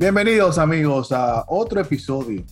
Bienvenidos 0.00 0.56
amigos 0.56 1.12
a 1.12 1.44
otro 1.46 1.78
episodio. 1.78 2.42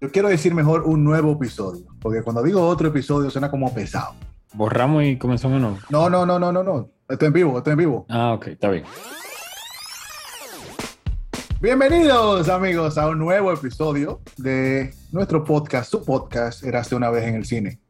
Yo 0.00 0.10
quiero 0.10 0.30
decir 0.30 0.54
mejor 0.54 0.84
un 0.84 1.04
nuevo 1.04 1.32
episodio, 1.32 1.84
porque 2.00 2.22
cuando 2.22 2.42
digo 2.42 2.66
otro 2.66 2.88
episodio 2.88 3.28
suena 3.28 3.50
como 3.50 3.74
pesado. 3.74 4.14
Borramos 4.54 5.04
y 5.04 5.18
comenzamos 5.18 5.58
uno. 5.58 5.78
No, 5.90 6.08
no, 6.08 6.24
no, 6.24 6.38
no, 6.38 6.50
no, 6.50 6.62
no. 6.62 6.88
Estoy 7.06 7.26
en 7.26 7.32
vivo, 7.34 7.58
estoy 7.58 7.72
en 7.72 7.78
vivo. 7.78 8.06
Ah, 8.08 8.32
ok, 8.32 8.46
está 8.46 8.70
bien. 8.70 8.84
Bienvenidos 11.60 12.48
amigos 12.48 12.96
a 12.96 13.06
un 13.06 13.18
nuevo 13.18 13.52
episodio 13.52 14.22
de 14.38 14.94
nuestro 15.12 15.44
podcast, 15.44 15.90
su 15.90 16.02
podcast, 16.06 16.64
Eraste 16.64 16.94
una 16.94 17.10
vez 17.10 17.26
en 17.26 17.34
el 17.34 17.44
cine. 17.44 17.80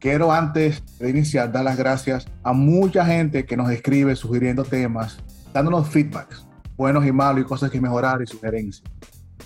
Quiero 0.00 0.32
antes 0.32 0.82
de 0.98 1.10
iniciar 1.10 1.52
dar 1.52 1.62
las 1.62 1.76
gracias 1.76 2.26
a 2.42 2.52
mucha 2.52 3.06
gente 3.06 3.46
que 3.46 3.56
nos 3.56 3.70
escribe 3.70 4.16
sugiriendo 4.16 4.64
temas, 4.64 5.20
dándonos 5.52 5.88
feedbacks, 5.88 6.47
buenos 6.78 7.04
y 7.04 7.12
malos 7.12 7.42
y 7.42 7.44
cosas 7.44 7.70
que 7.70 7.80
mejorar 7.80 8.22
y 8.22 8.26
sugerencias. 8.26 8.88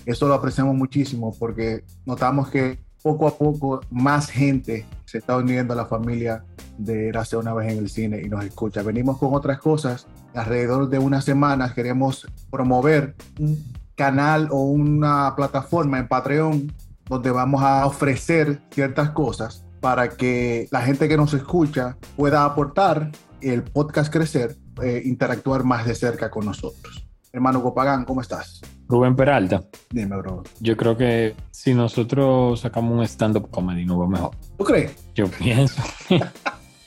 Eso 0.05 0.27
lo 0.27 0.35
apreciamos 0.35 0.75
muchísimo 0.75 1.35
porque 1.37 1.83
notamos 2.05 2.49
que 2.49 2.79
poco 3.01 3.27
a 3.27 3.37
poco 3.37 3.81
más 3.89 4.29
gente 4.29 4.85
se 5.05 5.17
está 5.17 5.35
uniendo 5.35 5.73
a 5.73 5.75
la 5.75 5.85
familia 5.85 6.45
de 6.77 7.09
Eraste 7.09 7.35
una 7.35 7.53
vez 7.53 7.71
en 7.71 7.79
el 7.79 7.89
cine 7.89 8.21
y 8.23 8.29
nos 8.29 8.45
escucha. 8.45 8.81
Venimos 8.83 9.17
con 9.17 9.33
otras 9.33 9.59
cosas. 9.59 10.07
Alrededor 10.33 10.89
de 10.89 10.99
unas 10.99 11.25
semanas 11.25 11.73
queremos 11.73 12.25
promover 12.49 13.15
un 13.39 13.61
canal 13.95 14.47
o 14.51 14.61
una 14.61 15.35
plataforma 15.35 15.99
en 15.99 16.07
Patreon 16.07 16.71
donde 17.09 17.31
vamos 17.31 17.61
a 17.61 17.85
ofrecer 17.85 18.61
ciertas 18.71 19.09
cosas 19.09 19.65
para 19.81 20.09
que 20.09 20.67
la 20.71 20.81
gente 20.81 21.09
que 21.09 21.17
nos 21.17 21.33
escucha 21.33 21.97
pueda 22.15 22.45
aportar 22.45 23.11
el 23.41 23.63
podcast 23.63 24.11
crecer, 24.11 24.55
eh, 24.81 25.01
interactuar 25.03 25.63
más 25.63 25.85
de 25.85 25.95
cerca 25.95 26.31
con 26.31 26.45
nosotros. 26.45 27.02
Hermano 27.35 27.63
Copagán, 27.63 28.05
¿cómo 28.05 28.21
estás? 28.21 28.61
Rubén 28.87 29.15
Peralta, 29.15 29.63
Dime, 29.89 30.15
bro. 30.17 30.43
yo 30.59 30.77
creo 30.77 30.95
que 30.95 31.33
si 31.49 31.73
nosotros 31.73 32.59
sacamos 32.59 32.95
un 32.95 33.03
stand-up 33.05 33.49
comedy 33.49 33.85
nos 33.85 33.99
va 33.99 34.07
mejor. 34.07 34.35
¿Tú 34.55 34.63
crees? 34.63 34.95
Yo 35.15 35.25
pienso. 35.27 35.81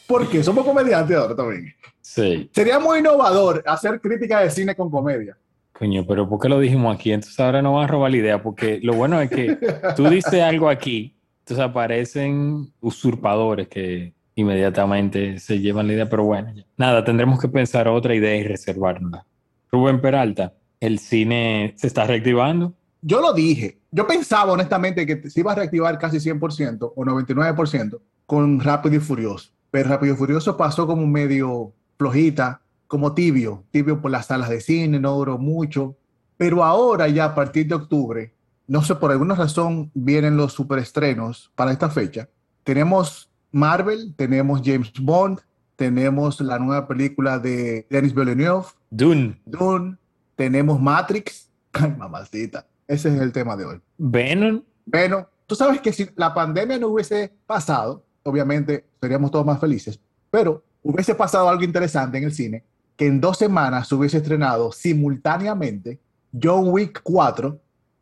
Porque 0.06 0.44
somos 0.44 0.64
comediantes 0.64 1.16
ahora 1.16 1.34
también. 1.34 1.74
sí. 2.00 2.48
Sería 2.54 2.78
muy 2.78 3.00
innovador 3.00 3.60
hacer 3.66 4.00
crítica 4.00 4.38
de 4.38 4.50
cine 4.50 4.76
con 4.76 4.88
comedia. 4.88 5.36
Coño, 5.72 6.06
pero 6.06 6.28
¿por 6.28 6.38
qué 6.38 6.48
lo 6.48 6.60
dijimos 6.60 6.94
aquí? 6.94 7.10
Entonces 7.10 7.40
ahora 7.40 7.60
no 7.60 7.72
van 7.74 7.84
a 7.84 7.88
robar 7.88 8.12
la 8.12 8.16
idea, 8.18 8.40
porque 8.40 8.78
lo 8.84 8.94
bueno 8.94 9.20
es 9.20 9.28
que 9.28 9.58
tú 9.96 10.08
dices 10.08 10.40
algo 10.42 10.68
aquí, 10.68 11.18
entonces 11.40 11.66
aparecen 11.66 12.72
usurpadores 12.80 13.66
que 13.66 14.14
inmediatamente 14.36 15.40
se 15.40 15.58
llevan 15.58 15.88
la 15.88 15.94
idea, 15.94 16.08
pero 16.08 16.22
bueno, 16.22 16.54
nada, 16.76 17.02
tendremos 17.02 17.40
que 17.40 17.48
pensar 17.48 17.88
otra 17.88 18.14
idea 18.14 18.36
y 18.36 18.44
reservarla. 18.44 19.26
Rubén 19.70 20.00
Peralta, 20.00 20.54
el 20.80 20.98
cine 20.98 21.74
se 21.76 21.86
está 21.86 22.04
reactivando. 22.06 22.74
Yo 23.02 23.20
lo 23.20 23.32
dije. 23.32 23.78
Yo 23.90 24.06
pensaba 24.06 24.52
honestamente 24.52 25.06
que 25.06 25.30
se 25.30 25.40
iba 25.40 25.52
a 25.52 25.54
reactivar 25.54 25.98
casi 25.98 26.18
100% 26.18 26.92
o 26.94 27.04
99% 27.04 28.00
con 28.26 28.60
Rápido 28.60 28.96
y 28.96 29.00
Furioso. 29.00 29.50
Pero 29.70 29.88
Rápido 29.88 30.14
y 30.14 30.16
Furioso 30.16 30.56
pasó 30.56 30.86
como 30.86 31.06
medio 31.06 31.72
flojita, 31.98 32.60
como 32.86 33.14
tibio, 33.14 33.64
tibio 33.70 34.00
por 34.00 34.10
las 34.10 34.26
salas 34.26 34.48
de 34.48 34.60
cine, 34.60 35.00
no 35.00 35.12
duró 35.12 35.38
mucho. 35.38 35.96
Pero 36.36 36.64
ahora 36.64 37.08
ya 37.08 37.26
a 37.26 37.34
partir 37.34 37.66
de 37.68 37.74
octubre, 37.74 38.34
no 38.66 38.82
sé, 38.82 38.94
por 38.96 39.12
alguna 39.12 39.34
razón 39.34 39.90
vienen 39.94 40.36
los 40.36 40.52
superestrenos 40.52 41.52
para 41.54 41.72
esta 41.72 41.88
fecha. 41.88 42.28
Tenemos 42.64 43.30
Marvel, 43.52 44.14
tenemos 44.16 44.60
James 44.64 44.92
Bond, 45.00 45.40
tenemos 45.76 46.40
la 46.40 46.58
nueva 46.58 46.88
película 46.88 47.38
de 47.38 47.86
Denis 47.90 48.14
Villeneuve, 48.14 48.66
Dune, 48.90 49.40
Dune, 49.44 49.96
tenemos 50.34 50.80
Matrix. 50.80 51.50
Ay, 51.72 51.94
mamacita. 51.96 52.66
Ese 52.88 53.14
es 53.14 53.20
el 53.20 53.32
tema 53.32 53.56
de 53.56 53.64
hoy. 53.66 53.80
Venom, 53.98 54.62
Bueno, 54.84 55.28
tú 55.46 55.54
sabes 55.54 55.80
que 55.80 55.92
si 55.92 56.08
la 56.16 56.32
pandemia 56.32 56.78
no 56.78 56.88
hubiese 56.88 57.32
pasado, 57.46 58.04
obviamente 58.22 58.86
seríamos 59.00 59.30
todos 59.30 59.44
más 59.44 59.60
felices, 59.60 60.00
pero 60.30 60.62
hubiese 60.82 61.14
pasado 61.14 61.48
algo 61.48 61.64
interesante 61.64 62.18
en 62.18 62.24
el 62.24 62.32
cine, 62.32 62.64
que 62.96 63.06
en 63.06 63.20
dos 63.20 63.38
semanas 63.38 63.88
se 63.88 63.94
hubiese 63.94 64.18
estrenado 64.18 64.72
simultáneamente 64.72 66.00
John 66.40 66.68
Wick 66.68 67.00
4 67.02 67.60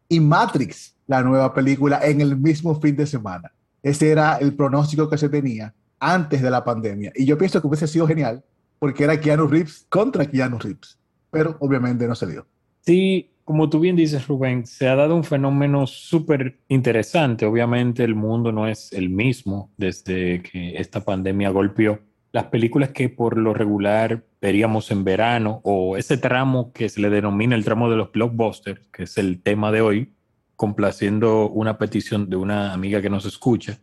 y 0.09 0.21
Matrix, 0.21 0.95
la 1.07 1.23
nueva 1.23 1.53
película, 1.53 2.01
en 2.03 2.21
el 2.21 2.37
mismo 2.37 2.79
fin 2.81 2.95
de 2.97 3.07
semana. 3.07 3.53
Ese 3.83 4.11
era 4.11 4.37
el 4.37 4.55
pronóstico 4.55 5.09
que 5.09 5.19
se 5.19 5.29
tenía 5.29 5.75
antes 5.99 6.43
de 6.43 6.51
la 6.51 6.65
pandemia. 6.65 7.13
Y 7.15 7.25
yo 7.25 7.39
pienso 7.39 7.61
que 7.61 7.67
hubiese 7.67 7.87
sido 7.87 8.07
genial 8.07 8.45
porque 8.79 9.05
era 9.05 9.21
Keanu 9.21 9.47
Reeves 9.47 9.87
contra 9.89 10.27
Keanu 10.27 10.59
Reeves, 10.59 10.99
pero 11.31 11.57
obviamente 11.61 12.07
no 12.07 12.15
se 12.15 12.27
dio. 12.27 12.47
Sí, 12.81 13.31
como 13.45 13.69
tú 13.69 13.81
bien 13.81 13.97
dices, 13.97 14.27
Rubén, 14.27 14.67
se 14.67 14.89
ha 14.89 14.97
dado 14.97 15.15
un 15.15 15.25
fenómeno 15.25 15.87
súper 15.87 16.61
interesante. 16.69 17.45
Obviamente 17.47 18.03
el 18.03 18.15
mundo 18.15 18.53
no 18.53 18.67
es 18.67 18.93
el 18.93 19.11
mismo 19.11 19.71
desde 19.77 20.43
que 20.43 20.77
esta 20.77 21.05
pandemia 21.05 21.51
golpeó. 21.51 22.01
Las 22.33 22.47
películas 22.47 22.91
que 22.91 23.09
por 23.11 23.37
lo 23.37 23.55
regular 23.55 24.25
veríamos 24.41 24.91
en 24.91 25.05
verano 25.05 25.61
o 25.63 25.97
ese 25.97 26.17
tramo 26.17 26.73
que 26.73 26.89
se 26.89 27.01
le 27.01 27.11
denomina 27.11 27.55
el 27.55 27.65
tramo 27.65 27.91
de 27.91 27.97
los 27.97 28.13
blockbusters, 28.13 28.89
que 28.89 29.05
es 29.05 29.19
el 29.19 29.41
tema 29.43 29.71
de 29.71 29.83
hoy, 29.83 30.15
complaciendo 30.57 31.49
una 31.49 31.79
petición 31.79 32.29
de 32.31 32.37
una 32.37 32.73
amiga 32.73 33.03
que 33.03 33.11
nos 33.11 33.27
escucha. 33.27 33.79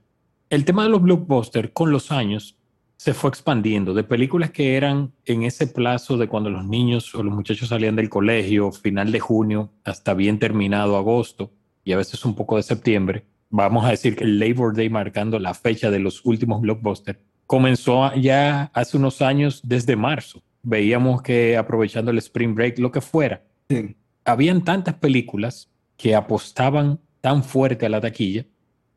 El 0.51 0.65
tema 0.65 0.83
de 0.83 0.89
los 0.89 1.01
blockbusters 1.01 1.69
con 1.71 1.91
los 1.91 2.11
años 2.11 2.57
se 2.97 3.13
fue 3.13 3.29
expandiendo 3.29 3.93
de 3.93 4.03
películas 4.03 4.51
que 4.51 4.75
eran 4.75 5.13
en 5.23 5.43
ese 5.43 5.65
plazo 5.65 6.17
de 6.17 6.27
cuando 6.27 6.49
los 6.49 6.65
niños 6.65 7.15
o 7.15 7.23
los 7.23 7.33
muchachos 7.33 7.69
salían 7.69 7.95
del 7.95 8.09
colegio, 8.09 8.69
final 8.73 9.13
de 9.13 9.21
junio 9.21 9.69
hasta 9.85 10.13
bien 10.13 10.39
terminado 10.39 10.97
agosto 10.97 11.53
y 11.85 11.93
a 11.93 11.97
veces 11.97 12.25
un 12.25 12.35
poco 12.35 12.57
de 12.57 12.63
septiembre. 12.63 13.23
Vamos 13.49 13.85
a 13.85 13.91
decir 13.91 14.17
que 14.17 14.25
el 14.25 14.39
Labor 14.39 14.75
Day 14.75 14.89
marcando 14.89 15.39
la 15.39 15.53
fecha 15.53 15.89
de 15.89 15.99
los 15.99 16.25
últimos 16.25 16.59
blockbusters 16.59 17.19
comenzó 17.47 18.13
ya 18.15 18.71
hace 18.73 18.97
unos 18.97 19.21
años 19.21 19.61
desde 19.63 19.95
marzo. 19.95 20.43
Veíamos 20.63 21.21
que 21.21 21.55
aprovechando 21.55 22.11
el 22.11 22.17
Spring 22.17 22.53
Break, 22.53 22.77
lo 22.79 22.91
que 22.91 22.99
fuera, 22.99 23.41
Sí. 23.69 23.95
habían 24.25 24.65
tantas 24.65 24.95
películas 24.95 25.71
que 25.95 26.13
apostaban 26.13 26.99
tan 27.21 27.41
fuerte 27.41 27.85
a 27.85 27.89
la 27.89 28.01
taquilla 28.01 28.45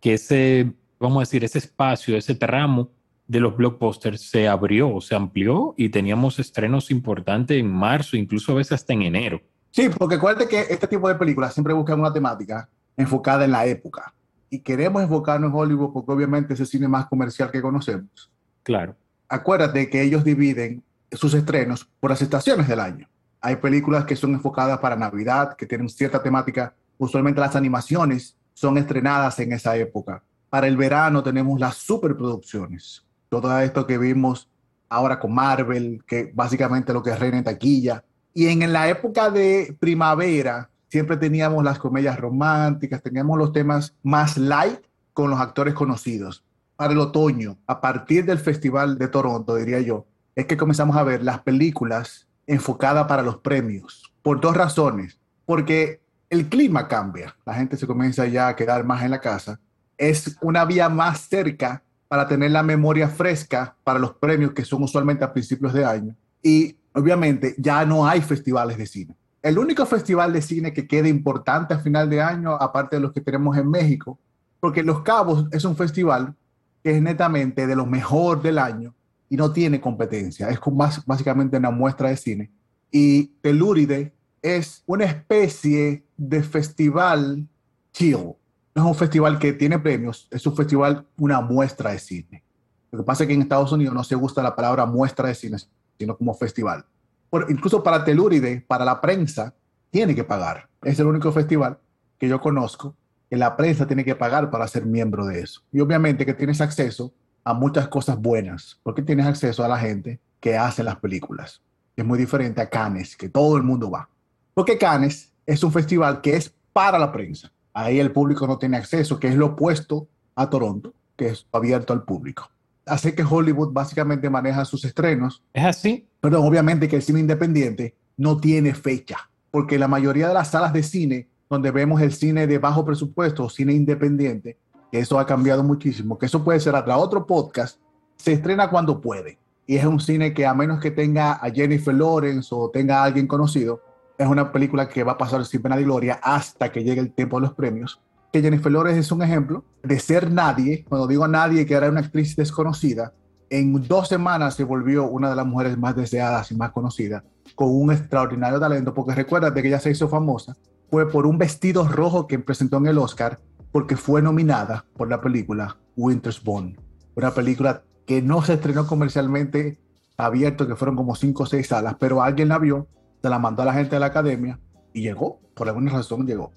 que 0.01 0.15
ese, 0.15 0.73
vamos 0.99 1.19
a 1.19 1.21
decir, 1.21 1.45
ese 1.45 1.59
espacio, 1.59 2.17
ese 2.17 2.35
tramo 2.35 2.91
de 3.27 3.41
los 3.41 3.57
blockbusters 3.57 4.21
se 4.21 4.49
abrió, 4.49 5.01
se 5.01 5.15
amplió 5.15 5.75
y 5.77 5.89
teníamos 5.89 6.39
estrenos 6.39 6.91
importantes 6.91 7.59
en 7.59 7.71
marzo, 7.71 8.17
incluso 8.17 8.53
a 8.53 8.57
veces 8.57 8.73
hasta 8.73 8.93
en 8.93 9.03
enero. 9.03 9.41
Sí, 9.71 9.89
porque 9.89 10.17
acuérdate 10.17 10.49
que 10.49 10.61
este 10.61 10.87
tipo 10.87 11.09
de 11.09 11.15
películas 11.15 11.55
siempre 11.55 11.73
buscan 11.73 11.99
una 11.99 12.13
temática 12.13 12.69
enfocada 12.97 13.45
en 13.45 13.51
la 13.51 13.67
época. 13.67 14.15
Y 14.51 14.61
queremos 14.61 15.03
enfocarnos 15.03 15.51
en 15.51 15.57
Hollywood 15.57 15.93
porque 15.93 16.13
obviamente 16.13 16.55
es 16.55 16.61
el 16.61 16.67
cine 16.67 16.87
más 16.87 17.07
comercial 17.07 17.51
que 17.51 17.61
conocemos. 17.61 18.31
Claro, 18.63 18.95
Acuérdate 19.29 19.89
que 19.89 20.03
ellos 20.03 20.23
dividen 20.23 20.85
sus 21.11 21.35
estrenos 21.35 21.89
por 21.99 22.11
las 22.11 22.23
estaciones 22.23 22.69
del 22.69 22.81
año. 22.81 23.09
Hay 23.41 23.57
películas 23.57 24.05
que 24.05 24.17
son 24.17 24.33
enfocadas 24.33 24.79
para 24.79 24.97
Navidad, 24.97 25.57
que 25.57 25.67
tienen 25.67 25.89
cierta 25.89 26.23
temática. 26.23 26.75
Usualmente 26.99 27.41
las 27.41 27.57
animaciones 27.57 28.37
son 28.53 28.79
estrenadas 28.79 29.39
en 29.41 29.53
esa 29.53 29.77
época. 29.77 30.23
Para 30.55 30.69
el 30.69 30.77
verano 30.77 31.21
tenemos 31.25 31.59
las 31.59 31.75
superproducciones. 31.75 33.05
Todo 33.29 33.59
esto 33.59 33.89
que 33.89 33.99
vimos 33.99 34.49
ahora 34.89 35.19
con 35.19 35.35
Marvel, 35.35 36.05
que 36.07 36.31
básicamente 36.33 36.93
lo 36.93 37.03
que 37.03 37.17
reina 37.17 37.39
en 37.39 37.43
taquilla. 37.43 38.05
Y 38.33 38.47
en 38.47 38.73
la 38.73 38.89
época 38.89 39.31
de 39.31 39.77
primavera 39.81 40.71
siempre 40.87 41.17
teníamos 41.17 41.65
las 41.65 41.81
comedias 41.81 42.21
románticas, 42.21 43.03
teníamos 43.03 43.37
los 43.37 43.51
temas 43.51 43.97
más 44.05 44.39
light 44.39 44.79
con 45.13 45.29
los 45.29 45.41
actores 45.41 45.75
conocidos. 45.75 46.45
Para 46.77 46.93
el 46.93 47.01
otoño, 47.01 47.59
a 47.67 47.81
partir 47.81 48.25
del 48.25 48.39
Festival 48.39 48.97
de 48.97 49.09
Toronto, 49.09 49.57
diría 49.57 49.81
yo, 49.81 50.07
es 50.37 50.47
que 50.47 50.57
comenzamos 50.57 50.97
a 50.97 51.03
ver 51.03 51.25
las 51.25 51.41
películas 51.41 52.29
enfocadas 52.47 53.09
para 53.09 53.25
los 53.25 53.39
premios, 53.39 54.15
por 54.23 54.41
dos 54.41 54.57
razones. 54.57 55.19
Porque 55.47 56.01
el 56.31 56.49
clima 56.49 56.87
cambia, 56.87 57.35
la 57.45 57.55
gente 57.55 57.77
se 57.77 57.89
comienza 57.89 58.25
ya 58.29 58.47
a 58.47 58.55
quedar 58.55 58.85
más 58.85 59.03
en 59.03 59.11
la 59.11 59.21
casa. 59.21 59.59
Es 59.97 60.37
una 60.41 60.65
vía 60.65 60.89
más 60.89 61.21
cerca 61.29 61.83
para 62.09 62.29
tener 62.29 62.51
la 62.51 62.63
memoria 62.63 63.09
fresca 63.09 63.77
para 63.85 63.99
los 63.99 64.13
premios 64.15 64.53
que 64.53 64.65
son 64.65 64.83
usualmente 64.83 65.25
a 65.25 65.33
principios 65.33 65.73
de 65.73 65.85
año. 65.85 66.15
Y 66.43 66.77
obviamente 66.93 67.55
ya 67.59 67.85
no 67.85 68.07
hay 68.07 68.21
festivales 68.21 68.79
de 68.79 68.87
cine. 68.87 69.17
el 69.43 69.59
único 69.59 69.85
festival 69.85 70.33
de 70.33 70.41
cine 70.41 70.73
que 70.73 70.87
queda 70.87 71.07
importante 71.07 71.75
a 71.75 71.79
final 71.79 72.09
de 72.09 72.23
año, 72.23 72.55
aparte 72.55 72.97
de 72.97 73.03
los 73.03 73.13
que 73.13 73.21
tenemos 73.21 73.57
en 73.59 73.69
México, 73.69 74.19
porque 74.59 74.83
Los 74.83 75.03
Cabos 75.03 75.47
es 75.51 75.65
un 75.67 75.77
festival 75.77 76.35
que 76.83 76.97
es 76.97 77.03
netamente 77.03 77.67
de 77.67 77.77
lo 77.77 77.85
mejor 77.85 78.41
del 78.41 78.59
año 78.59 78.95
y 79.29 79.37
no 79.37 79.53
tiene 79.53 79.81
competencia. 79.81 80.49
Es 80.49 80.59
más, 80.73 81.05
básicamente 81.05 81.57
una 81.57 81.71
muestra 81.71 82.09
de 82.09 82.17
cine. 82.17 82.51
Y 82.91 83.27
Telúride 83.43 84.15
es 84.41 84.83
una 84.87 85.05
especie 85.05 86.05
de 86.17 86.43
festival 86.43 87.47
chill. 87.93 88.35
No 88.75 88.83
es 88.83 88.89
un 88.89 88.95
festival 88.95 89.39
que 89.39 89.53
tiene 89.53 89.79
premios, 89.79 90.27
es 90.31 90.47
un 90.47 90.57
festival, 90.57 91.07
una 91.17 91.41
muestra 91.41 91.93
de 91.93 91.99
cine. 91.99 92.43
Lo 92.91 92.99
que 92.99 93.05
pasa 93.05 93.25
es 93.25 93.29
que 93.29 93.35
en 93.35 93.43
Estados 93.43 93.71
Unidos 93.73 93.95
no 93.95 94.05
se 94.05 94.15
gusta 94.15 94.43
la 94.43 94.57
palabra 94.57 94.85
muestra 94.87 95.29
de 95.29 95.35
cine, 95.35 95.59
sino 95.99 96.17
como 96.17 96.35
festival. 96.35 96.85
Por, 97.31 97.51
incluso 97.51 97.83
para 97.83 98.05
Telúride, 98.05 98.65
para 98.67 98.85
la 98.85 99.01
prensa, 99.01 99.55
tiene 99.91 100.15
que 100.15 100.25
pagar. 100.25 100.69
Es 100.83 100.99
el 100.99 101.07
único 101.07 101.31
festival 101.31 101.79
que 102.19 102.29
yo 102.29 102.41
conozco 102.41 102.97
que 103.31 103.37
la 103.37 103.57
prensa 103.57 103.87
tiene 103.87 104.05
que 104.05 104.17
pagar 104.17 104.51
para 104.51 104.67
ser 104.67 104.87
miembro 104.87 105.27
de 105.27 105.41
eso. 105.41 105.63
Y 105.73 105.81
obviamente 105.81 106.27
que 106.27 106.35
tienes 106.35 106.61
acceso 106.61 107.13
a 107.45 107.55
muchas 107.55 107.89
cosas 107.89 108.19
buenas, 108.21 108.81
porque 108.83 109.03
tienes 109.03 109.27
acceso 109.27 109.65
a 109.65 109.69
la 109.69 109.79
gente 109.79 110.19
que 110.41 110.57
hace 110.57 110.83
las 110.83 110.97
películas. 110.97 111.63
Es 111.97 112.05
muy 112.05 112.19
diferente 112.19 112.61
a 112.61 112.69
Cannes, 112.69 113.17
que 113.17 113.29
todo 113.29 113.57
el 113.57 113.63
mundo 113.63 113.91
va. 113.91 114.09
Porque 114.53 114.79
Cannes 114.79 115.33
es 115.47 115.63
un 115.63 115.73
festival 115.73 116.21
que 116.21 116.37
es 116.37 116.53
para 116.73 116.99
la 116.99 117.13
prensa. 117.13 117.53
Ahí 117.75 118.01
el 118.01 118.13
público 118.13 118.47
no 118.47 118.57
tiene 118.57 118.77
acceso, 118.77 119.19
que 119.19 119.29
es 119.29 119.35
lo 119.35 119.47
opuesto 119.47 120.09
a 120.37 120.49
Toronto, 120.49 120.95
que 121.17 121.27
es 121.27 121.47
abierto 121.53 121.93
al 121.93 122.05
público. 122.05 122.49
Así 122.87 123.13
que 123.13 123.25
Hollywood 123.25 123.73
básicamente 123.73 124.31
maneja 124.31 124.65
sus 124.65 124.85
estrenos. 124.85 125.43
¿Es 125.53 125.65
así? 125.65 126.07
Pero 126.21 126.43
obviamente 126.43 126.89
que 126.89 126.97
el 126.97 127.03
cine 127.03 127.21
independiente 127.21 127.95
no 128.17 128.39
tiene 128.39 128.75
fecha, 128.75 129.29
porque 129.51 129.79
la 129.79 129.89
mayoría 129.89 130.29
de 130.29 130.35
las 130.35 130.51
salas 130.51 130.73
de 130.73 130.83
cine 130.83 131.29
donde 131.49 131.71
vemos 131.71 132.01
el 132.01 132.13
cine 132.13 132.47
de 132.47 132.59
bajo 132.59 132.85
presupuesto, 132.85 133.49
cine 133.49 133.73
independiente, 133.73 134.59
que 134.91 134.99
eso 134.99 135.19
ha 135.19 135.27
cambiado 135.27 135.63
muchísimo, 135.63 136.19
que 136.19 136.27
eso 136.27 136.43
puede 136.43 136.61
ser 136.61 136.75
hasta 136.75 136.97
otro 136.97 137.27
podcast, 137.27 137.79
se 138.17 138.33
estrena 138.33 138.71
cuando 138.71 139.01
puede. 139.01 139.39
Y 139.67 139.77
es 139.77 139.85
un 139.85 140.01
cine 140.01 140.35
que 140.35 140.47
a 140.47 140.55
menos 140.55 140.81
que 140.81 140.91
tenga 140.91 141.33
a 141.33 141.51
Jennifer 141.51 141.95
Lawrence 141.95 142.49
o 142.53 142.71
tenga 142.71 143.01
a 143.01 143.05
alguien 143.05 143.27
conocido, 143.27 143.81
es 144.19 144.27
una 144.27 144.53
película 144.53 144.89
que 144.89 145.05
va 145.05 145.13
a 145.13 145.19
pasar 145.19 145.45
sin 145.45 145.63
pena 145.63 145.77
de 145.77 145.85
gloria 145.85 146.21
hasta 146.23 146.71
que 146.71 146.85
llegue 146.85 147.01
el 147.01 147.13
tiempo 147.13 147.39
de 147.39 147.47
los 147.47 147.55
premios. 147.55 148.01
Que 148.33 148.43
Jennifer 148.43 148.71
Lawrence 148.71 149.01
es 149.01 149.13
un 149.13 149.23
ejemplo 149.23 149.65
de 149.83 149.99
ser 149.99 150.31
nadie, 150.31 150.85
cuando 150.89 151.07
digo 151.07 151.27
nadie, 151.29 151.67
que 151.67 151.75
era 151.75 151.89
una 151.89 152.01
actriz 152.01 152.35
desconocida, 152.37 153.13
en 153.51 153.87
dos 153.87 154.09
semanas 154.09 154.55
se 154.55 154.65
volvió 154.65 155.07
una 155.07 155.31
de 155.31 155.37
las 155.37 155.47
mujeres 155.47 155.79
más 155.79 155.95
deseadas 155.95 156.51
y 156.51 156.57
más 156.57 156.73
conocidas, 156.73 157.23
con 157.55 157.69
un 157.71 157.93
extraordinario 157.93 158.59
talento, 158.59 158.95
porque 158.95 159.15
recuerda 159.15 159.53
que 159.53 159.67
ella 159.67 159.79
se 159.79 159.91
hizo 159.91 160.09
famosa 160.09 160.57
fue 160.91 161.11
por 161.11 161.27
un 161.27 161.39
vestido 161.39 161.89
rojo 161.89 162.27
que 162.27 162.39
presentó 162.39 162.77
en 162.77 162.87
el 162.87 162.99
Oscar, 162.99 163.41
porque 163.73 163.97
fue 163.97 164.23
nominada 164.23 164.85
por 164.97 165.09
la 165.09 165.21
película 165.21 165.77
Winter's 165.97 166.43
Bone, 166.43 166.77
una 167.17 167.33
película 167.33 167.83
que 168.07 168.23
no 168.23 168.43
se 168.43 168.55
estrenó 168.55 168.87
comercialmente 168.87 169.81
abierto, 170.17 170.69
que 170.69 170.77
fueron 170.77 170.95
como 170.95 171.17
cinco 171.17 171.43
o 171.43 171.47
seis 171.47 171.69
salas, 171.69 171.97
pero 171.99 172.23
alguien 172.23 172.49
la 172.49 172.59
vio, 172.59 172.87
se 173.25 173.31
la 173.31 173.39
mandó 173.39 173.63
a 173.63 173.65
la 173.65 173.73
gente 173.73 173.97
de 173.97 174.01
la 174.01 174.07
academia 174.07 174.61
y 174.93 175.01
llegó, 175.01 175.41
por 175.55 175.67
alguna 175.67 175.91
razón 175.91 176.27
llegó. 176.27 176.53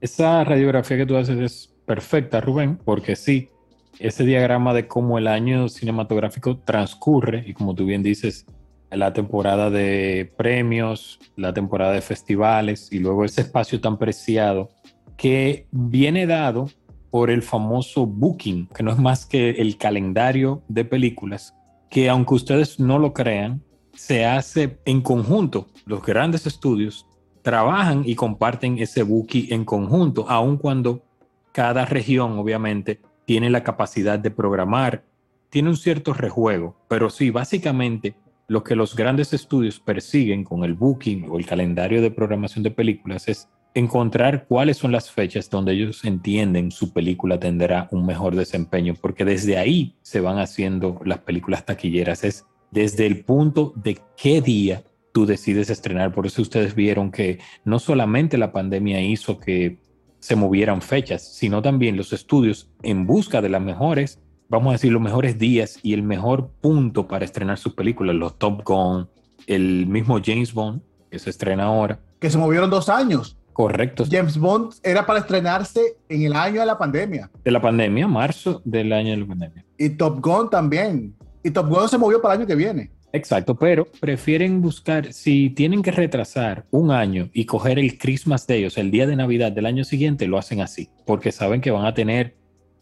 Esa 0.00 0.42
radiografía 0.42 0.96
que 0.96 1.04
tú 1.04 1.18
haces 1.18 1.38
es 1.38 1.74
perfecta, 1.84 2.40
Rubén, 2.40 2.78
porque 2.82 3.14
sí, 3.14 3.50
ese 3.98 4.24
diagrama 4.24 4.72
de 4.72 4.88
cómo 4.88 5.18
el 5.18 5.26
año 5.26 5.68
cinematográfico 5.68 6.60
transcurre, 6.60 7.44
y 7.46 7.52
como 7.52 7.74
tú 7.74 7.84
bien 7.84 8.02
dices, 8.02 8.46
la 8.90 9.12
temporada 9.12 9.68
de 9.68 10.32
premios, 10.38 11.20
la 11.36 11.52
temporada 11.52 11.92
de 11.92 12.00
festivales 12.00 12.90
y 12.90 13.00
luego 13.00 13.26
ese 13.26 13.42
espacio 13.42 13.78
tan 13.78 13.98
preciado 13.98 14.70
que 15.18 15.66
viene 15.72 16.26
dado 16.26 16.70
por 17.10 17.28
el 17.28 17.42
famoso 17.42 18.06
booking, 18.06 18.68
que 18.68 18.82
no 18.82 18.92
es 18.92 18.98
más 18.98 19.26
que 19.26 19.50
el 19.50 19.76
calendario 19.76 20.62
de 20.68 20.86
películas, 20.86 21.54
que 21.90 22.08
aunque 22.08 22.32
ustedes 22.32 22.80
no 22.80 22.98
lo 22.98 23.12
crean, 23.12 23.62
se 23.98 24.24
hace 24.24 24.78
en 24.84 25.00
conjunto. 25.00 25.66
Los 25.84 26.02
grandes 26.02 26.46
estudios 26.46 27.04
trabajan 27.42 28.04
y 28.06 28.14
comparten 28.14 28.78
ese 28.78 29.02
booking 29.02 29.52
en 29.52 29.64
conjunto, 29.64 30.24
aun 30.28 30.56
cuando 30.56 31.02
cada 31.50 31.84
región 31.84 32.38
obviamente 32.38 33.00
tiene 33.24 33.50
la 33.50 33.64
capacidad 33.64 34.18
de 34.18 34.30
programar, 34.30 35.04
tiene 35.50 35.70
un 35.70 35.76
cierto 35.76 36.14
rejuego, 36.14 36.76
pero 36.88 37.10
sí, 37.10 37.30
básicamente 37.30 38.14
lo 38.46 38.62
que 38.62 38.76
los 38.76 38.94
grandes 38.94 39.32
estudios 39.32 39.80
persiguen 39.80 40.44
con 40.44 40.62
el 40.62 40.74
booking 40.74 41.26
o 41.28 41.38
el 41.38 41.44
calendario 41.44 42.00
de 42.00 42.12
programación 42.12 42.62
de 42.62 42.70
películas 42.70 43.28
es 43.28 43.48
encontrar 43.74 44.46
cuáles 44.46 44.76
son 44.76 44.92
las 44.92 45.10
fechas 45.10 45.50
donde 45.50 45.72
ellos 45.72 46.04
entienden 46.04 46.70
su 46.70 46.92
película 46.92 47.40
tendrá 47.40 47.88
un 47.90 48.06
mejor 48.06 48.36
desempeño, 48.36 48.94
porque 49.00 49.24
desde 49.24 49.58
ahí 49.58 49.96
se 50.02 50.20
van 50.20 50.38
haciendo 50.38 51.00
las 51.04 51.18
películas 51.18 51.66
taquilleras, 51.66 52.22
es 52.22 52.46
desde 52.70 53.06
el 53.06 53.24
punto 53.24 53.72
de 53.76 53.98
qué 54.16 54.40
día 54.40 54.84
tú 55.12 55.26
decides 55.26 55.70
estrenar. 55.70 56.12
Por 56.12 56.26
eso 56.26 56.42
ustedes 56.42 56.74
vieron 56.74 57.10
que 57.10 57.38
no 57.64 57.78
solamente 57.78 58.38
la 58.38 58.52
pandemia 58.52 59.00
hizo 59.00 59.38
que 59.38 59.78
se 60.20 60.36
movieran 60.36 60.82
fechas, 60.82 61.36
sino 61.36 61.62
también 61.62 61.96
los 61.96 62.12
estudios 62.12 62.70
en 62.82 63.06
busca 63.06 63.40
de 63.40 63.48
las 63.48 63.62
mejores 63.62 64.18
vamos 64.48 64.70
a 64.70 64.72
decir, 64.72 64.92
los 64.92 65.02
mejores 65.02 65.38
días 65.38 65.78
y 65.82 65.94
el 65.94 66.02
mejor 66.02 66.50
punto 66.60 67.06
para 67.06 67.24
estrenar 67.24 67.58
sus 67.58 67.74
películas, 67.74 68.16
los 68.16 68.38
Top 68.38 68.62
Gun, 68.64 69.08
el 69.46 69.86
mismo 69.86 70.18
James 70.24 70.52
Bond, 70.52 70.82
que 71.10 71.18
se 71.18 71.30
estrena 71.30 71.64
ahora. 71.64 72.00
Que 72.18 72.30
se 72.30 72.38
movieron 72.38 72.70
dos 72.70 72.88
años. 72.88 73.36
Correcto. 73.52 74.04
James 74.08 74.38
Bond 74.38 74.74
era 74.84 75.04
para 75.04 75.18
estrenarse 75.18 75.96
en 76.08 76.22
el 76.22 76.34
año 76.34 76.60
de 76.60 76.66
la 76.66 76.78
pandemia. 76.78 77.30
De 77.42 77.50
la 77.50 77.60
pandemia, 77.60 78.06
marzo 78.06 78.62
del 78.64 78.92
año 78.92 79.10
de 79.10 79.16
la 79.16 79.26
pandemia. 79.26 79.64
Y 79.76 79.90
Top 79.90 80.20
Gun 80.20 80.48
también. 80.48 81.14
Y 81.42 81.50
Top 81.50 81.68
Gun 81.68 81.88
se 81.88 81.98
movió 81.98 82.20
para 82.20 82.34
el 82.34 82.40
año 82.40 82.46
que 82.46 82.54
viene. 82.54 82.90
Exacto, 83.12 83.54
pero 83.54 83.86
prefieren 84.00 84.60
buscar, 84.60 85.12
si 85.12 85.50
tienen 85.50 85.82
que 85.82 85.90
retrasar 85.90 86.66
un 86.70 86.90
año 86.90 87.30
y 87.32 87.46
coger 87.46 87.78
el 87.78 87.96
Christmas 87.96 88.46
Day, 88.46 88.66
o 88.66 88.70
sea, 88.70 88.82
el 88.82 88.90
día 88.90 89.06
de 89.06 89.16
Navidad 89.16 89.50
del 89.50 89.66
año 89.66 89.84
siguiente, 89.84 90.26
lo 90.26 90.36
hacen 90.36 90.60
así, 90.60 90.90
porque 91.06 91.32
saben 91.32 91.60
que 91.60 91.70
van 91.70 91.86
a 91.86 91.94
tener 91.94 92.36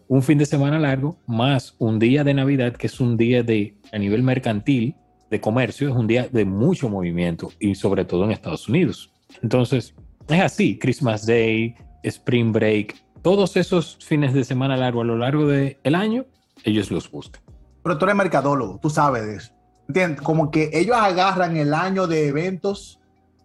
un 0.08 0.22
fin 0.22 0.38
de 0.38 0.46
semana 0.46 0.78
largo 0.78 1.18
más 1.26 1.74
un 1.78 1.98
día 1.98 2.24
de 2.24 2.34
Navidad, 2.34 2.74
que 2.74 2.88
es 2.88 3.00
un 3.00 3.16
día 3.16 3.42
de, 3.42 3.76
a 3.92 3.98
nivel 3.98 4.22
mercantil, 4.22 4.96
de 5.30 5.40
comercio, 5.40 5.88
es 5.88 5.94
un 5.94 6.06
día 6.06 6.28
de 6.30 6.44
mucho 6.44 6.88
movimiento 6.88 7.52
y 7.58 7.74
sobre 7.74 8.04
todo 8.04 8.24
en 8.24 8.32
Estados 8.32 8.68
Unidos. 8.68 9.12
Entonces, 9.42 9.94
es 10.28 10.40
así, 10.40 10.78
Christmas 10.78 11.26
Day, 11.26 11.74
Spring 12.02 12.52
Break, 12.52 12.96
todos 13.22 13.56
esos 13.56 13.98
fines 14.00 14.34
de 14.34 14.44
semana 14.44 14.76
largo 14.76 15.00
a 15.00 15.04
lo 15.04 15.16
largo 15.16 15.46
del 15.46 15.94
año, 15.94 16.26
ellos 16.64 16.90
los 16.90 17.10
buscan. 17.10 17.42
Pero 17.86 17.98
tú 17.98 18.04
eres 18.06 18.16
mercadólogo, 18.16 18.80
tú 18.82 18.90
sabes 18.90 19.24
de 19.24 19.36
eso. 19.36 19.52
¿Entiendes? 19.86 20.20
Como 20.20 20.50
que 20.50 20.70
ellos 20.72 20.96
agarran 20.96 21.56
el 21.56 21.72
año 21.72 22.08
de 22.08 22.26
eventos, 22.26 22.98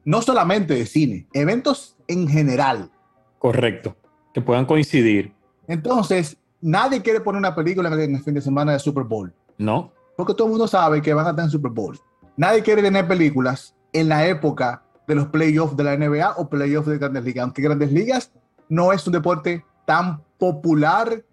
no 0.04 0.24
solamente 0.24 0.74
de 0.74 0.88
cine, 0.88 1.28
eventos 1.32 1.96
en 2.08 2.28
general. 2.28 2.90
Correcto, 3.38 3.96
que 4.34 4.42
puedan 4.42 4.66
coincidir. 4.66 5.32
Entonces, 5.68 6.38
nadie 6.60 7.04
quiere 7.04 7.22
poner 7.22 7.38
una 7.38 7.54
película 7.54 7.88
en 7.90 8.16
el 8.16 8.24
fin 8.24 8.34
de 8.34 8.42
semana 8.42 8.72
de 8.72 8.80
Super 8.80 9.04
Bowl. 9.04 9.32
No. 9.60 9.92
Porque 10.18 10.34
todo 10.34 10.48
el 10.48 10.54
mundo 10.54 10.68
sabe 10.68 11.04
que 11.04 11.14
van 11.14 11.28
a 11.28 11.30
estar 11.30 11.46
en 11.46 11.52
Super 11.52 11.72
Bowl. 11.72 12.00
Nadie 12.36 12.64
quiere 12.64 12.82
tener 12.82 13.08
películas 13.08 13.76
en 13.94 14.10
la 14.10 14.26
época 14.26 14.82
de 15.08 15.14
los 15.14 15.28
playoffs 15.28 15.78
de 15.78 15.84
la 15.84 15.96
NBA 15.96 16.38
o 16.38 16.50
playoffs 16.50 16.88
de 16.88 16.98
Grandes 16.98 17.26
Ligas. 17.26 17.44
Aunque 17.44 17.62
Grandes 17.62 17.92
Ligas 17.92 18.32
no 18.70 18.92
es 18.92 19.06
un 19.06 19.14
deporte 19.14 19.64
tan 19.86 20.20
popular. 20.40 21.24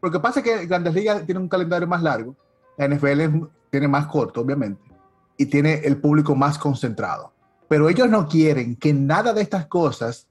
Lo 0.00 0.08
que 0.12 0.20
pasa 0.20 0.38
es 0.38 0.44
que 0.44 0.66
Grandes 0.66 0.94
Ligas 0.94 1.26
tiene 1.26 1.40
un 1.40 1.48
calendario 1.48 1.88
más 1.88 2.00
largo. 2.00 2.36
La 2.76 2.88
NFL 2.88 3.46
tiene 3.70 3.88
más 3.88 4.06
corto, 4.06 4.40
obviamente. 4.40 4.82
Y 5.36 5.46
tiene 5.46 5.74
el 5.84 5.96
público 5.96 6.34
más 6.34 6.58
concentrado. 6.58 7.32
Pero 7.68 7.88
ellos 7.88 8.08
no 8.08 8.28
quieren 8.28 8.76
que 8.76 8.92
nada 8.92 9.32
de 9.32 9.42
estas 9.42 9.66
cosas 9.66 10.28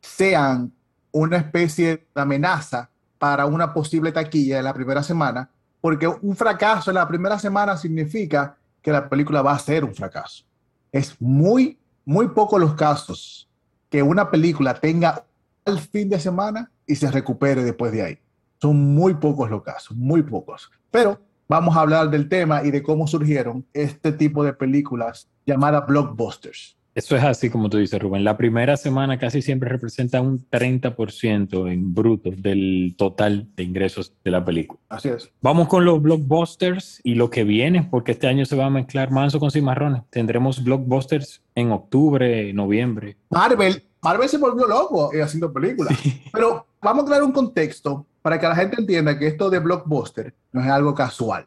sean 0.00 0.72
una 1.12 1.36
especie 1.36 2.06
de 2.14 2.20
amenaza 2.20 2.90
para 3.18 3.46
una 3.46 3.72
posible 3.72 4.10
taquilla 4.12 4.58
en 4.58 4.64
la 4.64 4.74
primera 4.74 5.02
semana, 5.02 5.48
porque 5.80 6.08
un 6.08 6.34
fracaso 6.34 6.90
en 6.90 6.96
la 6.96 7.06
primera 7.06 7.38
semana 7.38 7.76
significa 7.76 8.56
que 8.80 8.90
la 8.90 9.08
película 9.08 9.42
va 9.42 9.52
a 9.52 9.58
ser 9.58 9.84
un 9.84 9.94
fracaso. 9.94 10.44
Es 10.90 11.20
muy, 11.20 11.78
muy 12.04 12.28
poco 12.28 12.58
los 12.58 12.74
casos 12.74 13.48
que 13.88 14.02
una 14.02 14.30
película 14.30 14.74
tenga 14.74 15.24
el 15.64 15.78
fin 15.78 16.08
de 16.08 16.18
semana 16.18 16.70
y 16.86 16.96
se 16.96 17.10
recupere 17.10 17.62
después 17.62 17.92
de 17.92 18.02
ahí. 18.02 18.18
Son 18.60 18.76
muy 18.94 19.14
pocos 19.14 19.50
los 19.50 19.62
casos, 19.62 19.96
muy 19.96 20.22
pocos. 20.22 20.70
Pero 20.90 21.20
vamos 21.52 21.76
a 21.76 21.82
hablar 21.82 22.08
del 22.08 22.30
tema 22.30 22.64
y 22.64 22.70
de 22.70 22.82
cómo 22.82 23.06
surgieron 23.06 23.66
este 23.74 24.10
tipo 24.10 24.42
de 24.42 24.54
películas 24.54 25.28
llamadas 25.44 25.86
blockbusters. 25.86 26.78
Eso 26.94 27.14
es 27.14 27.22
así 27.22 27.50
como 27.50 27.68
tú 27.68 27.76
dices, 27.76 28.00
Rubén. 28.00 28.24
La 28.24 28.38
primera 28.38 28.78
semana 28.78 29.18
casi 29.18 29.42
siempre 29.42 29.68
representa 29.68 30.22
un 30.22 30.38
30% 30.48 31.70
en 31.70 31.92
bruto 31.92 32.30
del 32.34 32.94
total 32.96 33.48
de 33.54 33.64
ingresos 33.64 34.14
de 34.24 34.30
la 34.30 34.42
película. 34.42 34.80
Así 34.88 35.10
es. 35.10 35.30
Vamos 35.42 35.68
con 35.68 35.84
los 35.84 36.00
blockbusters 36.00 37.02
y 37.04 37.16
lo 37.16 37.28
que 37.28 37.44
viene, 37.44 37.82
porque 37.82 38.12
este 38.12 38.28
año 38.28 38.46
se 38.46 38.56
va 38.56 38.66
a 38.66 38.70
mezclar 38.70 39.10
manso 39.10 39.38
con 39.38 39.50
cimarrones. 39.50 40.04
Tendremos 40.08 40.64
blockbusters 40.64 41.42
en 41.54 41.70
octubre, 41.70 42.50
noviembre. 42.54 43.18
Marvel, 43.28 43.84
Marvel 44.00 44.28
se 44.28 44.38
volvió 44.38 44.66
loco 44.66 45.12
eh, 45.12 45.20
haciendo 45.20 45.52
películas. 45.52 45.98
Pero 46.32 46.66
vamos 46.80 47.04
a 47.04 47.06
crear 47.08 47.22
un 47.22 47.32
contexto 47.32 48.06
para 48.22 48.38
que 48.38 48.48
la 48.48 48.56
gente 48.56 48.80
entienda 48.80 49.18
que 49.18 49.26
esto 49.26 49.50
de 49.50 49.58
blockbuster 49.58 50.34
no 50.52 50.62
es 50.62 50.68
algo 50.68 50.94
casual. 50.94 51.46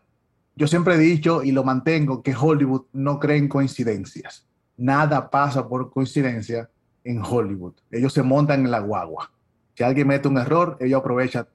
Yo 0.56 0.68
siempre 0.68 0.96
he 0.96 1.00
dicho 1.00 1.44
y 1.44 1.52
lo 1.52 1.64
mantengo 1.64 2.22
que 2.22 2.36
Hollywood 2.36 2.84
no 2.94 3.20
cree 3.20 3.38
en 3.38 3.48
coincidencias 3.48 4.46
nada 4.78 5.30
pasa 5.30 5.68
por 5.68 5.92
coincidencia 5.92 6.70
en 7.04 7.22
Hollywood. 7.22 7.74
Ellos 7.92 8.14
se 8.14 8.24
montan 8.24 8.66
en 8.66 8.72
la 8.72 8.80
guagua. 8.80 9.32
Si 9.76 9.84
alguien 9.84 10.08
mete 10.08 10.28
un 10.28 10.38
error, 10.38 10.78
ellos 10.80 11.00
aprovechan. 11.00 11.48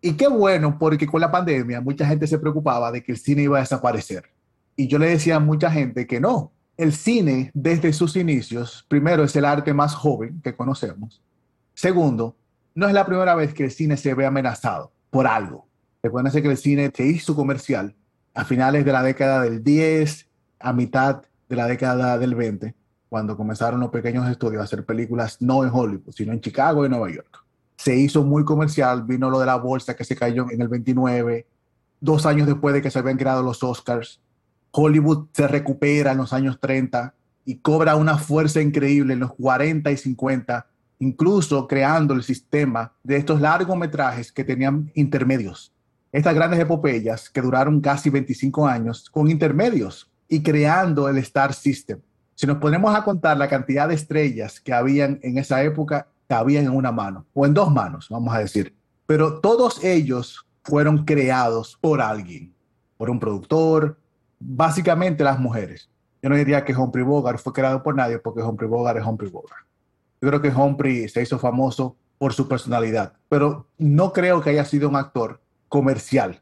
Y 0.00 0.14
qué 0.14 0.28
bueno, 0.28 0.78
porque 0.78 1.06
con 1.06 1.20
la 1.20 1.30
pandemia 1.30 1.80
mucha 1.80 2.06
gente 2.06 2.26
se 2.26 2.38
preocupaba 2.38 2.92
de 2.92 3.02
que 3.02 3.12
el 3.12 3.18
cine 3.18 3.42
iba 3.42 3.58
a 3.58 3.60
desaparecer. 3.60 4.24
Y 4.76 4.86
yo 4.86 4.98
le 4.98 5.08
decía 5.08 5.36
a 5.36 5.40
mucha 5.40 5.70
gente 5.70 6.06
que 6.06 6.20
no. 6.20 6.52
El 6.76 6.92
cine, 6.92 7.50
desde 7.54 7.92
sus 7.92 8.16
inicios, 8.16 8.84
primero 8.88 9.24
es 9.24 9.34
el 9.36 9.44
arte 9.44 9.72
más 9.72 9.94
joven 9.94 10.40
que 10.42 10.54
conocemos. 10.54 11.22
Segundo, 11.74 12.36
no 12.74 12.88
es 12.88 12.92
la 12.92 13.06
primera 13.06 13.34
vez 13.34 13.54
que 13.54 13.64
el 13.64 13.70
cine 13.70 13.96
se 13.96 14.14
ve 14.14 14.26
amenazado 14.26 14.92
por 15.10 15.26
algo. 15.26 15.66
Recuérdense 16.02 16.42
que 16.42 16.50
el 16.50 16.56
cine 16.56 16.90
se 16.94 17.06
hizo 17.06 17.34
comercial 17.34 17.94
a 18.34 18.44
finales 18.44 18.84
de 18.84 18.92
la 18.92 19.02
década 19.02 19.42
del 19.42 19.62
10, 19.62 20.28
a 20.58 20.72
mitad 20.72 21.22
de 21.48 21.56
la 21.56 21.66
década 21.66 22.18
del 22.18 22.34
20, 22.34 22.74
cuando 23.08 23.36
comenzaron 23.36 23.80
los 23.80 23.90
pequeños 23.90 24.28
estudios 24.28 24.60
a 24.60 24.64
hacer 24.64 24.84
películas 24.84 25.40
no 25.40 25.62
en 25.64 25.70
Hollywood, 25.72 26.12
sino 26.12 26.32
en 26.32 26.40
Chicago 26.40 26.84
y 26.84 26.88
Nueva 26.88 27.10
York. 27.10 27.44
Se 27.76 27.94
hizo 27.94 28.24
muy 28.24 28.44
comercial, 28.44 29.04
vino 29.04 29.30
lo 29.30 29.38
de 29.38 29.46
la 29.46 29.56
bolsa 29.56 29.94
que 29.94 30.04
se 30.04 30.16
cayó 30.16 30.46
en 30.50 30.60
el 30.60 30.68
29, 30.68 31.46
dos 32.00 32.26
años 32.26 32.46
después 32.46 32.74
de 32.74 32.82
que 32.82 32.90
se 32.90 32.98
habían 32.98 33.16
creado 33.16 33.42
los 33.42 33.62
Oscars. 33.62 34.20
Hollywood 34.72 35.28
se 35.32 35.46
recupera 35.46 36.12
en 36.12 36.18
los 36.18 36.32
años 36.32 36.58
30 36.60 37.14
y 37.44 37.56
cobra 37.56 37.94
una 37.94 38.18
fuerza 38.18 38.60
increíble 38.60 39.14
en 39.14 39.20
los 39.20 39.34
40 39.34 39.90
y 39.90 39.96
50, 39.96 40.66
incluso 40.98 41.66
creando 41.66 42.14
el 42.14 42.22
sistema 42.22 42.92
de 43.02 43.16
estos 43.16 43.40
largometrajes 43.40 44.32
que 44.32 44.44
tenían 44.44 44.90
intermedios. 44.94 45.72
Estas 46.12 46.34
grandes 46.34 46.60
epopeyas 46.60 47.28
que 47.28 47.40
duraron 47.40 47.80
casi 47.80 48.10
25 48.10 48.66
años 48.66 49.10
con 49.10 49.30
intermedios, 49.30 50.10
y 50.28 50.42
creando 50.42 51.08
el 51.08 51.18
Star 51.18 51.52
System. 51.54 52.00
Si 52.34 52.46
nos 52.46 52.58
ponemos 52.58 52.94
a 52.94 53.04
contar 53.04 53.36
la 53.36 53.48
cantidad 53.48 53.88
de 53.88 53.94
estrellas 53.94 54.60
que 54.60 54.72
habían 54.72 55.20
en 55.22 55.38
esa 55.38 55.62
época, 55.62 56.08
cabían 56.28 56.64
en 56.64 56.72
una 56.74 56.90
mano 56.90 57.26
o 57.32 57.46
en 57.46 57.54
dos 57.54 57.70
manos, 57.70 58.08
vamos 58.10 58.34
a 58.34 58.40
decir. 58.40 58.74
Pero 59.06 59.40
todos 59.40 59.84
ellos 59.84 60.46
fueron 60.64 61.04
creados 61.04 61.78
por 61.80 62.00
alguien, 62.00 62.52
por 62.96 63.10
un 63.10 63.20
productor, 63.20 63.98
básicamente 64.40 65.22
las 65.22 65.38
mujeres. 65.38 65.88
Yo 66.22 66.30
no 66.30 66.36
diría 66.36 66.64
que 66.64 66.74
Humphrey 66.74 67.04
Bogart 67.04 67.38
fue 67.38 67.52
creado 67.52 67.82
por 67.82 67.94
nadie 67.94 68.18
porque 68.18 68.42
Humphrey 68.42 68.68
Bogart 68.68 68.98
es 68.98 69.06
Humphrey 69.06 69.30
Bogart. 69.30 69.66
Yo 70.24 70.30
creo 70.30 70.40
que 70.40 70.58
Humphrey 70.58 71.06
se 71.10 71.20
hizo 71.20 71.38
famoso 71.38 71.98
por 72.16 72.32
su 72.32 72.48
personalidad, 72.48 73.12
pero 73.28 73.68
no 73.76 74.10
creo 74.14 74.40
que 74.40 74.48
haya 74.48 74.64
sido 74.64 74.88
un 74.88 74.96
actor 74.96 75.42
comercial. 75.68 76.40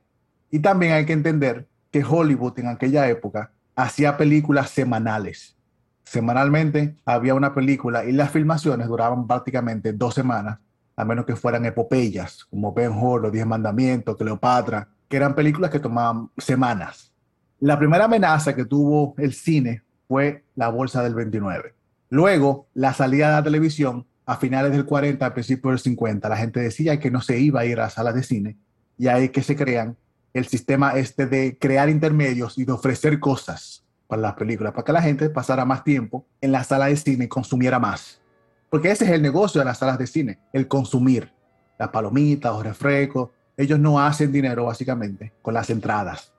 Y 0.52 0.60
también 0.60 0.92
hay 0.92 1.04
que 1.04 1.12
entender 1.14 1.66
que 1.90 2.04
Hollywood 2.04 2.60
en 2.60 2.68
aquella 2.68 3.08
época 3.08 3.50
hacía 3.74 4.16
películas 4.16 4.70
semanales. 4.70 5.56
Semanalmente 6.04 6.94
había 7.04 7.34
una 7.34 7.56
película 7.56 8.04
y 8.04 8.12
las 8.12 8.30
filmaciones 8.30 8.86
duraban 8.86 9.26
prácticamente 9.26 9.92
dos 9.92 10.14
semanas, 10.14 10.60
a 10.94 11.04
menos 11.04 11.26
que 11.26 11.34
fueran 11.34 11.66
epopeyas, 11.66 12.44
como 12.44 12.72
Ben 12.72 12.92
Hur, 12.92 13.20
Los 13.20 13.32
Diez 13.32 13.46
Mandamientos, 13.46 14.16
Cleopatra, 14.16 14.90
que 15.08 15.16
eran 15.16 15.34
películas 15.34 15.72
que 15.72 15.80
tomaban 15.80 16.30
semanas. 16.38 17.12
La 17.58 17.76
primera 17.76 18.04
amenaza 18.04 18.54
que 18.54 18.64
tuvo 18.64 19.16
el 19.18 19.32
cine 19.32 19.82
fue 20.06 20.44
la 20.54 20.68
Bolsa 20.68 21.02
del 21.02 21.16
29. 21.16 21.81
Luego, 22.12 22.68
la 22.74 22.92
salida 22.92 23.28
de 23.28 23.32
la 23.36 23.42
televisión 23.42 24.06
a 24.26 24.36
finales 24.36 24.72
del 24.72 24.84
40, 24.84 25.24
a 25.24 25.32
principios 25.32 25.72
del 25.72 25.78
50, 25.78 26.28
la 26.28 26.36
gente 26.36 26.60
decía 26.60 27.00
que 27.00 27.10
no 27.10 27.22
se 27.22 27.38
iba 27.40 27.60
a 27.60 27.64
ir 27.64 27.80
a 27.80 27.88
salas 27.88 28.14
de 28.14 28.22
cine 28.22 28.58
y 28.98 29.08
ahí 29.08 29.30
que 29.30 29.42
se 29.42 29.56
crean 29.56 29.96
el 30.34 30.46
sistema 30.46 30.90
este 30.90 31.24
de 31.24 31.56
crear 31.58 31.88
intermedios 31.88 32.58
y 32.58 32.66
de 32.66 32.72
ofrecer 32.72 33.18
cosas 33.18 33.86
para 34.08 34.20
las 34.20 34.34
películas, 34.34 34.74
para 34.74 34.84
que 34.84 34.92
la 34.92 35.00
gente 35.00 35.30
pasara 35.30 35.64
más 35.64 35.84
tiempo 35.84 36.26
en 36.42 36.52
la 36.52 36.64
sala 36.64 36.88
de 36.88 36.98
cine 36.98 37.24
y 37.24 37.28
consumiera 37.28 37.78
más. 37.78 38.20
Porque 38.68 38.90
ese 38.90 39.06
es 39.06 39.10
el 39.12 39.22
negocio 39.22 39.60
de 39.60 39.64
las 39.64 39.78
salas 39.78 39.96
de 39.96 40.06
cine, 40.06 40.38
el 40.52 40.68
consumir. 40.68 41.32
Las 41.78 41.88
palomitas, 41.88 42.52
los 42.52 42.62
refrescos, 42.62 43.30
ellos 43.56 43.78
no 43.78 43.98
hacen 43.98 44.30
dinero 44.30 44.66
básicamente 44.66 45.32
con 45.40 45.54
las 45.54 45.70
entradas. 45.70 46.30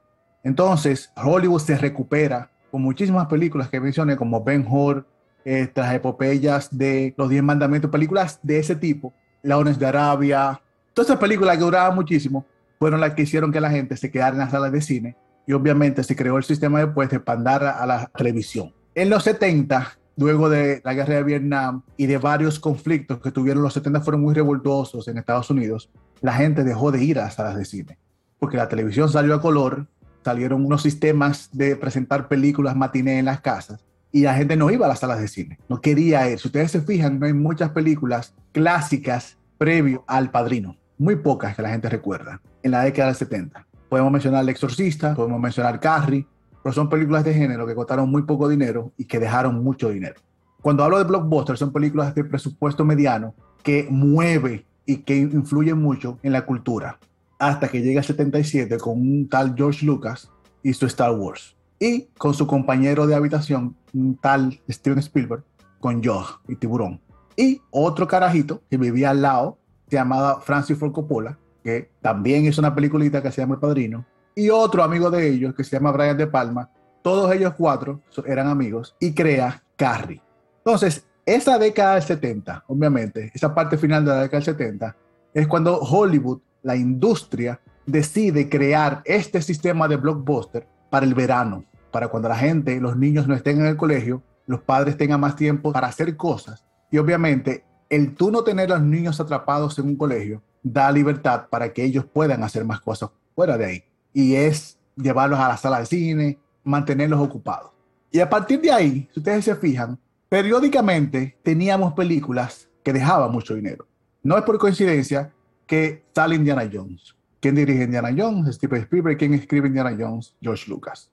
Entonces, 0.43 1.11
Hollywood 1.15 1.61
se 1.61 1.75
recupera 1.79 2.51
con 2.69 2.83
muchísimas 2.83 3.25
películas 3.25 3.69
que 3.69 3.79
mencioné, 3.79 4.15
como 4.15 4.43
Ben 4.43 4.67
Hur, 4.69 5.07
estas 5.45 5.93
epopeyas 5.93 6.75
de 6.75 7.13
Los 7.17 7.29
Diez 7.29 7.43
Mandamientos, 7.43 7.91
películas 7.91 8.39
de 8.43 8.59
ese 8.59 8.75
tipo, 8.75 9.13
Leones 9.41 9.77
de 9.79 9.85
Arabia, 9.85 10.61
todas 10.93 11.09
esas 11.09 11.19
películas 11.19 11.57
que 11.57 11.63
duraban 11.63 11.95
muchísimo, 11.95 12.45
fueron 12.79 13.01
las 13.01 13.13
que 13.13 13.23
hicieron 13.23 13.51
que 13.51 13.61
la 13.61 13.69
gente 13.69 13.97
se 13.97 14.11
quedara 14.11 14.31
en 14.31 14.39
las 14.39 14.51
salas 14.51 14.71
de 14.71 14.81
cine 14.81 15.15
y 15.45 15.53
obviamente 15.53 16.03
se 16.03 16.15
creó 16.15 16.37
el 16.37 16.43
sistema 16.43 16.79
después 16.79 17.09
de 17.09 17.19
pandar 17.19 17.63
a 17.63 17.85
la 17.85 18.09
televisión. 18.15 18.73
En 18.95 19.09
los 19.09 19.23
70, 19.23 19.97
luego 20.17 20.49
de 20.49 20.81
la 20.83 20.93
guerra 20.93 21.15
de 21.15 21.23
Vietnam 21.23 21.83
y 21.97 22.05
de 22.05 22.17
varios 22.17 22.59
conflictos 22.59 23.19
que 23.19 23.31
tuvieron 23.31 23.63
los 23.63 23.73
70 23.73 24.01
fueron 24.01 24.21
muy 24.21 24.33
revoltosos 24.33 25.07
en 25.07 25.17
Estados 25.17 25.49
Unidos, 25.49 25.89
la 26.21 26.33
gente 26.33 26.63
dejó 26.63 26.91
de 26.91 27.03
ir 27.03 27.19
a 27.19 27.23
las 27.23 27.35
salas 27.35 27.57
de 27.57 27.65
cine 27.65 27.97
porque 28.43 28.57
la 28.57 28.67
televisión 28.67 29.07
salió 29.07 29.35
a 29.35 29.41
color, 29.41 29.87
salieron 30.21 30.65
unos 30.65 30.81
sistemas 30.81 31.47
de 31.53 31.77
presentar 31.77 32.27
películas 32.27 32.75
matiné 32.75 33.17
en 33.17 33.23
las 33.23 33.39
casas 33.39 33.85
y 34.13 34.21
la 34.21 34.35
gente 34.35 34.55
no 34.55 34.71
iba 34.71 34.85
a 34.85 34.89
las 34.89 34.99
salas 34.99 35.19
de 35.19 35.27
cine, 35.27 35.59
no 35.67 35.81
quería 35.81 36.29
ir. 36.29 36.39
Si 36.39 36.47
ustedes 36.47 36.71
se 36.71 36.81
fijan, 36.81 37.19
no 37.19 37.25
hay 37.25 37.33
muchas 37.33 37.71
películas 37.71 38.33
clásicas 38.53 39.37
previo 39.57 40.05
al 40.07 40.31
Padrino 40.31 40.77
muy 40.97 41.17
pocas 41.17 41.55
que 41.55 41.61
la 41.61 41.69
gente 41.69 41.89
recuerda, 41.89 42.41
en 42.61 42.71
la 42.71 42.83
década 42.83 43.09
del 43.09 43.17
70. 43.17 43.65
Podemos 43.89 44.11
mencionar 44.11 44.43
El 44.43 44.49
Exorcista, 44.49 45.13
podemos 45.13 45.39
mencionar 45.39 45.79
Carrie, 45.79 46.25
pero 46.63 46.73
son 46.73 46.89
películas 46.89 47.23
de 47.25 47.33
género 47.33 47.67
que 47.67 47.75
costaron 47.75 48.09
muy 48.09 48.23
poco 48.23 48.47
dinero 48.47 48.93
y 48.97 49.05
que 49.05 49.19
dejaron 49.19 49.63
mucho 49.63 49.89
dinero. 49.89 50.21
Cuando 50.61 50.83
hablo 50.83 50.97
de 50.97 51.03
blockbusters, 51.03 51.59
son 51.59 51.73
películas 51.73 52.15
de 52.15 52.23
presupuesto 52.23 52.85
mediano 52.85 53.35
que 53.63 53.87
mueve 53.89 54.65
y 54.85 54.97
que 54.97 55.17
influyen 55.17 55.77
mucho 55.77 56.19
en 56.23 56.31
la 56.31 56.45
cultura. 56.45 56.99
Hasta 57.37 57.67
que 57.67 57.81
llega 57.81 57.99
el 57.99 58.05
77 58.05 58.77
con 58.77 59.01
un 59.01 59.27
tal 59.27 59.53
George 59.57 59.85
Lucas 59.85 60.31
y 60.61 60.73
su 60.73 60.85
Star 60.85 61.11
Wars. 61.11 61.57
Y 61.83 62.07
con 62.17 62.33
su 62.33 62.47
compañero 62.47 63.07
de 63.07 63.13
habitación, 63.13 63.75
un 63.93 64.15
tal 64.15 64.61
Steven 64.69 64.99
Spielberg, 64.99 65.43
con 65.81 66.01
Joe 66.01 66.23
y 66.47 66.55
Tiburón. 66.55 67.01
Y 67.35 67.61
otro 67.71 68.07
carajito 68.07 68.61
que 68.69 68.77
vivía 68.77 69.09
al 69.09 69.21
lado, 69.21 69.57
llamada 69.89 70.39
Francis 70.39 70.77
Ford 70.77 70.93
Coppola, 70.93 71.37
que 71.61 71.91
también 71.99 72.45
es 72.45 72.57
una 72.57 72.73
peliculita 72.73 73.21
que 73.21 73.33
se 73.33 73.41
llama 73.41 73.55
El 73.55 73.59
Padrino, 73.59 74.05
y 74.33 74.49
otro 74.49 74.81
amigo 74.81 75.11
de 75.11 75.27
ellos 75.27 75.55
que 75.55 75.65
se 75.65 75.75
llama 75.75 75.91
Brian 75.91 76.17
De 76.17 76.25
Palma. 76.25 76.69
Todos 77.01 77.29
ellos 77.33 77.53
cuatro 77.57 77.99
eran 78.25 78.47
amigos 78.47 78.95
y 78.97 79.13
crea 79.13 79.61
Carrie. 79.75 80.21
Entonces, 80.59 81.05
esa 81.25 81.59
década 81.59 81.95
del 81.95 82.03
70, 82.03 82.63
obviamente, 82.67 83.29
esa 83.35 83.53
parte 83.53 83.77
final 83.77 84.05
de 84.05 84.11
la 84.11 84.21
década 84.21 84.39
del 84.39 84.55
70, 84.55 84.95
es 85.33 85.47
cuando 85.49 85.79
Hollywood, 85.79 86.39
la 86.61 86.77
industria, 86.77 87.59
decide 87.85 88.47
crear 88.47 89.01
este 89.03 89.41
sistema 89.41 89.89
de 89.89 89.97
blockbuster 89.97 90.65
para 90.89 91.05
el 91.05 91.13
verano, 91.13 91.65
para 91.93 92.07
cuando 92.07 92.27
la 92.27 92.35
gente, 92.35 92.81
los 92.81 92.97
niños 92.97 93.27
no 93.27 93.35
estén 93.35 93.59
en 93.59 93.67
el 93.67 93.77
colegio, 93.77 94.23
los 94.47 94.61
padres 94.61 94.97
tengan 94.97 95.19
más 95.19 95.35
tiempo 95.35 95.71
para 95.71 95.87
hacer 95.87 96.17
cosas. 96.17 96.65
Y 96.91 96.97
obviamente 96.97 97.63
el 97.87 98.15
tú 98.15 98.31
no 98.31 98.43
tener 98.43 98.71
a 98.71 98.79
los 98.79 98.83
niños 98.83 99.19
atrapados 99.19 99.77
en 99.77 99.85
un 99.85 99.95
colegio 99.95 100.41
da 100.63 100.91
libertad 100.91 101.45
para 101.49 101.71
que 101.71 101.83
ellos 101.83 102.03
puedan 102.05 102.43
hacer 102.43 102.65
más 102.65 102.81
cosas 102.81 103.11
fuera 103.35 103.57
de 103.59 103.65
ahí. 103.65 103.83
Y 104.11 104.33
es 104.33 104.79
llevarlos 104.95 105.39
a 105.39 105.47
la 105.47 105.57
sala 105.57 105.79
de 105.79 105.85
cine, 105.85 106.39
mantenerlos 106.63 107.19
ocupados. 107.19 107.71
Y 108.11 108.19
a 108.19 108.29
partir 108.29 108.59
de 108.59 108.71
ahí, 108.71 109.07
si 109.13 109.19
ustedes 109.19 109.45
se 109.45 109.55
fijan, 109.55 109.99
periódicamente 110.29 111.37
teníamos 111.43 111.93
películas 111.93 112.67
que 112.83 112.91
dejaban 112.91 113.31
mucho 113.31 113.53
dinero. 113.53 113.87
No 114.23 114.35
es 114.35 114.43
por 114.43 114.57
coincidencia 114.57 115.31
que 115.67 116.03
sale 116.15 116.35
Indiana 116.35 116.67
Jones. 116.71 117.15
¿Quién 117.39 117.53
dirige 117.53 117.83
Indiana 117.83 118.09
Jones? 118.17 118.55
Stephen 118.55 118.81
Spielberg. 118.81 119.17
¿Quién 119.17 119.35
escribe 119.35 119.67
Indiana 119.67 119.95
Jones? 119.95 120.35
George 120.41 120.69
Lucas. 120.71 121.12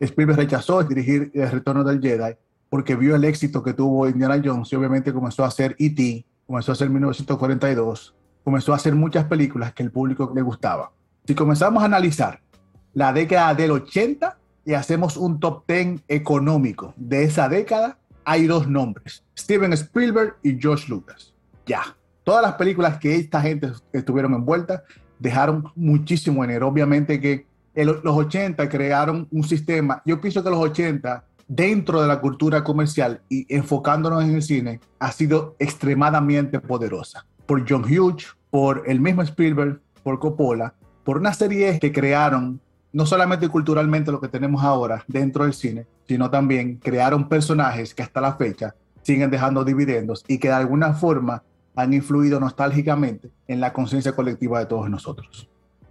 Spielberg 0.00 0.38
rechazó 0.38 0.82
dirigir 0.82 1.30
El 1.34 1.50
Retorno 1.50 1.84
del 1.84 2.00
Jedi 2.00 2.34
porque 2.68 2.96
vio 2.96 3.16
el 3.16 3.24
éxito 3.24 3.62
que 3.62 3.74
tuvo 3.74 4.08
Indiana 4.08 4.40
Jones 4.42 4.72
y 4.72 4.76
obviamente 4.76 5.12
comenzó 5.12 5.44
a 5.44 5.48
hacer 5.48 5.76
E.T., 5.78 6.24
comenzó 6.46 6.72
a 6.72 6.74
hacer 6.74 6.88
1942, 6.88 8.14
comenzó 8.44 8.72
a 8.72 8.76
hacer 8.76 8.94
muchas 8.94 9.24
películas 9.24 9.72
que 9.74 9.82
el 9.82 9.90
público 9.90 10.32
le 10.34 10.42
gustaba. 10.42 10.92
Si 11.26 11.34
comenzamos 11.34 11.82
a 11.82 11.86
analizar 11.86 12.40
la 12.94 13.12
década 13.12 13.54
del 13.54 13.72
80 13.72 14.38
y 14.64 14.74
hacemos 14.74 15.16
un 15.16 15.40
top 15.40 15.64
10 15.66 16.02
económico 16.08 16.94
de 16.96 17.24
esa 17.24 17.48
década, 17.48 17.98
hay 18.24 18.46
dos 18.46 18.68
nombres, 18.68 19.24
Steven 19.36 19.72
Spielberg 19.72 20.36
y 20.42 20.58
George 20.58 20.88
Lucas. 20.88 21.34
Ya. 21.66 21.96
Todas 22.22 22.42
las 22.42 22.54
películas 22.54 22.98
que 22.98 23.16
esta 23.16 23.40
gente 23.40 23.72
estuvieron 23.92 24.34
envueltas 24.34 24.82
dejaron 25.18 25.64
muchísimo 25.74 26.42
dinero. 26.42 26.68
Obviamente 26.68 27.20
que 27.20 27.46
los 27.74 28.16
80 28.16 28.68
crearon 28.68 29.28
un 29.30 29.44
sistema, 29.44 30.02
yo 30.04 30.20
pienso 30.20 30.42
que 30.42 30.50
los 30.50 30.58
80 30.58 31.24
dentro 31.48 32.00
de 32.00 32.06
la 32.06 32.20
cultura 32.20 32.62
comercial 32.62 33.22
y 33.28 33.52
enfocándonos 33.52 34.22
en 34.22 34.36
el 34.36 34.42
cine 34.42 34.80
ha 35.00 35.10
sido 35.10 35.56
extremadamente 35.58 36.60
poderosa. 36.60 37.26
Por 37.46 37.68
John 37.68 37.84
Hughes, 37.84 38.36
por 38.50 38.84
el 38.86 39.00
mismo 39.00 39.22
Spielberg, 39.22 39.80
por 40.04 40.20
Coppola, 40.20 40.74
por 41.02 41.18
una 41.18 41.32
serie 41.32 41.80
que 41.80 41.92
crearon 41.92 42.60
no 42.92 43.04
solamente 43.04 43.48
culturalmente 43.48 44.12
lo 44.12 44.20
que 44.20 44.28
tenemos 44.28 44.62
ahora 44.62 45.04
dentro 45.08 45.44
del 45.44 45.52
cine, 45.52 45.86
sino 46.06 46.30
también 46.30 46.76
crearon 46.76 47.28
personajes 47.28 47.94
que 47.94 48.02
hasta 48.02 48.20
la 48.20 48.34
fecha 48.34 48.74
siguen 49.02 49.30
dejando 49.30 49.64
dividendos 49.64 50.24
y 50.28 50.38
que 50.38 50.48
de 50.48 50.54
alguna 50.54 50.94
forma 50.94 51.42
han 51.74 51.92
influido 51.94 52.38
nostálgicamente 52.38 53.30
en 53.48 53.60
la 53.60 53.72
conciencia 53.72 54.12
colectiva 54.12 54.60
de 54.60 54.66
todos 54.66 54.88
nosotros. 54.88 55.49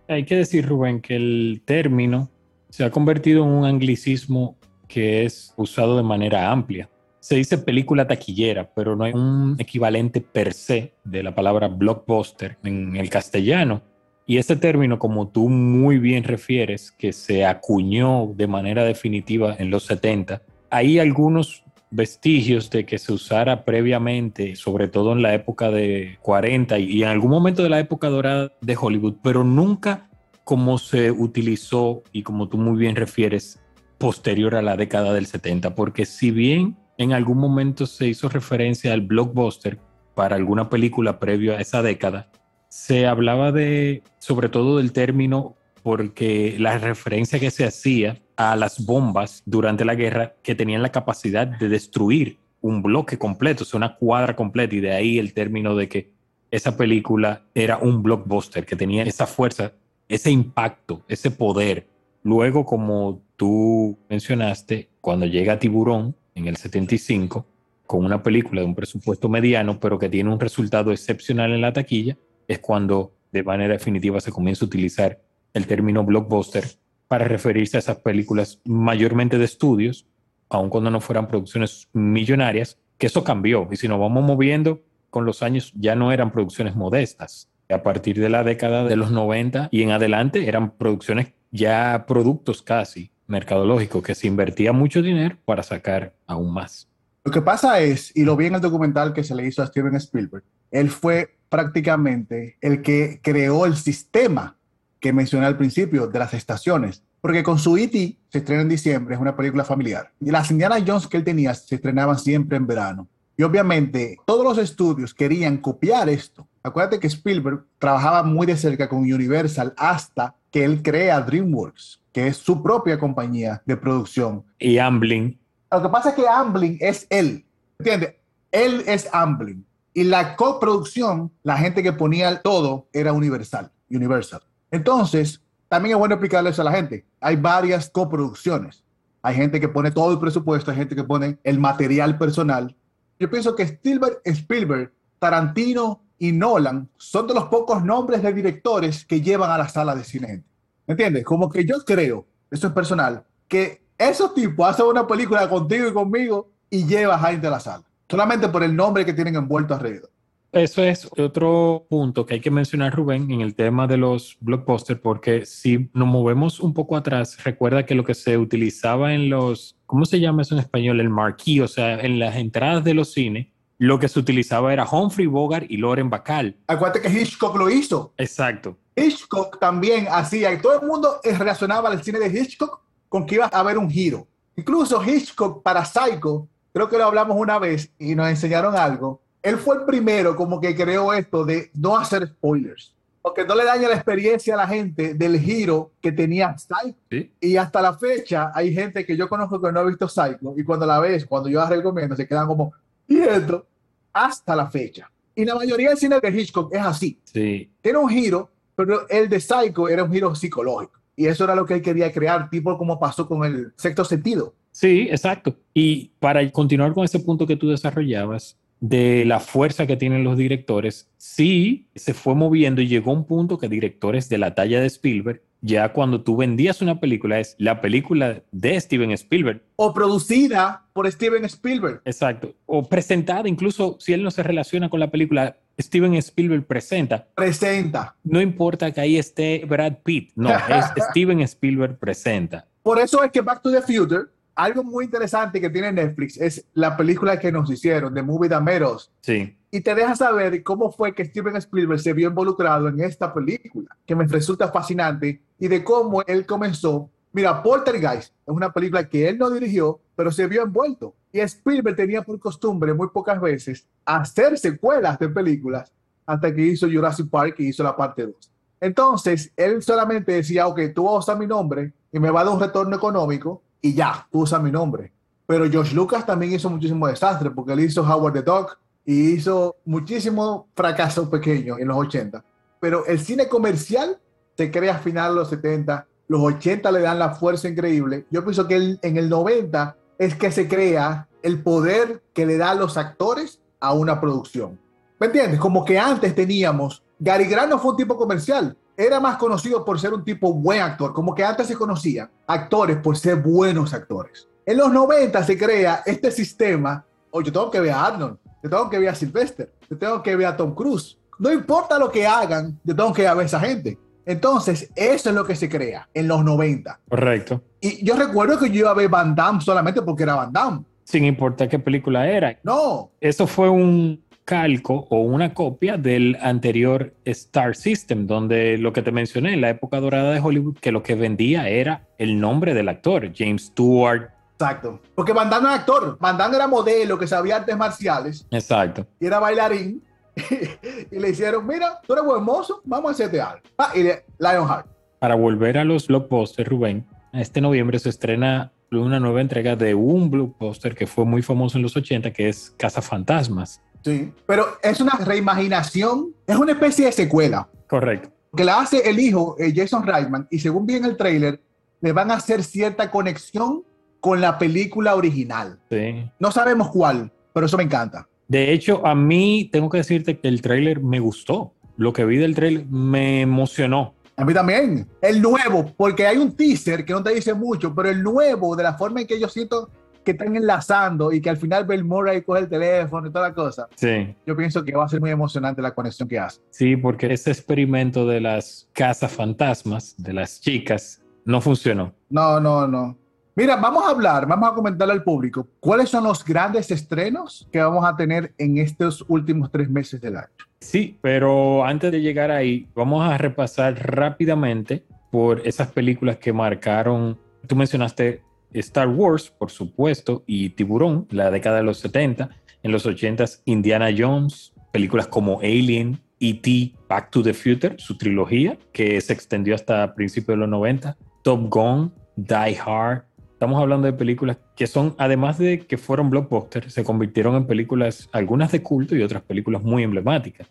Hay 0.09 0.25
que 0.25 0.37
decir, 0.37 0.65
Rubén, 0.65 1.01
que 1.01 1.15
el 1.15 1.61
término 1.63 2.31
se 2.69 2.83
ha 2.83 2.89
convertido 2.89 3.43
en 3.43 3.51
un 3.51 3.65
anglicismo 3.65 4.57
que 4.87 5.23
es 5.23 5.53
usado 5.55 5.95
de 5.97 6.01
manera 6.01 6.51
amplia. 6.51 6.89
Se 7.19 7.35
dice 7.35 7.59
película 7.59 8.07
taquillera, 8.07 8.71
pero 8.73 8.95
no 8.95 9.03
hay 9.03 9.13
un 9.13 9.55
equivalente 9.59 10.19
per 10.19 10.53
se 10.53 10.93
de 11.03 11.21
la 11.21 11.35
palabra 11.35 11.67
blockbuster 11.67 12.57
en 12.63 12.95
el 12.95 13.07
castellano. 13.07 13.83
Y 14.25 14.37
ese 14.37 14.55
término, 14.55 14.97
como 14.97 15.27
tú 15.27 15.47
muy 15.47 15.99
bien 15.99 16.23
refieres, 16.23 16.91
que 16.91 17.13
se 17.13 17.45
acuñó 17.45 18.33
de 18.35 18.47
manera 18.47 18.83
definitiva 18.85 19.55
en 19.59 19.69
los 19.69 19.83
70, 19.85 20.41
hay 20.71 20.97
algunos 20.97 21.63
vestigios 21.91 22.69
de 22.69 22.85
que 22.85 22.97
se 22.97 23.13
usara 23.13 23.65
previamente, 23.65 24.55
sobre 24.55 24.87
todo 24.87 25.13
en 25.13 25.21
la 25.21 25.33
época 25.33 25.71
de 25.71 26.17
40 26.21 26.79
y 26.79 27.03
en 27.03 27.09
algún 27.09 27.31
momento 27.31 27.63
de 27.63 27.69
la 27.69 27.79
época 27.79 28.09
dorada 28.09 28.51
de 28.61 28.77
Hollywood, 28.79 29.15
pero 29.23 29.43
nunca 29.43 30.09
como 30.43 30.77
se 30.77 31.11
utilizó 31.11 32.03
y 32.11 32.23
como 32.23 32.47
tú 32.47 32.57
muy 32.57 32.77
bien 32.77 32.95
refieres, 32.95 33.59
posterior 33.97 34.55
a 34.55 34.61
la 34.61 34.77
década 34.77 35.13
del 35.13 35.25
70, 35.25 35.75
porque 35.75 36.05
si 36.05 36.31
bien 36.31 36.77
en 36.97 37.13
algún 37.13 37.37
momento 37.37 37.85
se 37.85 38.07
hizo 38.07 38.29
referencia 38.29 38.93
al 38.93 39.01
blockbuster 39.01 39.77
para 40.15 40.35
alguna 40.35 40.69
película 40.69 41.19
previo 41.19 41.55
a 41.55 41.61
esa 41.61 41.81
década, 41.81 42.29
se 42.69 43.07
hablaba 43.07 43.51
de, 43.51 44.03
sobre 44.17 44.49
todo 44.49 44.77
del 44.77 44.91
término, 44.91 45.55
porque 45.83 46.55
la 46.59 46.77
referencia 46.77 47.39
que 47.39 47.51
se 47.51 47.65
hacía 47.65 48.19
a 48.39 48.55
las 48.55 48.85
bombas 48.85 49.43
durante 49.45 49.83
la 49.83 49.95
guerra 49.95 50.35
que 50.41 50.55
tenían 50.55 50.81
la 50.81 50.93
capacidad 50.93 51.45
de 51.45 51.67
destruir 51.67 52.37
un 52.61 52.81
bloque 52.81 53.17
completo, 53.17 53.63
o 53.63 53.65
sea, 53.65 53.79
una 53.79 53.97
cuadra 53.97 54.33
completa, 54.33 54.75
y 54.75 54.79
de 54.79 54.93
ahí 54.93 55.19
el 55.19 55.33
término 55.33 55.75
de 55.75 55.89
que 55.89 56.13
esa 56.49 56.77
película 56.77 57.43
era 57.53 57.77
un 57.79 58.01
blockbuster, 58.01 58.65
que 58.65 58.77
tenía 58.77 59.03
esa 59.03 59.27
fuerza, 59.27 59.73
ese 60.07 60.31
impacto, 60.31 61.03
ese 61.09 61.31
poder. 61.31 61.89
Luego, 62.23 62.65
como 62.65 63.21
tú 63.35 63.97
mencionaste, 64.09 64.87
cuando 65.01 65.25
llega 65.25 65.59
Tiburón 65.59 66.15
en 66.33 66.47
el 66.47 66.55
75, 66.55 67.45
con 67.85 68.05
una 68.05 68.23
película 68.23 68.61
de 68.61 68.67
un 68.67 68.75
presupuesto 68.75 69.27
mediano, 69.27 69.81
pero 69.81 69.99
que 69.99 70.07
tiene 70.07 70.31
un 70.31 70.39
resultado 70.39 70.93
excepcional 70.93 71.51
en 71.51 71.59
la 71.59 71.73
taquilla, 71.73 72.17
es 72.47 72.59
cuando 72.59 73.11
de 73.33 73.43
manera 73.43 73.73
definitiva 73.73 74.21
se 74.21 74.31
comienza 74.31 74.63
a 74.63 74.67
utilizar 74.67 75.19
el 75.53 75.67
término 75.67 76.05
blockbuster 76.05 76.63
para 77.09 77.25
referirse 77.25 77.75
a 77.75 77.79
esas 77.79 77.97
películas 77.97 78.61
mayormente 78.63 79.39
de 79.39 79.45
estudios, 79.45 80.05
aun 80.47 80.69
cuando 80.69 80.91
no 80.91 81.01
fueran 81.01 81.27
producciones 81.27 81.89
millonarias, 81.91 82.77
que 82.99 83.07
eso 83.07 83.23
cambió. 83.23 83.67
Y 83.71 83.77
si 83.77 83.87
nos 83.87 83.99
vamos 83.99 84.23
moviendo 84.23 84.81
con 85.09 85.25
los 85.25 85.41
años, 85.41 85.73
ya 85.75 85.95
no 85.95 86.11
eran 86.11 86.31
producciones 86.31 86.75
modestas. 86.75 87.49
A 87.67 87.81
partir 87.81 88.19
de 88.19 88.29
la 88.29 88.43
década 88.43 88.83
de 88.83 88.95
los 88.95 89.11
90 89.11 89.69
y 89.71 89.81
en 89.81 89.91
adelante 89.91 90.47
eran 90.47 90.71
producciones 90.71 91.33
ya 91.51 92.05
productos 92.07 92.61
casi 92.61 93.11
mercadológicos, 93.25 94.03
que 94.03 94.15
se 94.15 94.27
invertía 94.27 94.71
mucho 94.71 95.01
dinero 95.01 95.35
para 95.45 95.63
sacar 95.63 96.13
aún 96.27 96.53
más. 96.53 96.87
Lo 97.23 97.31
que 97.31 97.41
pasa 97.41 97.79
es, 97.79 98.15
y 98.15 98.23
lo 98.23 98.35
vi 98.37 98.45
en 98.47 98.55
el 98.55 98.61
documental 98.61 99.13
que 99.13 99.23
se 99.23 99.35
le 99.35 99.47
hizo 99.47 99.63
a 99.63 99.67
Steven 99.67 99.95
Spielberg, 99.95 100.43
él 100.69 100.89
fue 100.89 101.37
prácticamente 101.49 102.57
el 102.61 102.83
que 102.83 103.19
creó 103.23 103.65
el 103.65 103.75
sistema 103.75 104.58
que 104.99 105.13
mencioné 105.13 105.45
al 105.45 105.57
principio 105.57 106.07
de 106.07 106.19
las 106.19 106.33
estaciones. 106.33 107.03
Porque 107.21 107.43
con 107.43 107.59
su 107.59 107.77
E.T. 107.77 108.17
se 108.29 108.37
estrena 108.37 108.61
en 108.61 108.69
diciembre, 108.69 109.15
es 109.15 109.21
una 109.21 109.35
película 109.35 109.63
familiar. 109.63 110.11
Y 110.19 110.31
las 110.31 110.51
Indiana 110.51 110.77
Jones 110.85 111.07
que 111.07 111.17
él 111.17 111.23
tenía 111.23 111.53
se 111.53 111.75
estrenaban 111.75 112.17
siempre 112.17 112.57
en 112.57 112.67
verano. 112.67 113.07
Y 113.35 113.43
obviamente 113.43 114.17
todos 114.25 114.43
los 114.43 114.57
estudios 114.57 115.13
querían 115.13 115.57
copiar 115.57 116.09
esto. 116.09 116.47
Acuérdate 116.61 116.99
que 116.99 117.07
Spielberg 117.07 117.63
trabajaba 117.77 118.23
muy 118.23 118.45
de 118.45 118.57
cerca 118.57 118.89
con 118.89 118.99
Universal 118.99 119.73
hasta 119.77 120.35
que 120.51 120.65
él 120.65 120.81
crea 120.81 121.21
DreamWorks, 121.21 122.01
que 122.11 122.27
es 122.27 122.37
su 122.37 122.61
propia 122.61 122.99
compañía 122.99 123.61
de 123.65 123.77
producción. 123.77 124.43
Y 124.59 124.77
Amblin. 124.77 125.39
Lo 125.71 125.81
que 125.81 125.89
pasa 125.89 126.09
es 126.09 126.15
que 126.15 126.27
Amblin 126.27 126.77
es 126.81 127.07
él. 127.09 127.45
¿Entiendes? 127.77 128.15
Él 128.51 128.83
es 128.87 129.07
Amblin. 129.13 129.65
Y 129.93 130.03
la 130.03 130.35
coproducción, 130.35 131.31
la 131.43 131.57
gente 131.57 131.81
que 131.81 131.93
ponía 131.93 132.41
todo 132.41 132.87
era 132.91 133.13
Universal, 133.13 133.71
Universal. 133.89 134.41
Entonces, 134.71 135.41
también 135.67 135.95
es 135.95 135.99
bueno 135.99 136.15
explicarle 136.15 136.49
eso 136.49 136.61
a 136.61 136.65
la 136.65 136.71
gente. 136.71 137.05
Hay 137.19 137.35
varias 137.35 137.89
coproducciones. 137.89 138.83
Hay 139.21 139.35
gente 139.35 139.59
que 139.59 139.67
pone 139.67 139.91
todo 139.91 140.11
el 140.11 140.19
presupuesto, 140.19 140.71
hay 140.71 140.77
gente 140.77 140.95
que 140.95 141.03
pone 141.03 141.37
el 141.43 141.59
material 141.59 142.17
personal. 142.17 142.75
Yo 143.19 143.29
pienso 143.29 143.55
que 143.55 143.63
Spielberg, 143.63 144.21
Spielberg, 144.23 144.93
Tarantino 145.19 146.01
y 146.17 146.31
Nolan 146.31 146.89
son 146.97 147.27
de 147.27 147.33
los 147.33 147.45
pocos 147.45 147.83
nombres 147.83 148.23
de 148.23 148.31
directores 148.31 149.05
que 149.05 149.21
llevan 149.21 149.51
a 149.51 149.57
la 149.57 149.67
sala 149.67 149.93
de 149.95 150.05
cine. 150.05 150.43
¿Me 150.87 150.93
entiendes? 150.93 151.25
Como 151.25 151.49
que 151.49 151.65
yo 151.65 151.83
creo, 151.85 152.25
eso 152.49 152.67
es 152.67 152.73
personal, 152.73 153.25
que 153.47 153.83
esos 153.97 154.33
tipos 154.33 154.67
hacen 154.69 154.85
una 154.85 155.05
película 155.05 155.49
contigo 155.49 155.89
y 155.89 155.93
conmigo 155.93 156.49
y 156.69 156.85
lleva 156.85 157.15
a 157.15 157.29
gente 157.29 157.47
a 157.47 157.51
la 157.51 157.59
sala 157.59 157.83
solamente 158.09 158.49
por 158.49 158.63
el 158.63 158.75
nombre 158.75 159.05
que 159.05 159.13
tienen 159.13 159.35
envuelto 159.35 159.73
alrededor. 159.73 160.09
Eso 160.51 160.83
es 160.83 161.07
otro 161.17 161.85
punto 161.89 162.25
que 162.25 162.35
hay 162.35 162.39
que 162.41 162.49
mencionar, 162.49 162.95
Rubén, 162.95 163.29
en 163.29 163.41
el 163.41 163.53
tema 163.53 163.85
de 163.85 163.97
los 163.97 164.35
blockbusters, 164.39 164.99
porque 164.99 165.45
si 165.45 165.89
nos 165.93 166.07
movemos 166.07 166.59
un 166.59 166.73
poco 166.73 166.97
atrás, 166.97 167.43
recuerda 167.43 167.85
que 167.85 167.93
lo 167.93 168.03
que 168.03 168.15
se 168.15 168.35
utilizaba 168.37 169.13
en 169.13 169.29
los, 169.29 169.77
¿cómo 169.85 170.05
se 170.05 170.19
llama 170.19 170.41
eso 170.41 170.55
en 170.55 170.61
español? 170.61 170.99
El 170.99 171.09
marquee, 171.09 171.61
o 171.61 171.67
sea, 171.67 171.99
en 171.99 172.17
las 172.17 172.35
entradas 172.35 172.83
de 172.83 172.95
los 172.95 173.13
cines, 173.13 173.47
lo 173.77 173.99
que 173.99 174.09
se 174.09 174.19
utilizaba 174.19 174.73
era 174.73 174.89
Humphrey 174.89 175.27
Bogart 175.27 175.65
y 175.69 175.77
Loren 175.77 176.09
Bacall. 176.09 176.57
Acuérdate 176.67 177.01
que 177.01 177.09
Hitchcock 177.09 177.55
lo 177.55 177.69
hizo. 177.69 178.13
Exacto. 178.17 178.75
Hitchcock 178.95 179.59
también 179.59 180.07
hacía, 180.09 180.51
y 180.51 180.59
todo 180.59 180.81
el 180.81 180.87
mundo 180.87 181.21
relacionaba 181.23 181.93
el 181.93 182.03
cine 182.03 182.19
de 182.19 182.27
Hitchcock 182.27 182.81
con 183.07 183.25
que 183.25 183.35
iba 183.35 183.45
a 183.45 183.59
haber 183.59 183.77
un 183.77 183.89
giro. 183.89 184.27
Incluso 184.55 185.01
Hitchcock 185.01 185.63
para 185.63 185.85
Psycho 185.85 186.47
creo 186.73 186.89
que 186.89 186.97
lo 186.97 187.05
hablamos 187.05 187.37
una 187.37 187.59
vez 187.59 187.91
y 187.99 188.15
nos 188.15 188.29
enseñaron 188.29 188.75
algo. 188.75 189.21
Él 189.41 189.57
fue 189.57 189.77
el 189.77 189.85
primero 189.85 190.35
como 190.35 190.59
que 190.59 190.75
creó 190.75 191.13
esto 191.13 191.45
de 191.45 191.71
no 191.73 191.97
hacer 191.97 192.27
spoilers, 192.27 192.93
porque 193.21 193.45
no 193.45 193.55
le 193.55 193.63
daña 193.63 193.87
la 193.87 193.95
experiencia 193.95 194.53
a 194.53 194.57
la 194.57 194.67
gente 194.67 195.13
del 195.13 195.39
giro 195.39 195.91
que 196.01 196.11
tenía 196.11 196.55
Psycho. 196.57 196.97
Y 197.39 197.55
hasta 197.55 197.81
la 197.81 197.93
fecha 197.93 198.51
hay 198.53 198.73
gente 198.73 199.05
que 199.05 199.15
yo 199.15 199.29
conozco 199.29 199.61
que 199.61 199.71
no 199.71 199.79
ha 199.79 199.83
visto 199.83 200.07
Psycho 200.07 200.53
y 200.57 200.63
cuando 200.63 200.85
la 200.85 200.99
ves, 200.99 201.25
cuando 201.25 201.49
yo 201.49 201.59
la 201.59 201.69
recomiendo, 201.69 202.15
se 202.15 202.27
quedan 202.27 202.47
como, 202.47 202.73
¿y 203.07 203.19
esto? 203.19 203.65
Hasta 204.11 204.55
la 204.55 204.67
fecha. 204.69 205.09
Y 205.35 205.45
la 205.45 205.55
mayoría 205.55 205.89
del 205.89 205.97
cine 205.97 206.19
de 206.19 206.29
Hitchcock 206.29 206.73
es 206.73 206.81
así. 206.81 207.17
Sí. 207.23 207.71
Tiene 207.81 207.97
un 207.97 208.09
giro, 208.09 208.49
pero 208.75 209.07
el 209.07 209.29
de 209.29 209.39
Psycho 209.39 209.87
era 209.87 210.03
un 210.03 210.11
giro 210.11 210.35
psicológico. 210.35 210.99
Y 211.15 211.27
eso 211.27 211.43
era 211.43 211.55
lo 211.55 211.65
que 211.65 211.75
él 211.75 211.81
quería 211.81 212.11
crear, 212.11 212.49
tipo 212.49 212.77
como 212.77 212.99
pasó 212.99 213.27
con 213.27 213.43
el 213.43 213.73
sexto 213.75 214.03
sentido 214.05 214.53
Sí, 214.71 215.07
exacto. 215.09 215.55
Y 215.73 216.11
para 216.19 216.49
continuar 216.51 216.93
con 216.93 217.03
ese 217.03 217.19
punto 217.19 217.45
que 217.45 217.55
tú 217.55 217.69
desarrollabas, 217.69 218.57
de 218.79 219.25
la 219.25 219.39
fuerza 219.39 219.87
que 219.87 219.97
tienen 219.97 220.23
los 220.23 220.37
directores, 220.37 221.09
sí 221.17 221.87
se 221.95 222.13
fue 222.13 222.35
moviendo 222.35 222.81
y 222.81 222.87
llegó 222.87 223.11
un 223.11 223.25
punto 223.25 223.57
que 223.57 223.67
directores 223.67 224.29
de 224.29 224.37
la 224.37 224.55
talla 224.55 224.79
de 224.79 224.87
Spielberg, 224.87 225.41
ya 225.61 225.91
cuando 225.91 226.21
tú 226.21 226.37
vendías 226.37 226.81
una 226.81 226.99
película, 226.99 227.39
es 227.39 227.55
la 227.57 227.81
película 227.81 228.41
de 228.51 228.79
Steven 228.79 229.11
Spielberg. 229.11 229.61
O 229.75 229.93
producida 229.93 230.85
por 230.93 231.11
Steven 231.11 231.43
Spielberg. 231.45 232.01
Exacto. 232.05 232.55
O 232.65 232.83
presentada, 232.83 233.49
incluso 233.49 233.97
si 233.99 234.13
él 234.13 234.23
no 234.23 234.31
se 234.31 234.43
relaciona 234.43 234.89
con 234.89 235.01
la 235.01 235.11
película, 235.11 235.57
Steven 235.77 236.13
Spielberg 236.15 236.65
presenta. 236.65 237.27
Presenta. 237.35 238.15
No 238.23 238.41
importa 238.41 238.91
que 238.91 239.01
ahí 239.01 239.17
esté 239.17 239.65
Brad 239.67 239.97
Pitt, 240.03 240.31
no, 240.35 240.49
es 240.49 240.85
Steven 241.09 241.41
Spielberg 241.41 241.97
presenta. 241.97 242.65
Por 242.81 242.99
eso 242.99 243.23
es 243.23 243.31
que 243.31 243.41
Back 243.41 243.61
to 243.61 243.71
the 243.71 243.81
Future 243.81 244.27
algo 244.63 244.83
muy 244.83 245.05
interesante 245.05 245.61
que 245.61 245.69
tiene 245.69 245.91
Netflix 245.91 246.37
es 246.37 246.65
la 246.73 246.97
película 246.97 247.39
que 247.39 247.51
nos 247.51 247.69
hicieron, 247.69 248.13
de 248.13 248.23
Movie 248.23 248.49
Dameros. 248.49 249.11
Sí. 249.21 249.55
Y 249.71 249.81
te 249.81 249.95
deja 249.95 250.15
saber 250.15 250.63
cómo 250.63 250.91
fue 250.91 251.13
que 251.13 251.25
Steven 251.25 251.55
Spielberg 251.55 251.99
se 251.99 252.13
vio 252.13 252.29
involucrado 252.29 252.87
en 252.87 252.99
esta 252.99 253.33
película, 253.33 253.95
que 254.05 254.15
me 254.15 254.25
resulta 254.25 254.69
fascinante, 254.69 255.41
y 255.59 255.67
de 255.67 255.83
cómo 255.83 256.23
él 256.23 256.45
comenzó 256.45 257.09
Mira, 257.31 257.61
Poltergeist 257.61 258.33
es 258.33 258.53
una 258.53 258.73
película 258.73 259.07
que 259.07 259.29
él 259.29 259.37
no 259.37 259.51
dirigió, 259.51 259.99
pero 260.15 260.31
se 260.31 260.47
vio 260.47 260.63
envuelto. 260.63 261.13
Y 261.31 261.39
Spielberg 261.41 261.95
tenía 261.95 262.23
por 262.23 262.39
costumbre 262.39 262.93
muy 262.93 263.09
pocas 263.09 263.39
veces 263.39 263.85
hacer 264.03 264.57
secuelas 264.57 265.19
de 265.19 265.29
películas 265.29 265.91
hasta 266.25 266.53
que 266.53 266.61
hizo 266.61 266.87
Jurassic 266.87 267.29
Park 267.29 267.55
y 267.59 267.67
hizo 267.67 267.83
la 267.83 267.95
parte 267.95 268.25
2. 268.25 268.51
Entonces, 268.81 269.51
él 269.55 269.83
solamente 269.83 270.31
decía, 270.31 270.67
ok, 270.67 270.79
tú 270.93 271.03
vas 271.03 271.13
a 271.13 271.17
usar 271.19 271.37
mi 271.37 271.45
nombre 271.45 271.93
y 272.11 272.19
me 272.19 272.31
va 272.31 272.41
a 272.41 272.45
dar 272.45 272.53
un 272.53 272.59
retorno 272.59 272.95
económico 272.95 273.61
y 273.81 273.93
ya, 273.93 274.27
tú 274.31 274.41
usas 274.41 274.61
mi 274.61 274.71
nombre. 274.71 275.11
Pero 275.45 275.69
George 275.69 275.95
Lucas 275.95 276.25
también 276.25 276.53
hizo 276.53 276.69
muchísimo 276.69 277.07
desastre 277.07 277.49
porque 277.49 277.73
él 277.73 277.79
hizo 277.79 278.03
Howard 278.03 278.33
the 278.33 278.41
Dog 278.41 278.77
y 279.05 279.31
hizo 279.31 279.77
muchísimo 279.85 280.67
fracaso 280.75 281.29
pequeño 281.29 281.77
en 281.79 281.87
los 281.87 281.97
80. 281.97 282.43
Pero 282.79 283.05
el 283.05 283.19
cine 283.19 283.47
comercial 283.47 284.19
se 284.55 284.69
crea 284.69 284.95
a 284.95 284.99
finales 284.99 285.31
de 285.31 285.39
los 285.39 285.49
70, 285.49 286.07
los 286.27 286.41
80 286.41 286.91
le 286.91 286.99
dan 286.99 287.17
la 287.17 287.31
fuerza 287.31 287.67
increíble. 287.67 288.25
Yo 288.29 288.43
pienso 288.43 288.67
que 288.67 288.97
en 289.01 289.17
el 289.17 289.29
90 289.29 289.97
es 290.19 290.35
que 290.35 290.51
se 290.51 290.67
crea 290.67 291.27
el 291.41 291.63
poder 291.63 292.21
que 292.33 292.45
le 292.45 292.57
da 292.57 292.71
a 292.71 292.75
los 292.75 292.97
actores 292.97 293.61
a 293.79 293.93
una 293.93 294.19
producción. 294.21 294.79
¿Me 295.19 295.27
entiendes? 295.27 295.59
Como 295.59 295.83
que 295.83 295.97
antes 295.97 296.35
teníamos, 296.35 297.03
Gary 297.17 297.45
Grant 297.45 297.71
no 297.71 297.79
fue 297.79 297.91
un 297.91 297.97
tipo 297.97 298.17
comercial, 298.17 298.77
era 298.99 299.21
más 299.21 299.37
conocido 299.37 299.85
por 299.85 299.97
ser 299.97 300.13
un 300.13 300.25
tipo 300.25 300.53
buen 300.53 300.81
actor, 300.81 301.13
como 301.13 301.33
que 301.33 301.41
antes 301.41 301.67
se 301.67 301.75
conocían 301.75 302.29
actores 302.45 302.97
por 302.97 303.17
ser 303.17 303.37
buenos 303.37 303.93
actores. 303.93 304.49
En 304.65 304.75
los 304.75 304.91
90 304.91 305.41
se 305.45 305.57
crea 305.57 306.03
este 306.05 306.29
sistema, 306.31 307.05
o 307.31 307.41
yo 307.41 307.49
tengo 307.49 307.71
que 307.71 307.79
ver 307.79 307.91
a 307.91 308.05
Arnold, 308.07 308.37
yo 308.61 308.69
tengo 308.69 308.89
que 308.89 308.99
ver 308.99 309.07
a 309.07 309.15
Sylvester, 309.15 309.71
yo 309.89 309.97
tengo 309.97 310.21
que 310.21 310.35
ver 310.35 310.47
a 310.47 310.57
Tom 310.57 310.75
Cruise. 310.75 311.17
No 311.39 311.49
importa 311.49 311.97
lo 311.97 312.11
que 312.11 312.27
hagan, 312.27 312.77
yo 312.83 312.93
tengo 312.93 313.13
que 313.13 313.21
ver 313.21 313.31
a 313.31 313.41
esa 313.41 313.61
gente. 313.61 313.97
Entonces, 314.25 314.91
eso 314.97 315.29
es 315.29 315.35
lo 315.35 315.45
que 315.45 315.55
se 315.55 315.69
crea 315.69 316.09
en 316.13 316.27
los 316.27 316.43
90. 316.43 316.99
Correcto. 317.07 317.63
Y 317.79 318.05
yo 318.05 318.17
recuerdo 318.17 318.59
que 318.59 318.69
yo 318.69 318.81
iba 318.81 318.91
a 318.91 318.95
ver 318.95 319.07
Van 319.07 319.33
Damme 319.33 319.61
solamente 319.61 320.01
porque 320.01 320.23
era 320.23 320.35
Van 320.35 320.51
Damme. 320.51 320.83
Sin 321.05 321.23
importar 321.23 321.69
qué 321.69 321.79
película 321.79 322.29
era. 322.29 322.59
No. 322.63 323.11
Eso 323.21 323.47
fue 323.47 323.69
un 323.69 324.21
calco 324.49 325.05
o 325.11 325.19
una 325.19 325.53
copia 325.53 325.95
del 325.95 326.35
anterior 326.41 327.13
Star 327.25 327.75
System, 327.75 328.25
donde 328.25 328.79
lo 328.79 328.91
que 328.93 329.03
te 329.03 329.11
mencioné 329.11 329.53
en 329.53 329.61
la 329.61 329.69
época 329.69 329.99
dorada 329.99 330.31
de 330.31 330.39
Hollywood, 330.39 330.79
que 330.79 330.91
lo 330.91 331.03
que 331.03 331.13
vendía 331.13 331.69
era 331.69 332.07
el 332.17 332.39
nombre 332.39 332.73
del 332.73 332.89
actor, 332.89 333.31
James 333.31 333.67
Stewart. 333.67 334.31
Exacto. 334.53 335.01
Porque 335.13 335.33
Van 335.33 335.51
Damme 335.51 335.67
era 335.67 335.75
actor. 335.75 336.17
Van 336.19 336.35
Damme 336.35 336.55
era 336.55 336.67
modelo 336.67 337.19
que 337.19 337.27
sabía 337.27 337.57
artes 337.57 337.77
marciales. 337.77 338.47
Exacto. 338.49 339.05
Y 339.19 339.27
era 339.27 339.37
bailarín 339.37 340.01
y 341.11 341.19
le 341.19 341.29
hicieron, 341.29 341.67
mira, 341.67 342.01
tú 342.07 342.13
eres 342.13 342.25
buen 342.25 342.43
mozo, 342.43 342.81
vamos 342.85 343.09
a 343.09 343.13
hacerte 343.13 343.39
algo. 343.39 343.61
Ah, 343.77 343.91
y 343.93 344.01
de 344.01 344.25
Lionheart. 344.39 344.87
Para 345.19 345.35
volver 345.35 345.77
a 345.77 345.83
los 345.83 346.07
blockbusters, 346.07 346.67
Rubén, 346.67 347.05
este 347.33 347.61
noviembre 347.61 347.99
se 347.99 348.09
estrena 348.09 348.71
una 348.89 349.19
nueva 349.19 349.41
entrega 349.41 349.75
de 349.75 349.93
un 349.93 350.31
blockbuster 350.31 350.95
que 350.95 351.05
fue 351.05 351.23
muy 351.23 351.43
famoso 351.43 351.77
en 351.77 351.83
los 351.83 351.95
80, 351.95 352.33
que 352.33 352.49
es 352.49 352.73
Casa 352.79 353.03
Fantasmas. 353.03 353.79
Sí, 354.03 354.31
pero 354.45 354.65
es 354.81 355.01
una 355.01 355.13
reimaginación, 355.13 356.33
es 356.47 356.55
una 356.55 356.71
especie 356.71 357.05
de 357.05 357.11
secuela. 357.11 357.67
Correcto. 357.87 358.29
Que 358.55 358.63
la 358.63 358.79
hace 358.79 359.09
el 359.09 359.19
hijo, 359.19 359.55
eh, 359.59 359.73
Jason 359.75 360.05
Reitman, 360.05 360.47
y 360.49 360.59
según 360.59 360.85
vi 360.85 360.95
en 360.95 361.05
el 361.05 361.17
tráiler, 361.17 361.61
le 362.01 362.11
van 362.13 362.31
a 362.31 362.35
hacer 362.35 362.63
cierta 362.63 363.11
conexión 363.11 363.83
con 364.19 364.41
la 364.41 364.57
película 364.57 365.15
original. 365.15 365.79
Sí. 365.89 366.29
No 366.39 366.51
sabemos 366.51 366.89
cuál, 366.89 367.31
pero 367.53 367.65
eso 367.65 367.77
me 367.77 367.83
encanta. 367.83 368.27
De 368.47 368.71
hecho, 368.73 369.05
a 369.05 369.13
mí 369.13 369.69
tengo 369.71 369.89
que 369.89 369.99
decirte 369.99 370.39
que 370.39 370.47
el 370.47 370.61
tráiler 370.61 371.01
me 371.01 371.19
gustó. 371.19 371.73
Lo 371.97 372.13
que 372.13 372.25
vi 372.25 372.37
del 372.37 372.55
tráiler 372.55 372.85
me 372.87 373.41
emocionó. 373.41 374.15
A 374.35 374.45
mí 374.45 374.53
también. 374.53 375.05
El 375.21 375.41
nuevo, 375.41 375.93
porque 375.97 376.25
hay 376.25 376.37
un 376.37 376.55
teaser 376.55 377.03
que 377.03 377.13
no 377.13 377.21
te 377.21 377.33
dice 377.33 377.53
mucho, 377.53 377.93
pero 377.93 378.09
el 378.09 378.23
nuevo, 378.23 378.75
de 378.75 378.83
la 378.83 378.93
forma 378.93 379.21
en 379.21 379.27
que 379.27 379.39
yo 379.39 379.49
siento 379.49 379.89
que 380.29 380.43
están 380.43 380.55
enlazando 380.55 381.31
y 381.31 381.41
que 381.41 381.49
al 381.49 381.57
final 381.57 381.85
Bill 381.85 382.03
Murray 382.03 382.43
coge 382.43 382.61
el 382.61 382.69
teléfono 382.69 383.27
y 383.27 383.31
toda 383.31 383.49
la 383.49 383.53
cosa. 383.55 383.87
Sí. 383.95 384.35
Yo 384.45 384.55
pienso 384.55 384.85
que 384.85 384.95
va 384.95 385.05
a 385.05 385.09
ser 385.09 385.19
muy 385.19 385.31
emocionante 385.31 385.81
la 385.81 385.91
conexión 385.91 386.27
que 386.27 386.37
hace. 386.37 386.61
Sí, 386.69 386.95
porque 386.95 387.33
ese 387.33 387.49
experimento 387.49 388.27
de 388.27 388.39
las 388.41 388.87
casas 388.93 389.31
fantasmas, 389.31 390.13
de 390.17 390.33
las 390.33 390.61
chicas, 390.61 391.23
no 391.45 391.61
funcionó. 391.61 392.13
No, 392.29 392.59
no, 392.59 392.87
no. 392.87 393.17
Mira, 393.55 393.75
vamos 393.75 394.05
a 394.05 394.11
hablar, 394.11 394.47
vamos 394.47 394.71
a 394.71 394.75
comentarle 394.75 395.13
al 395.13 395.23
público 395.23 395.67
cuáles 395.79 396.09
son 396.09 396.23
los 396.23 396.45
grandes 396.45 396.91
estrenos 396.91 397.67
que 397.71 397.79
vamos 397.79 398.05
a 398.05 398.15
tener 398.15 398.53
en 398.57 398.77
estos 398.77 399.25
últimos 399.27 399.71
tres 399.71 399.89
meses 399.89 400.21
del 400.21 400.37
año. 400.37 400.47
Sí, 400.79 401.17
pero 401.21 401.83
antes 401.83 402.11
de 402.11 402.21
llegar 402.21 402.51
ahí, 402.51 402.87
vamos 402.95 403.27
a 403.27 403.37
repasar 403.37 403.95
rápidamente 404.15 405.03
por 405.31 405.67
esas 405.67 405.91
películas 405.91 406.37
que 406.37 406.53
marcaron. 406.53 407.37
Tú 407.67 407.75
mencionaste 407.75 408.43
Star 408.73 409.07
Wars, 409.07 409.49
por 409.49 409.71
supuesto, 409.71 410.43
y 410.45 410.69
Tiburón, 410.69 411.27
la 411.29 411.51
década 411.51 411.77
de 411.77 411.83
los 411.83 411.99
70. 411.99 412.49
En 412.83 412.91
los 412.91 413.05
80 413.05 413.45
Indiana 413.65 414.09
Jones, 414.15 414.73
películas 414.91 415.27
como 415.27 415.59
Alien, 415.59 416.19
E.T., 416.39 416.95
Back 417.07 417.31
to 417.31 417.43
the 417.43 417.53
Future, 417.53 417.95
su 417.97 418.17
trilogía, 418.17 418.77
que 418.93 419.19
se 419.19 419.33
extendió 419.33 419.75
hasta 419.75 420.13
principios 420.15 420.55
de 420.55 420.61
los 420.61 420.69
90. 420.69 421.17
Top 421.43 421.69
Gun, 421.69 422.13
Die 422.35 422.77
Hard, 422.85 423.23
Estamos 423.59 423.81
hablando 423.81 424.05
de 424.05 424.13
películas 424.13 424.55
que 424.73 424.87
son, 424.87 425.15
además 425.17 425.57
de 425.57 425.85
que 425.85 425.97
fueron 425.97 426.29
blockbusters, 426.29 426.93
se 426.93 427.03
convirtieron 427.03 427.55
en 427.55 427.67
películas, 427.67 428.29
algunas 428.31 428.71
de 428.71 428.81
culto 428.81 429.17
y 429.17 429.21
otras 429.21 429.41
películas 429.41 429.83
muy 429.83 430.01
emblemáticas. 430.01 430.69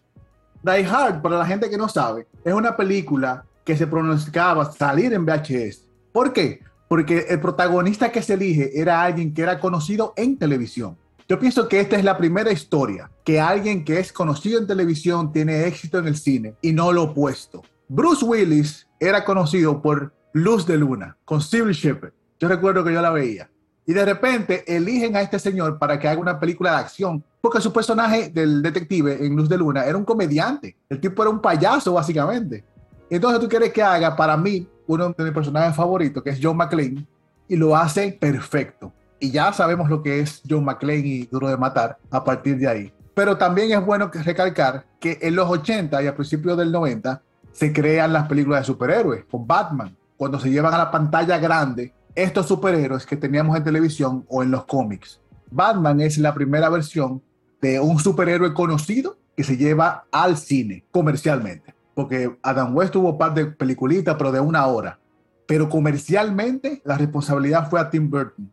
Die 0.62 0.86
Hard, 0.86 1.20
para 1.20 1.36
la 1.36 1.44
gente 1.44 1.68
que 1.68 1.76
no 1.76 1.86
sabe, 1.90 2.26
es 2.42 2.54
una 2.54 2.78
película 2.78 3.44
que 3.62 3.76
se 3.76 3.86
pronosticaba 3.86 4.72
salir 4.72 5.12
en 5.12 5.26
VHS. 5.26 5.86
¿Por 6.14 6.32
qué? 6.32 6.60
Porque 6.88 7.26
el 7.28 7.40
protagonista 7.40 8.10
que 8.10 8.22
se 8.22 8.34
elige 8.34 8.80
era 8.80 9.02
alguien 9.02 9.34
que 9.34 9.42
era 9.42 9.60
conocido 9.60 10.14
en 10.16 10.38
televisión. 10.38 10.96
Yo 11.28 11.38
pienso 11.38 11.68
que 11.68 11.78
esta 11.78 11.96
es 11.96 12.04
la 12.04 12.16
primera 12.16 12.50
historia 12.50 13.10
que 13.22 13.38
alguien 13.38 13.84
que 13.84 14.00
es 14.00 14.14
conocido 14.14 14.58
en 14.58 14.66
televisión 14.66 15.30
tiene 15.30 15.66
éxito 15.66 15.98
en 15.98 16.06
el 16.06 16.16
cine 16.16 16.54
y 16.62 16.72
no 16.72 16.90
lo 16.90 17.02
opuesto. 17.02 17.62
Bruce 17.86 18.24
Willis 18.24 18.88
era 18.98 19.24
conocido 19.24 19.82
por 19.82 20.14
Luz 20.32 20.66
de 20.66 20.78
Luna 20.78 21.18
con 21.26 21.42
Civil 21.42 21.74
Shepherd. 21.74 22.12
Yo 22.40 22.48
recuerdo 22.48 22.82
que 22.82 22.94
yo 22.94 23.02
la 23.02 23.10
veía. 23.10 23.50
Y 23.86 23.92
de 23.92 24.04
repente 24.04 24.64
eligen 24.66 25.16
a 25.16 25.22
este 25.22 25.38
señor 25.38 25.78
para 25.78 25.98
que 25.98 26.08
haga 26.08 26.20
una 26.20 26.38
película 26.38 26.72
de 26.72 26.76
acción, 26.76 27.24
porque 27.40 27.60
su 27.60 27.72
personaje 27.72 28.28
del 28.28 28.62
detective 28.62 29.24
en 29.24 29.34
Luz 29.34 29.48
de 29.48 29.56
Luna 29.56 29.84
era 29.84 29.96
un 29.96 30.04
comediante. 30.04 30.76
El 30.88 31.00
tipo 31.00 31.22
era 31.22 31.30
un 31.30 31.40
payaso, 31.40 31.94
básicamente. 31.94 32.64
Entonces 33.10 33.40
tú 33.40 33.48
quieres 33.48 33.72
que 33.72 33.82
haga, 33.82 34.16
para 34.16 34.36
mí, 34.36 34.68
uno 34.86 35.10
de 35.10 35.24
mis 35.24 35.32
personajes 35.32 35.74
favoritos, 35.74 36.22
que 36.22 36.30
es 36.30 36.38
John 36.42 36.56
McClane, 36.56 37.06
y 37.48 37.56
lo 37.56 37.76
hace 37.76 38.12
perfecto. 38.12 38.92
Y 39.20 39.30
ya 39.30 39.52
sabemos 39.52 39.88
lo 39.88 40.02
que 40.02 40.20
es 40.20 40.42
John 40.48 40.64
McClane 40.64 41.06
y 41.06 41.26
Duro 41.26 41.48
de 41.48 41.56
Matar 41.56 41.98
a 42.10 42.22
partir 42.22 42.58
de 42.58 42.68
ahí. 42.68 42.92
Pero 43.14 43.36
también 43.36 43.72
es 43.72 43.84
bueno 43.84 44.10
recalcar 44.12 44.84
que 45.00 45.18
en 45.20 45.34
los 45.34 45.48
80 45.50 46.02
y 46.02 46.06
a 46.06 46.14
principios 46.14 46.56
del 46.56 46.70
90 46.70 47.20
se 47.52 47.72
crean 47.72 48.12
las 48.12 48.28
películas 48.28 48.60
de 48.60 48.66
superhéroes 48.66 49.24
con 49.24 49.46
Batman, 49.46 49.96
cuando 50.16 50.38
se 50.38 50.50
llevan 50.50 50.74
a 50.74 50.78
la 50.78 50.90
pantalla 50.90 51.38
grande 51.38 51.92
estos 52.14 52.46
superhéroes 52.46 53.06
que 53.06 53.16
teníamos 53.16 53.56
en 53.56 53.64
televisión 53.64 54.24
o 54.28 54.42
en 54.42 54.50
los 54.50 54.64
cómics. 54.66 55.20
Batman 55.50 56.00
es 56.00 56.18
la 56.18 56.34
primera 56.34 56.68
versión 56.68 57.22
de 57.60 57.80
un 57.80 57.98
superhéroe 57.98 58.52
conocido 58.54 59.16
que 59.36 59.44
se 59.44 59.56
lleva 59.56 60.04
al 60.10 60.36
cine 60.36 60.84
comercialmente. 60.90 61.74
Porque 61.98 62.30
Adam 62.44 62.76
West 62.76 62.92
tuvo 62.92 63.10
un 63.10 63.18
par 63.18 63.34
de 63.34 63.46
peliculitas, 63.46 64.14
pero 64.16 64.30
de 64.30 64.38
una 64.38 64.64
hora. 64.68 65.00
Pero 65.48 65.68
comercialmente 65.68 66.80
la 66.84 66.96
responsabilidad 66.96 67.68
fue 67.68 67.80
a 67.80 67.90
Tim 67.90 68.08
Burton. 68.08 68.48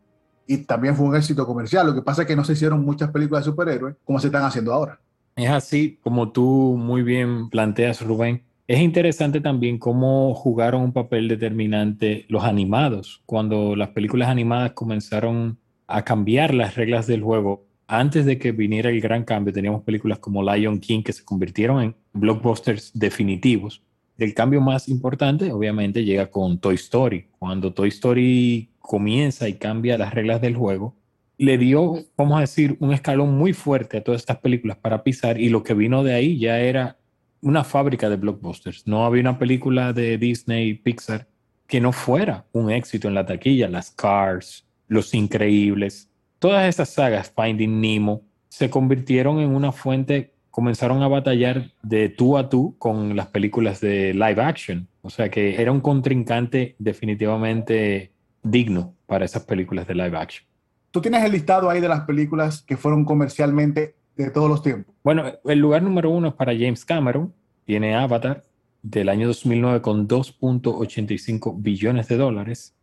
Y 0.47 0.58
también 0.63 0.95
fue 0.95 1.05
un 1.05 1.15
éxito 1.15 1.45
comercial. 1.45 1.86
Lo 1.86 1.93
que 1.93 2.01
pasa 2.01 2.23
es 2.23 2.27
que 2.27 2.36
no 2.36 2.43
se 2.43 2.53
hicieron 2.53 2.84
muchas 2.84 3.12
películas 3.12 3.45
de 3.45 3.51
superhéroes 3.51 3.97
como 4.03 4.19
se 4.19 4.29
están 4.29 4.45
haciendo 4.45 4.73
ahora. 4.73 4.99
Es 5.36 5.51
así, 5.51 5.99
como 6.01 6.31
tú 6.31 6.75
muy 6.75 7.03
bien 7.03 7.51
planteas, 7.51 8.01
Rubén. 8.01 8.41
Es 8.65 8.79
interesante 8.79 9.41
también 9.41 9.77
cómo 9.77 10.34
jugaron 10.34 10.81
un 10.81 10.91
papel 10.91 11.27
determinante 11.27 12.25
los 12.29 12.45
animados. 12.45 13.21
Cuando 13.27 13.75
las 13.75 13.89
películas 13.89 14.29
animadas 14.29 14.71
comenzaron 14.71 15.60
a 15.86 16.01
cambiar 16.01 16.51
las 16.55 16.73
reglas 16.73 17.05
del 17.05 17.21
juego, 17.21 17.67
antes 17.88 18.26
de 18.26 18.38
que 18.38 18.52
viniera 18.52 18.89
el 18.89 19.00
gran 19.02 19.24
cambio, 19.24 19.54
teníamos 19.54 19.84
películas 19.84 20.19
como 20.19 20.43
Lion 20.43 20.80
King 20.80 21.04
que 21.04 21.13
se 21.13 21.24
convirtieron 21.24 21.82
en 21.82 21.95
blockbusters 22.13 22.91
definitivos. 22.93 23.84
El 24.17 24.34
cambio 24.34 24.62
más 24.62 24.88
importante, 24.88 25.52
obviamente, 25.52 26.04
llega 26.04 26.28
con 26.28 26.58
Toy 26.60 26.76
Story. 26.76 27.28
Cuando 27.38 27.74
Toy 27.74 27.89
Story 27.89 28.69
comienza 28.80 29.48
y 29.50 29.56
cambia 29.56 29.98
las 29.98 30.13
reglas 30.13 30.41
del 30.41 30.56
juego, 30.56 30.95
le 31.38 31.58
dio, 31.58 32.06
vamos 32.17 32.38
a 32.38 32.41
decir, 32.41 32.78
un 32.80 32.93
escalón 32.93 33.38
muy 33.38 33.54
fuerte 33.54 33.98
a 33.98 34.04
todas 34.04 34.21
estas 34.21 34.38
películas 34.38 34.78
para 34.78 35.04
pisar 35.04 35.39
y 35.39 35.50
lo 35.50 35.63
que 35.63 35.74
vino 35.74 36.04
de 36.04 36.13
ahí 36.13 36.39
ya 36.39 36.60
era 36.60 36.98
una 37.41 37.63
fábrica 37.63 38.10
de 38.10 38.15
blockbusters. 38.15 38.88
No 38.88 39.06
había 39.06 39.21
una 39.21 39.38
película 39.38 39.93
de 39.93 40.17
Disney, 40.17 40.74
Pixar, 40.76 41.28
que 41.67 41.82
no 41.82 41.91
fuera 41.91 42.45
un 42.54 42.71
éxito 42.71 43.08
en 43.08 43.13
la 43.13 43.26
taquilla. 43.26 43.67
Las 43.67 43.91
Cars, 43.91 44.65
Los 44.88 45.13
Increíbles, 45.13 46.10
todas 46.45 46.69
esas 46.69 46.89
sagas, 46.89 47.34
Finding 47.36 47.81
Nemo, 47.81 48.21
se 48.49 48.69
convirtieron 48.69 49.39
en 49.39 49.55
una 49.55 49.71
fuente 49.71 50.36
comenzaron 50.51 51.01
a 51.01 51.08
batallar 51.08 51.71
de 51.81 52.08
tú 52.08 52.38
a 52.38 52.49
tú 52.49 52.75
con 52.77 53.15
las 53.15 53.27
películas 53.27 53.81
de 53.81 54.13
live 54.13 54.41
action. 54.41 54.88
O 55.01 55.10
sea 55.10 55.29
que 55.29 55.60
era 55.60 55.71
un 55.71 55.81
contrincante 55.81 56.75
definitivamente 56.77 58.12
digno 58.43 58.93
para 59.08 59.25
esas 59.25 59.43
películas 59.43 59.88
de 59.88 59.95
live 59.95 60.15
action. 60.15 60.45
Tú 60.91 61.01
tienes 61.01 61.23
el 61.23 61.31
listado 61.31 61.67
ahí 61.67 61.81
de 61.81 61.89
las 61.89 62.01
películas 62.01 62.62
que 62.62 62.77
fueron 62.77 63.05
comercialmente 63.05 63.95
de 64.15 64.29
todos 64.29 64.47
los 64.47 64.62
tiempos. 64.62 64.93
Bueno, 65.03 65.23
el 65.45 65.58
lugar 65.58 65.81
número 65.81 66.12
uno 66.12 66.27
es 66.27 66.34
para 66.36 66.53
James 66.53 66.86
Cameron. 66.86 67.34
Tiene 67.65 67.95
Avatar 67.95 68.43
del 68.84 69.10
año 69.10 69.25
2009 69.27 69.81
con 69.81 70.08
2.85 70.08 71.55
billones 71.58 72.08
de 72.08 72.17
dólares. 72.17 72.74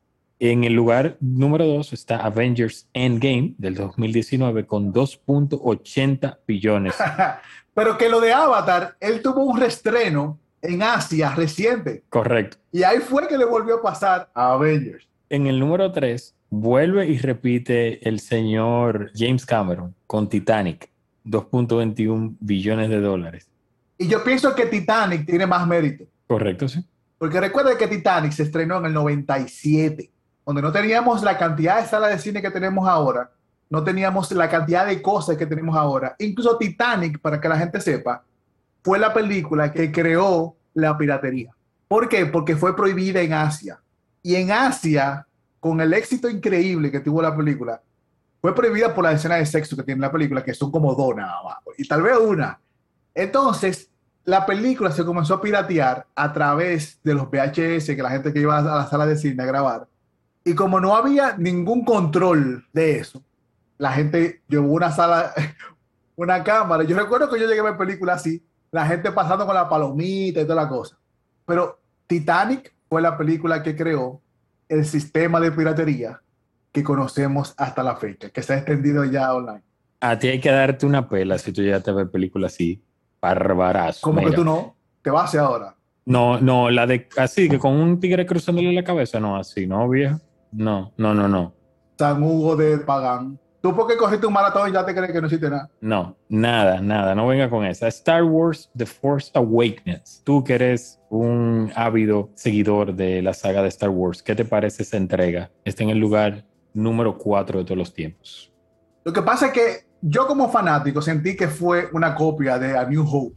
En 0.45 0.65
el 0.65 0.73
lugar 0.73 1.19
número 1.21 1.65
dos 1.65 1.93
está 1.93 2.17
Avengers 2.17 2.89
Endgame 2.95 3.55
del 3.59 3.77
2019 3.77 4.67
con 4.67 4.93
2.80 4.93 6.39
billones. 6.49 6.97
Pero 7.75 7.97
que 7.97 8.09
lo 8.09 8.21
de 8.21 8.33
Avatar, 8.33 8.97
él 8.99 9.23
tuvo 9.23 9.45
un 9.45 9.61
restreno 9.61 10.41
en 10.61 10.83
Asia 10.83 11.33
reciente. 11.37 12.03
Correcto. 12.09 12.57
Y 12.73 12.83
ahí 12.83 12.99
fue 12.99 13.29
que 13.29 13.39
le 13.39 13.45
volvió 13.45 13.77
a 13.77 13.83
pasar 13.83 14.31
a 14.35 14.55
Avengers. 14.55 15.07
En 15.31 15.47
el 15.47 15.61
número 15.61 15.93
3, 15.93 16.35
vuelve 16.51 17.07
y 17.07 17.19
repite 17.19 18.09
el 18.09 18.19
señor 18.19 19.13
James 19.15 19.47
Cameron 19.47 19.95
con 20.09 20.29
Titanic, 20.29 20.91
2.21 21.25 22.35
billones 22.41 22.91
de 22.91 23.01
dólares. 23.01 23.49
Y 23.97 24.09
yo 24.09 24.25
pienso 24.25 24.53
que 24.57 24.67
Titanic 24.67 25.25
tiene 25.25 25.47
más 25.47 25.69
mérito. 25.69 26.03
Correcto, 26.27 26.67
sí. 26.67 26.85
Porque 27.17 27.41
recuerda 27.41 27.79
que 27.79 27.87
Titanic 27.87 28.33
se 28.33 28.43
estrenó 28.43 28.79
en 28.79 28.87
el 28.87 28.95
97 28.95 30.12
donde 30.45 30.63
no 30.63 30.73
teníamos 30.73 31.23
la 31.23 31.39
cantidad 31.39 31.81
de 31.81 31.89
salas 31.89 32.11
de 32.11 32.19
cine 32.19 32.43
que 32.43 32.51
tenemos 32.51 32.89
ahora, 32.89 33.31
no 33.71 33.83
teníamos 33.83 34.31
la 34.33 34.49
cantidad 34.51 34.87
de 34.87 35.01
cosas 35.01 35.37
que 35.37 35.47
tenemos 35.47 35.77
ahora. 35.77 36.15
Incluso 36.19 36.59
Titanic, 36.59 37.19
para 37.21 37.41
que 37.41 37.49
la 37.49 37.59
gente 37.59 37.81
sepa, 37.81 38.23
fue 38.83 38.99
la 38.99 39.15
película 39.15 39.73
que 39.73 39.91
creó 39.91 40.57
la 40.75 40.97
piratería. 40.99 41.51
¿Por 41.89 42.09
qué? 42.09 42.27
Porque 42.27 42.57
fue 42.57 42.77
prohibida 42.77 43.21
en 43.21 43.33
Asia. 43.33 43.81
Y 44.23 44.35
en 44.35 44.51
Asia, 44.51 45.27
con 45.61 45.81
el 45.81 45.93
éxito 45.95 46.29
increíble 46.29 46.91
que 46.91 47.01
tuvo 47.01 47.23
la 47.23 47.37
película, 47.37 47.81
fue 48.41 48.55
prohibida 48.55 48.93
por 48.93 49.05
la 49.05 49.13
escena 49.13 49.37
de 49.37 49.47
sexo 49.47 49.77
que 49.77 49.85
tiene 49.85 50.01
la 50.01 50.11
película, 50.11 50.43
que 50.43 50.53
son 50.53 50.71
como 50.71 50.95
dos 50.95 51.15
nada 51.15 51.43
más, 51.45 51.59
y 51.79 51.87
tal 51.87 52.03
vez 52.03 52.17
una. 52.19 52.59
Entonces, 53.15 53.89
la 54.25 54.45
película 54.45 54.91
se 54.91 55.05
comenzó 55.05 55.35
a 55.35 55.41
piratear 55.41 56.07
a 56.15 56.33
través 56.33 56.99
de 57.03 57.15
los 57.15 57.31
VHS, 57.31 57.87
que 57.87 58.03
la 58.03 58.11
gente 58.11 58.33
que 58.33 58.41
iba 58.41 58.59
a 58.59 58.63
la 58.63 58.87
sala 58.89 59.07
de 59.07 59.17
cine 59.17 59.43
a 59.43 59.47
grabar, 59.47 59.87
y 60.45 60.55
como 60.55 60.81
no 60.81 60.97
había 60.97 61.37
ningún 61.37 61.85
control 61.85 62.67
de 62.73 62.99
eso, 62.99 63.23
la 63.79 63.93
gente 63.93 64.43
llevó 64.49 64.73
una 64.73 64.91
sala, 64.91 65.33
una 66.17 66.43
cámara. 66.43 66.85
Yo 66.85 66.97
recuerdo 66.97 67.31
que 67.31 67.41
yo 67.41 67.47
llegué 67.47 67.61
a 67.61 67.65
ver 67.65 67.77
películas 67.77 68.21
así, 68.21 68.45
la 68.71 68.87
gente 68.87 69.13
pasando 69.13 69.47
con 69.47 69.55
la 69.55 69.69
palomita 69.69 70.41
y 70.41 70.45
toda 70.45 70.63
la 70.63 70.69
cosa. 70.69 70.97
Pero 71.45 71.81
Titanic 72.07 72.75
fue 72.89 73.03
la 73.03 73.17
película 73.17 73.63
que 73.63 73.77
creó 73.77 74.21
el 74.69 74.85
sistema 74.85 75.41
de 75.41 75.53
piratería 75.53 76.21
que 76.73 76.83
conocemos 76.83 77.55
hasta 77.57 77.83
la 77.83 77.97
fecha, 77.97 78.31
que 78.31 78.43
se 78.43 78.55
ha 78.55 78.57
extendido 78.59 79.05
ya 79.05 79.35
online. 79.35 79.63
A 80.01 80.19
ti 80.19 80.29
hay 80.29 80.41
que 80.41 80.51
darte 80.51 80.87
una 80.87 81.09
pela 81.09 81.39
si 81.39 81.53
tú 81.53 81.63
ya 81.63 81.81
te 81.81 81.93
ves 81.93 82.09
películas 82.09 82.55
así, 82.55 82.83
barbarazo. 83.21 84.01
¿Cómo 84.01 84.23
que 84.23 84.33
tú 84.33 84.45
no? 84.45 84.75
Te 85.03 85.11
vas 85.11 85.35
ahora. 85.35 85.77
No, 86.05 86.41
no, 86.41 86.71
la 86.71 86.87
de 86.87 87.09
así, 87.17 87.49
que 87.49 87.59
con 87.59 87.75
un 87.75 88.01
tigre 88.01 88.27
cruzándole 88.27 88.73
la 88.73 88.83
cabeza, 88.83 89.21
no, 89.21 89.37
así, 89.37 89.67
¿no, 89.67 89.89
vieja? 89.89 90.19
No, 90.53 90.93
no, 90.97 91.15
no, 91.15 91.29
no. 91.29 91.55
San 91.99 92.23
Hugo 92.23 92.57
de 92.57 92.79
Pagán. 92.79 93.39
¿Tú 93.63 93.75
por 93.77 93.87
qué 93.87 93.97
cogiste 93.97 94.27
un 94.27 94.33
maratón 94.33 94.69
y 94.69 94.73
ya 94.73 94.85
te 94.85 94.93
crees 94.93 95.13
que 95.13 95.21
no 95.21 95.29
hiciste 95.29 95.49
nada? 95.49 95.71
No, 95.81 96.17
nada, 96.29 96.81
nada. 96.81 97.15
No 97.15 97.29
venga 97.29 97.49
con 97.49 97.65
esa. 97.65 97.87
Star 97.87 98.25
Wars 98.25 98.69
The 98.77 98.87
Force 98.87 99.31
Awakens. 99.35 100.21
Tú 100.25 100.43
que 100.43 100.55
eres 100.55 101.01
un 101.11 101.73
ávido 101.77 102.31
seguidor 102.35 102.93
de 102.93 103.23
la 103.23 103.33
saga 103.33 103.63
de 103.63 103.69
Star 103.69 103.91
Wars, 103.91 104.21
¿qué 104.21 104.35
te 104.35 104.45
parece 104.45 104.83
esa 104.83 104.97
entrega? 104.97 105.51
Está 105.65 105.85
en 105.85 105.91
el 105.91 105.99
lugar 105.99 106.45
número 106.75 107.17
4 107.17 107.61
de 107.61 107.65
todos 107.65 107.79
los 107.79 107.95
tiempos. 107.95 108.53
Lo 109.05 109.13
que 109.13 109.23
pasa 109.23 109.47
es 109.47 109.53
que 109.53 109.87
yo 110.01 110.27
como 110.27 110.49
fanático 110.49 111.01
sentí 111.01 111.37
que 111.37 111.47
fue 111.47 111.89
una 111.93 112.17
copia 112.17 112.59
de 112.59 112.77
A 112.77 112.85
New 112.85 113.07
Hope. 113.09 113.37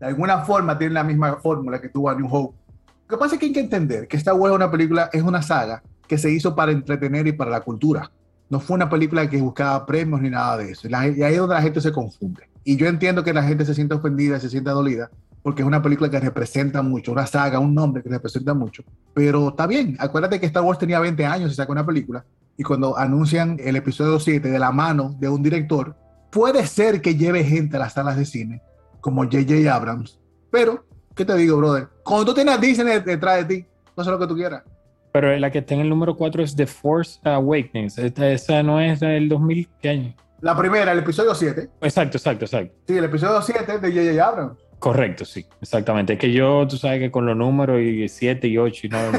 De 0.00 0.06
alguna 0.06 0.38
forma 0.38 0.78
tiene 0.78 0.94
la 0.94 1.04
misma 1.04 1.36
fórmula 1.36 1.78
que 1.78 1.90
tuvo 1.90 2.08
A 2.08 2.14
New 2.14 2.28
Hope. 2.30 2.56
Lo 3.06 3.16
que 3.16 3.20
pasa 3.20 3.34
es 3.34 3.40
que 3.40 3.46
hay 3.46 3.52
que 3.52 3.60
entender 3.60 4.08
que 4.08 4.16
Star 4.16 4.34
Wars 4.34 4.52
es 4.52 4.56
una 4.56 4.70
película, 4.70 5.10
es 5.12 5.22
una 5.22 5.42
saga 5.42 5.82
que 6.08 6.18
se 6.18 6.30
hizo 6.32 6.56
para 6.56 6.72
entretener 6.72 7.26
y 7.26 7.32
para 7.32 7.50
la 7.50 7.60
cultura. 7.60 8.10
No 8.50 8.60
fue 8.60 8.74
una 8.76 8.88
película 8.88 9.28
que 9.28 9.40
buscaba 9.40 9.84
premios 9.84 10.20
ni 10.22 10.30
nada 10.30 10.56
de 10.56 10.72
eso. 10.72 10.88
y 10.88 10.94
ahí 10.94 11.34
es 11.34 11.38
donde 11.38 11.54
la 11.54 11.62
gente 11.62 11.80
se 11.80 11.92
confunde. 11.92 12.48
Y 12.64 12.76
yo 12.76 12.86
entiendo 12.86 13.22
que 13.22 13.32
la 13.32 13.42
gente 13.42 13.64
se 13.64 13.74
siente 13.74 13.94
ofendida, 13.94 14.40
se 14.40 14.50
siente 14.50 14.70
dolida, 14.70 15.10
porque 15.42 15.62
es 15.62 15.68
una 15.68 15.82
película 15.82 16.10
que 16.10 16.18
representa 16.18 16.82
mucho, 16.82 17.12
una 17.12 17.26
saga, 17.26 17.58
un 17.58 17.74
nombre 17.74 18.02
que 18.02 18.08
representa 18.08 18.54
mucho. 18.54 18.82
Pero 19.14 19.50
está 19.50 19.66
bien, 19.66 19.96
acuérdate 19.98 20.40
que 20.40 20.46
Star 20.46 20.62
Wars 20.62 20.78
tenía 20.78 20.98
20 21.00 21.24
años 21.24 21.52
y 21.52 21.54
sacó 21.54 21.72
una 21.72 21.86
película, 21.86 22.24
y 22.56 22.62
cuando 22.62 22.98
anuncian 22.98 23.56
el 23.60 23.76
episodio 23.76 24.18
7 24.18 24.50
de 24.50 24.58
la 24.58 24.72
mano 24.72 25.14
de 25.18 25.28
un 25.28 25.42
director, 25.42 25.94
puede 26.30 26.66
ser 26.66 27.00
que 27.00 27.14
lleve 27.14 27.44
gente 27.44 27.76
a 27.76 27.80
las 27.80 27.92
salas 27.92 28.16
de 28.16 28.24
cine, 28.24 28.62
como 29.00 29.22
J.J. 29.22 29.72
Abrams. 29.72 30.18
Pero, 30.50 30.84
¿qué 31.14 31.24
te 31.24 31.36
digo, 31.36 31.56
brother? 31.56 31.88
Cuando 32.02 32.26
tú 32.26 32.34
tienes 32.34 32.54
a 32.54 32.58
Disney 32.58 33.00
detrás 33.00 33.46
de 33.46 33.54
ti, 33.56 33.66
no 33.96 34.04
sé 34.04 34.10
lo 34.10 34.18
que 34.18 34.26
tú 34.26 34.34
quieras. 34.34 34.62
Pero 35.20 35.36
la 35.36 35.50
que 35.50 35.58
está 35.58 35.74
en 35.74 35.80
el 35.80 35.88
número 35.88 36.16
4 36.16 36.44
es 36.44 36.54
The 36.54 36.68
Force 36.68 37.18
Awakenings. 37.24 37.98
esa 37.98 38.62
no 38.62 38.80
es 38.80 39.00
del 39.00 39.28
2000, 39.28 39.68
¿qué 39.82 39.88
año? 39.88 40.14
La 40.40 40.56
primera, 40.56 40.92
el 40.92 41.00
episodio 41.00 41.34
7. 41.34 41.68
Exacto, 41.80 42.18
exacto, 42.18 42.44
exacto. 42.44 42.72
Sí, 42.86 42.96
el 42.96 43.02
episodio 43.02 43.42
7 43.42 43.78
de 43.78 43.90
J.J. 43.90 44.24
Abrams. 44.24 44.56
Correcto, 44.78 45.24
sí, 45.24 45.44
exactamente. 45.60 46.12
Es 46.12 46.20
que 46.20 46.32
yo, 46.32 46.64
tú 46.68 46.76
sabes 46.76 47.00
que 47.00 47.10
con 47.10 47.26
los 47.26 47.36
números 47.36 47.80
y 47.80 48.08
7 48.08 48.46
y 48.46 48.58
8 48.58 48.86
y 48.86 48.90
9. 48.90 49.18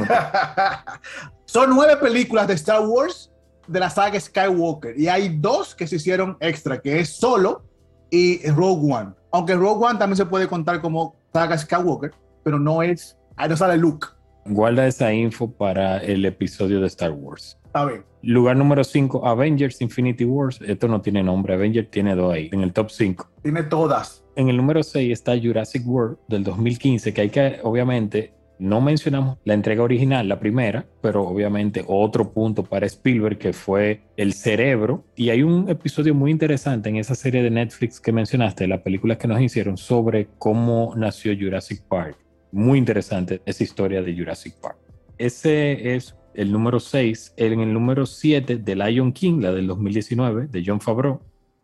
Son 1.44 1.68
nueve 1.68 1.98
películas 1.98 2.48
de 2.48 2.54
Star 2.54 2.80
Wars 2.80 3.30
de 3.66 3.78
la 3.78 3.90
saga 3.90 4.18
Skywalker 4.18 4.98
y 4.98 5.06
hay 5.08 5.36
dos 5.36 5.74
que 5.74 5.86
se 5.86 5.96
hicieron 5.96 6.38
extra, 6.40 6.80
que 6.80 7.00
es 7.00 7.10
Solo 7.10 7.62
y 8.08 8.48
Rogue 8.48 8.90
One. 8.90 9.10
Aunque 9.32 9.54
Rogue 9.54 9.84
One 9.84 9.98
también 9.98 10.16
se 10.16 10.24
puede 10.24 10.48
contar 10.48 10.80
como 10.80 11.14
saga 11.30 11.58
Skywalker, 11.58 12.14
pero 12.42 12.58
no 12.58 12.82
es, 12.82 13.18
ahí 13.36 13.50
no 13.50 13.56
sale 13.58 13.76
Luke. 13.76 14.06
Guarda 14.46 14.86
esa 14.86 15.12
info 15.12 15.50
para 15.50 15.98
el 15.98 16.24
episodio 16.24 16.80
de 16.80 16.86
Star 16.86 17.12
Wars. 17.12 17.58
A 17.72 17.84
ver. 17.84 18.04
Lugar 18.22 18.56
número 18.56 18.84
5, 18.84 19.26
Avengers 19.26 19.80
Infinity 19.80 20.24
Wars. 20.24 20.60
Esto 20.66 20.88
no 20.88 21.00
tiene 21.00 21.22
nombre. 21.22 21.54
Avengers 21.54 21.90
tiene 21.90 22.14
dos 22.14 22.34
ahí, 22.34 22.50
en 22.52 22.62
el 22.62 22.72
top 22.72 22.90
5. 22.90 23.30
Tiene 23.42 23.62
todas. 23.64 24.24
En 24.36 24.48
el 24.48 24.56
número 24.56 24.82
6 24.82 25.12
está 25.12 25.38
Jurassic 25.40 25.86
World 25.86 26.18
del 26.28 26.44
2015, 26.44 27.12
que 27.12 27.20
hay 27.20 27.30
que, 27.30 27.60
obviamente, 27.62 28.32
no 28.58 28.82
mencionamos 28.82 29.38
la 29.44 29.54
entrega 29.54 29.82
original, 29.82 30.28
la 30.28 30.38
primera, 30.38 30.86
pero 31.00 31.26
obviamente 31.26 31.82
otro 31.86 32.30
punto 32.30 32.62
para 32.62 32.86
Spielberg 32.86 33.38
que 33.38 33.54
fue 33.54 34.02
El 34.18 34.34
Cerebro. 34.34 35.04
Y 35.16 35.30
hay 35.30 35.42
un 35.42 35.68
episodio 35.70 36.14
muy 36.14 36.30
interesante 36.30 36.90
en 36.90 36.96
esa 36.96 37.14
serie 37.14 37.42
de 37.42 37.50
Netflix 37.50 38.00
que 38.00 38.12
mencionaste, 38.12 38.68
la 38.68 38.82
película 38.82 39.16
que 39.16 39.28
nos 39.28 39.40
hicieron 39.40 39.78
sobre 39.78 40.28
cómo 40.38 40.92
nació 40.94 41.34
Jurassic 41.38 41.82
Park 41.88 42.18
muy 42.52 42.78
interesante 42.78 43.40
esa 43.46 43.64
historia 43.64 44.02
de 44.02 44.16
Jurassic 44.16 44.54
Park. 44.60 44.76
Ese 45.18 45.94
es 45.94 46.16
el 46.34 46.52
número 46.52 46.80
6. 46.80 47.34
En 47.36 47.60
el 47.60 47.72
número 47.72 48.06
7 48.06 48.56
de 48.56 48.76
Lion 48.76 49.12
King, 49.12 49.40
la 49.40 49.52
del 49.52 49.66
2019, 49.66 50.48
de 50.48 50.62
John 50.64 50.80
Favreau. 50.80 51.20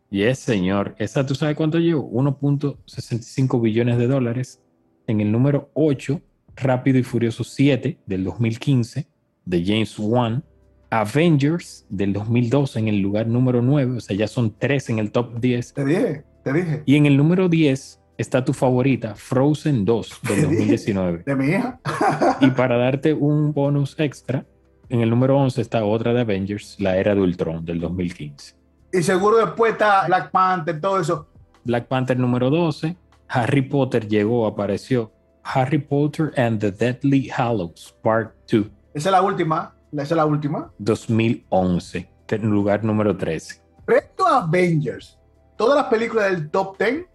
Y 0.09 0.23
es, 0.23 0.39
señor, 0.39 0.95
esa 0.99 1.25
tú 1.25 1.35
sabes 1.35 1.55
cuánto 1.55 1.79
llevo, 1.79 2.09
1.65 2.11 3.61
billones 3.61 3.97
de 3.97 4.07
dólares. 4.07 4.61
En 5.07 5.21
el 5.21 5.31
número 5.31 5.69
8, 5.73 6.21
Rápido 6.55 6.97
y 6.97 7.03
Furioso 7.03 7.43
7 7.43 7.97
del 8.05 8.23
2015, 8.23 9.07
de 9.45 9.65
James 9.65 9.97
Wan. 9.99 10.43
Avengers 10.89 11.85
del 11.89 12.13
2012 12.13 12.79
en 12.79 12.87
el 12.87 12.99
lugar 12.99 13.27
número 13.27 13.61
9, 13.61 13.97
o 13.97 13.99
sea, 13.99 14.15
ya 14.15 14.27
son 14.27 14.55
3 14.57 14.91
en 14.91 14.99
el 14.99 15.11
top 15.11 15.39
10. 15.39 15.73
Te 15.73 15.83
dije, 15.85 16.23
te 16.43 16.53
dije. 16.53 16.83
Y 16.85 16.95
en 16.95 17.05
el 17.05 17.17
número 17.17 17.49
10, 17.49 17.99
está 18.17 18.43
tu 18.43 18.53
favorita, 18.53 19.15
Frozen 19.15 19.85
2 19.85 20.19
del 20.23 20.41
2019. 20.43 21.23
De 21.25 21.35
mi 21.35 21.47
hija. 21.47 21.79
y 22.41 22.49
para 22.51 22.77
darte 22.77 23.13
un 23.13 23.53
bonus 23.53 23.95
extra, 23.99 24.45
en 24.89 25.01
el 25.01 25.09
número 25.09 25.37
11 25.37 25.61
está 25.61 25.83
otra 25.83 26.13
de 26.13 26.21
Avengers, 26.21 26.77
la 26.79 26.97
era 26.97 27.13
de 27.13 27.21
Ultron 27.21 27.63
del 27.65 27.79
2015. 27.79 28.55
Y 28.93 29.03
seguro 29.03 29.37
después 29.37 29.73
está 29.73 30.07
Black 30.07 30.31
Panther, 30.31 30.79
todo 30.79 30.99
eso. 30.99 31.27
Black 31.63 31.87
Panther 31.87 32.17
número 32.17 32.49
12, 32.49 32.95
Harry 33.27 33.61
Potter 33.61 34.07
llegó, 34.07 34.47
apareció. 34.47 35.11
Harry 35.43 35.77
Potter 35.77 36.33
and 36.35 36.59
the 36.59 36.71
Deadly 36.71 37.29
Hallows, 37.29 37.95
Part 38.01 38.33
2. 38.51 38.65
Esa 38.93 39.09
es 39.09 39.11
la 39.11 39.21
última, 39.21 39.75
esa 39.91 40.01
es 40.01 40.11
la 40.11 40.25
última. 40.25 40.71
2011, 40.79 42.09
en 42.29 42.49
lugar 42.49 42.83
número 42.83 43.15
13. 43.15 43.61
Respecto 43.85 44.27
a 44.27 44.43
Avengers, 44.43 45.17
todas 45.55 45.77
las 45.77 45.87
películas 45.87 46.31
del 46.31 46.49
top 46.49 46.77
10 46.77 47.05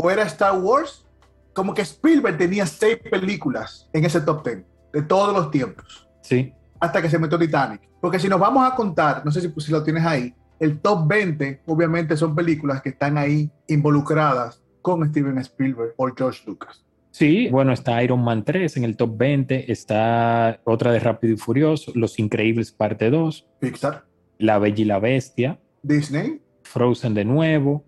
o 0.00 0.10
era 0.12 0.22
Star 0.22 0.56
Wars, 0.60 1.04
como 1.52 1.74
que 1.74 1.82
Spielberg 1.82 2.38
tenía 2.38 2.66
seis 2.66 2.98
películas 3.10 3.90
en 3.92 4.04
ese 4.04 4.20
top 4.20 4.44
ten 4.44 4.64
de 4.92 5.02
todos 5.02 5.34
los 5.34 5.50
tiempos. 5.50 6.08
Sí. 6.22 6.52
Hasta 6.78 7.02
que 7.02 7.10
se 7.10 7.18
metió 7.18 7.36
Titanic. 7.36 7.80
Porque 8.00 8.20
si 8.20 8.28
nos 8.28 8.38
vamos 8.38 8.64
a 8.70 8.76
contar, 8.76 9.24
no 9.24 9.32
sé 9.32 9.40
si, 9.40 9.72
lo 9.72 9.82
tienes 9.82 10.06
ahí, 10.06 10.32
el 10.60 10.78
top 10.78 11.08
20 11.08 11.62
obviamente 11.66 12.16
son 12.16 12.36
películas 12.36 12.80
que 12.80 12.90
están 12.90 13.18
ahí 13.18 13.50
involucradas 13.66 14.62
con 14.82 15.04
Steven 15.08 15.36
Spielberg 15.38 15.94
o 15.96 16.08
George 16.16 16.44
Lucas. 16.46 16.84
Sí, 17.10 17.48
bueno, 17.50 17.72
está 17.72 18.00
Iron 18.00 18.22
Man 18.22 18.44
3 18.44 18.76
en 18.76 18.84
el 18.84 18.96
top 18.96 19.16
20, 19.16 19.72
está 19.72 20.60
otra 20.62 20.92
de 20.92 21.00
Rápido 21.00 21.34
y 21.34 21.36
Furioso, 21.38 21.90
Los 21.96 22.20
Increíbles 22.20 22.70
parte 22.70 23.10
2, 23.10 23.48
Pixar, 23.58 24.04
La 24.38 24.60
Bella 24.60 24.80
y 24.80 24.84
la 24.84 25.00
Bestia, 25.00 25.58
Disney, 25.82 26.40
Frozen 26.62 27.14
de 27.14 27.24
nuevo, 27.24 27.84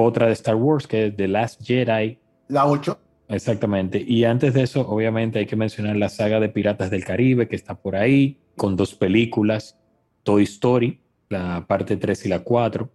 otra 0.00 0.26
de 0.26 0.32
Star 0.32 0.56
Wars 0.56 0.86
que 0.86 1.06
es 1.06 1.16
The 1.16 1.28
Last 1.28 1.62
Jedi, 1.62 2.18
la 2.48 2.66
8, 2.66 2.98
exactamente. 3.28 4.02
Y 4.06 4.24
antes 4.24 4.54
de 4.54 4.62
eso, 4.62 4.88
obviamente 4.88 5.38
hay 5.38 5.46
que 5.46 5.56
mencionar 5.56 5.96
la 5.96 6.08
saga 6.08 6.40
de 6.40 6.48
Piratas 6.48 6.90
del 6.90 7.04
Caribe 7.04 7.48
que 7.48 7.56
está 7.56 7.74
por 7.74 7.96
ahí, 7.96 8.38
con 8.56 8.76
dos 8.76 8.94
películas, 8.94 9.76
Toy 10.22 10.42
Story, 10.44 11.00
la 11.28 11.64
parte 11.66 11.96
3 11.96 12.26
y 12.26 12.28
la 12.28 12.40
4. 12.40 12.90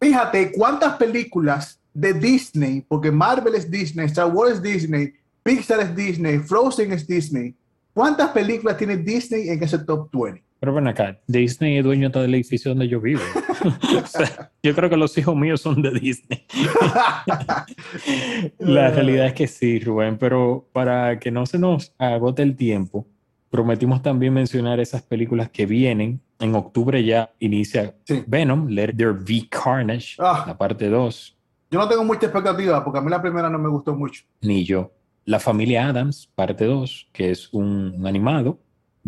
Fíjate 0.00 0.52
cuántas 0.52 0.96
películas 0.96 1.80
de 1.94 2.14
Disney, 2.14 2.84
porque 2.88 3.10
Marvel 3.10 3.54
es 3.54 3.70
Disney, 3.70 4.06
Star 4.06 4.32
Wars 4.32 4.54
es 4.54 4.62
Disney, 4.62 5.12
Pixar 5.42 5.80
es 5.80 5.94
Disney, 5.94 6.38
Frozen 6.38 6.92
es 6.92 7.06
Disney. 7.06 7.54
¿Cuántas 7.92 8.30
películas 8.30 8.76
tiene 8.76 8.96
Disney 8.96 9.48
en 9.48 9.62
ese 9.62 9.78
top 9.78 10.08
20? 10.12 10.42
Pero 10.62 10.74
ven 10.74 10.86
acá, 10.86 11.18
Disney 11.26 11.78
es 11.78 11.84
dueño 11.84 12.08
del 12.10 12.32
edificio 12.36 12.70
donde 12.70 12.86
yo 12.86 13.00
vivo. 13.00 13.20
o 14.00 14.06
sea, 14.06 14.52
yo 14.62 14.72
creo 14.76 14.88
que 14.88 14.96
los 14.96 15.18
hijos 15.18 15.34
míos 15.34 15.60
son 15.60 15.82
de 15.82 15.90
Disney. 15.90 16.46
La 18.58 18.90
realidad 18.90 19.26
es 19.26 19.32
que 19.32 19.48
sí, 19.48 19.80
Rubén, 19.80 20.18
pero 20.18 20.68
para 20.72 21.18
que 21.18 21.32
no 21.32 21.46
se 21.46 21.58
nos 21.58 21.92
agote 21.98 22.42
el 22.42 22.54
tiempo, 22.54 23.08
prometimos 23.50 24.02
también 24.02 24.34
mencionar 24.34 24.78
esas 24.78 25.02
películas 25.02 25.50
que 25.50 25.66
vienen. 25.66 26.20
En 26.38 26.54
octubre 26.54 27.04
ya 27.04 27.32
inicia 27.40 27.96
Sí. 28.04 28.22
Venom, 28.28 28.68
Let 28.68 28.94
There 28.96 29.14
Be 29.18 29.48
Carnage, 29.50 30.14
Ah. 30.20 30.44
la 30.46 30.56
parte 30.56 30.88
2, 30.88 31.36
Yo 31.72 31.80
no 31.80 31.88
tengo 31.88 32.04
mucha 32.04 32.26
expectativa 32.26 32.84
porque 32.84 33.00
a 33.00 33.02
mí 33.02 33.10
la 33.10 33.20
primera 33.20 33.50
no 33.50 33.58
me 33.58 33.68
gustó 33.68 33.96
mucho. 33.96 34.22
ni 34.40 34.64
yo. 34.64 34.92
La 35.24 35.40
familia 35.40 35.88
Adams, 35.88 36.30
parte 36.36 36.66
2, 36.66 37.08
que 37.12 37.32
es 37.32 37.52
un, 37.52 37.94
un 37.96 38.06
animado. 38.06 38.60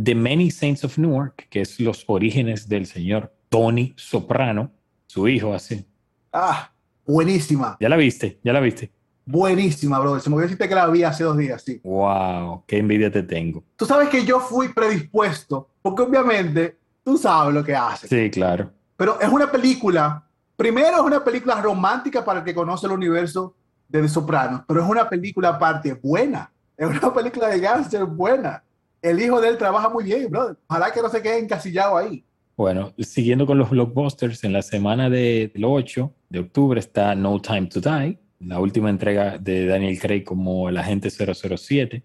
The 0.02 0.14
Many 0.14 0.50
Saints 0.50 0.84
of 0.84 0.98
Newark, 0.98 1.46
que 1.50 1.60
es 1.60 1.78
los 1.80 2.04
orígenes 2.08 2.68
del 2.68 2.86
señor 2.86 3.32
Tony 3.48 3.94
Soprano, 3.96 4.70
su 5.06 5.28
hijo, 5.28 5.54
así. 5.54 5.86
Ah, 6.32 6.72
buenísima, 7.06 7.76
¿Ya 7.80 7.88
la 7.88 7.96
viste? 7.96 8.40
¿Ya 8.42 8.52
la 8.52 8.60
viste? 8.60 8.90
buenísima, 9.26 9.98
brother. 10.00 10.20
Se 10.20 10.28
me 10.28 10.36
olvidó 10.36 10.48
decirte 10.48 10.68
que 10.68 10.74
la 10.74 10.86
vi 10.88 11.02
hace 11.02 11.24
dos 11.24 11.38
días, 11.38 11.62
sí. 11.62 11.80
¡Wow! 11.82 12.64
¡Qué 12.66 12.78
envidia 12.78 13.10
te 13.10 13.22
tengo! 13.22 13.64
Tú 13.76 13.86
sabes 13.86 14.08
que 14.10 14.24
yo 14.24 14.40
fui 14.40 14.68
predispuesto 14.68 15.68
porque 15.80 16.02
obviamente 16.02 16.76
tú 17.02 17.16
sabes 17.16 17.54
lo 17.54 17.64
que 17.64 17.74
haces. 17.74 18.10
Sí, 18.10 18.30
claro. 18.30 18.70
Pero 18.96 19.18
es 19.20 19.28
una 19.28 19.50
película, 19.50 20.24
primero 20.56 20.96
es 20.96 21.02
una 21.02 21.24
película 21.24 21.60
romántica 21.62 22.24
para 22.24 22.40
el 22.40 22.44
que 22.44 22.54
conoce 22.54 22.86
el 22.86 22.92
universo 22.92 23.54
de 23.88 24.02
The 24.02 24.08
Sopranos, 24.08 24.62
pero 24.66 24.82
es 24.82 24.88
una 24.88 25.08
película 25.08 25.50
aparte 25.50 25.94
buena. 25.94 26.50
Es 26.76 26.86
una 26.86 27.14
película 27.14 27.48
de 27.48 27.60
gánster 27.60 28.04
buena. 28.04 28.62
El 29.04 29.20
hijo 29.20 29.40
de 29.40 29.48
él 29.48 29.58
trabaja 29.58 29.88
muy 29.90 30.02
bien, 30.04 30.30
brother. 30.30 30.56
Ojalá 30.66 30.90
que 30.90 31.02
no 31.02 31.08
se 31.10 31.20
quede 31.20 31.38
encasillado 31.38 31.96
ahí. 31.98 32.24
Bueno, 32.56 32.92
siguiendo 32.98 33.44
con 33.46 33.58
los 33.58 33.68
blockbusters, 33.68 34.44
en 34.44 34.52
la 34.54 34.62
semana 34.62 35.10
de- 35.10 35.50
del 35.52 35.64
8 35.64 36.10
de 36.30 36.38
octubre 36.38 36.80
está 36.80 37.14
No 37.14 37.38
Time 37.40 37.66
to 37.66 37.80
Die, 37.80 38.18
la 38.40 38.60
última 38.60 38.88
entrega 38.90 39.36
de 39.38 39.66
Daniel 39.66 39.98
Craig 40.00 40.24
como 40.24 40.68
el 40.68 40.76
agente 40.78 41.10
007. 41.10 42.02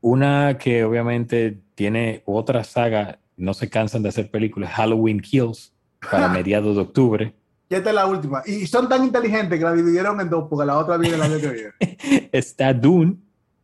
Una 0.00 0.56
que 0.56 0.84
obviamente 0.84 1.60
tiene 1.74 2.22
otra 2.24 2.64
saga, 2.64 3.18
no 3.36 3.52
se 3.54 3.68
cansan 3.68 4.02
de 4.02 4.08
hacer 4.10 4.30
películas, 4.30 4.70
Halloween 4.72 5.20
Kills, 5.20 5.72
para 6.10 6.28
mediados 6.28 6.76
de 6.76 6.82
octubre. 6.82 7.34
Y 7.68 7.74
esta 7.74 7.90
es 7.90 7.94
la 7.94 8.06
última. 8.06 8.42
Y 8.46 8.66
son 8.66 8.88
tan 8.88 9.04
inteligentes 9.04 9.58
que 9.58 9.64
la 9.64 9.74
dividieron 9.74 10.18
en 10.20 10.30
dos 10.30 10.46
porque 10.48 10.64
la 10.64 10.78
otra 10.78 10.96
viene 10.96 11.16
el 11.16 11.22
año 11.22 11.38
que 11.38 11.48
viene. 11.50 12.28
Está 12.32 12.72
Dune. 12.72 13.16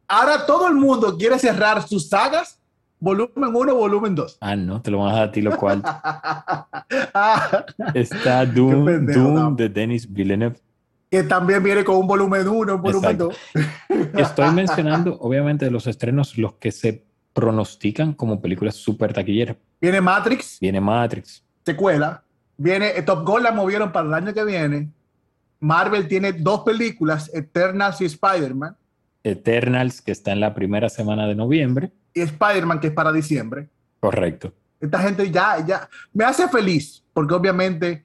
Ahora 0.06 0.44
todo 0.44 0.68
el 0.68 0.74
mundo 0.74 1.16
quiere 1.16 1.38
cerrar 1.38 1.86
sus 1.88 2.08
sagas, 2.10 2.60
volumen 3.04 3.54
1, 3.54 3.74
volumen 3.74 4.14
2. 4.14 4.38
Ah, 4.40 4.56
no, 4.56 4.80
te 4.82 4.90
lo 4.90 4.98
van 4.98 5.12
a 5.12 5.16
dar 5.18 5.28
a 5.28 5.32
ti 5.32 5.42
lo 5.42 5.56
cual. 5.56 5.82
Está 7.94 8.44
Dune, 8.46 8.84
pendejo, 8.84 9.20
Dune 9.20 9.40
no. 9.40 9.50
de 9.52 9.68
Denis 9.68 10.10
Villeneuve. 10.12 10.56
que 11.10 11.22
también 11.22 11.62
viene 11.62 11.84
con 11.84 11.96
un 11.96 12.06
volumen 12.06 12.46
1, 12.48 12.74
un 12.74 12.82
volumen 12.82 13.10
Exacto. 13.10 13.32
2. 13.90 14.08
Estoy 14.14 14.50
mencionando, 14.52 15.18
obviamente, 15.20 15.64
de 15.66 15.70
los 15.70 15.86
estrenos, 15.86 16.36
los 16.38 16.54
que 16.54 16.72
se 16.72 17.04
pronostican 17.32 18.14
como 18.14 18.40
películas 18.40 18.76
súper 18.76 19.12
taquilleras. 19.12 19.56
Viene 19.80 20.00
Matrix, 20.00 20.58
Viene 20.60 20.80
Matrix, 20.80 21.44
secuela. 21.64 22.22
Viene 22.56 22.96
eh, 22.96 23.02
Top 23.02 23.26
Gun, 23.26 23.42
la 23.42 23.52
movieron 23.52 23.90
para 23.92 24.06
el 24.06 24.14
año 24.14 24.32
que 24.32 24.44
viene. 24.44 24.90
Marvel 25.60 26.06
tiene 26.08 26.32
dos 26.32 26.60
películas, 26.60 27.30
Eternals 27.34 28.00
y 28.00 28.04
Spider-Man. 28.04 28.76
Eternals, 29.24 30.00
que 30.02 30.12
está 30.12 30.32
en 30.32 30.40
la 30.40 30.54
primera 30.54 30.88
semana 30.88 31.26
de 31.26 31.34
noviembre. 31.34 31.90
Y 32.14 32.20
Spider-Man, 32.22 32.80
que 32.80 32.86
es 32.86 32.92
para 32.92 33.12
diciembre. 33.12 33.68
Correcto. 34.00 34.52
Esta 34.80 35.00
gente 35.00 35.30
ya, 35.30 35.64
ya 35.66 35.88
me 36.12 36.24
hace 36.24 36.48
feliz, 36.48 37.02
porque 37.12 37.34
obviamente 37.34 38.04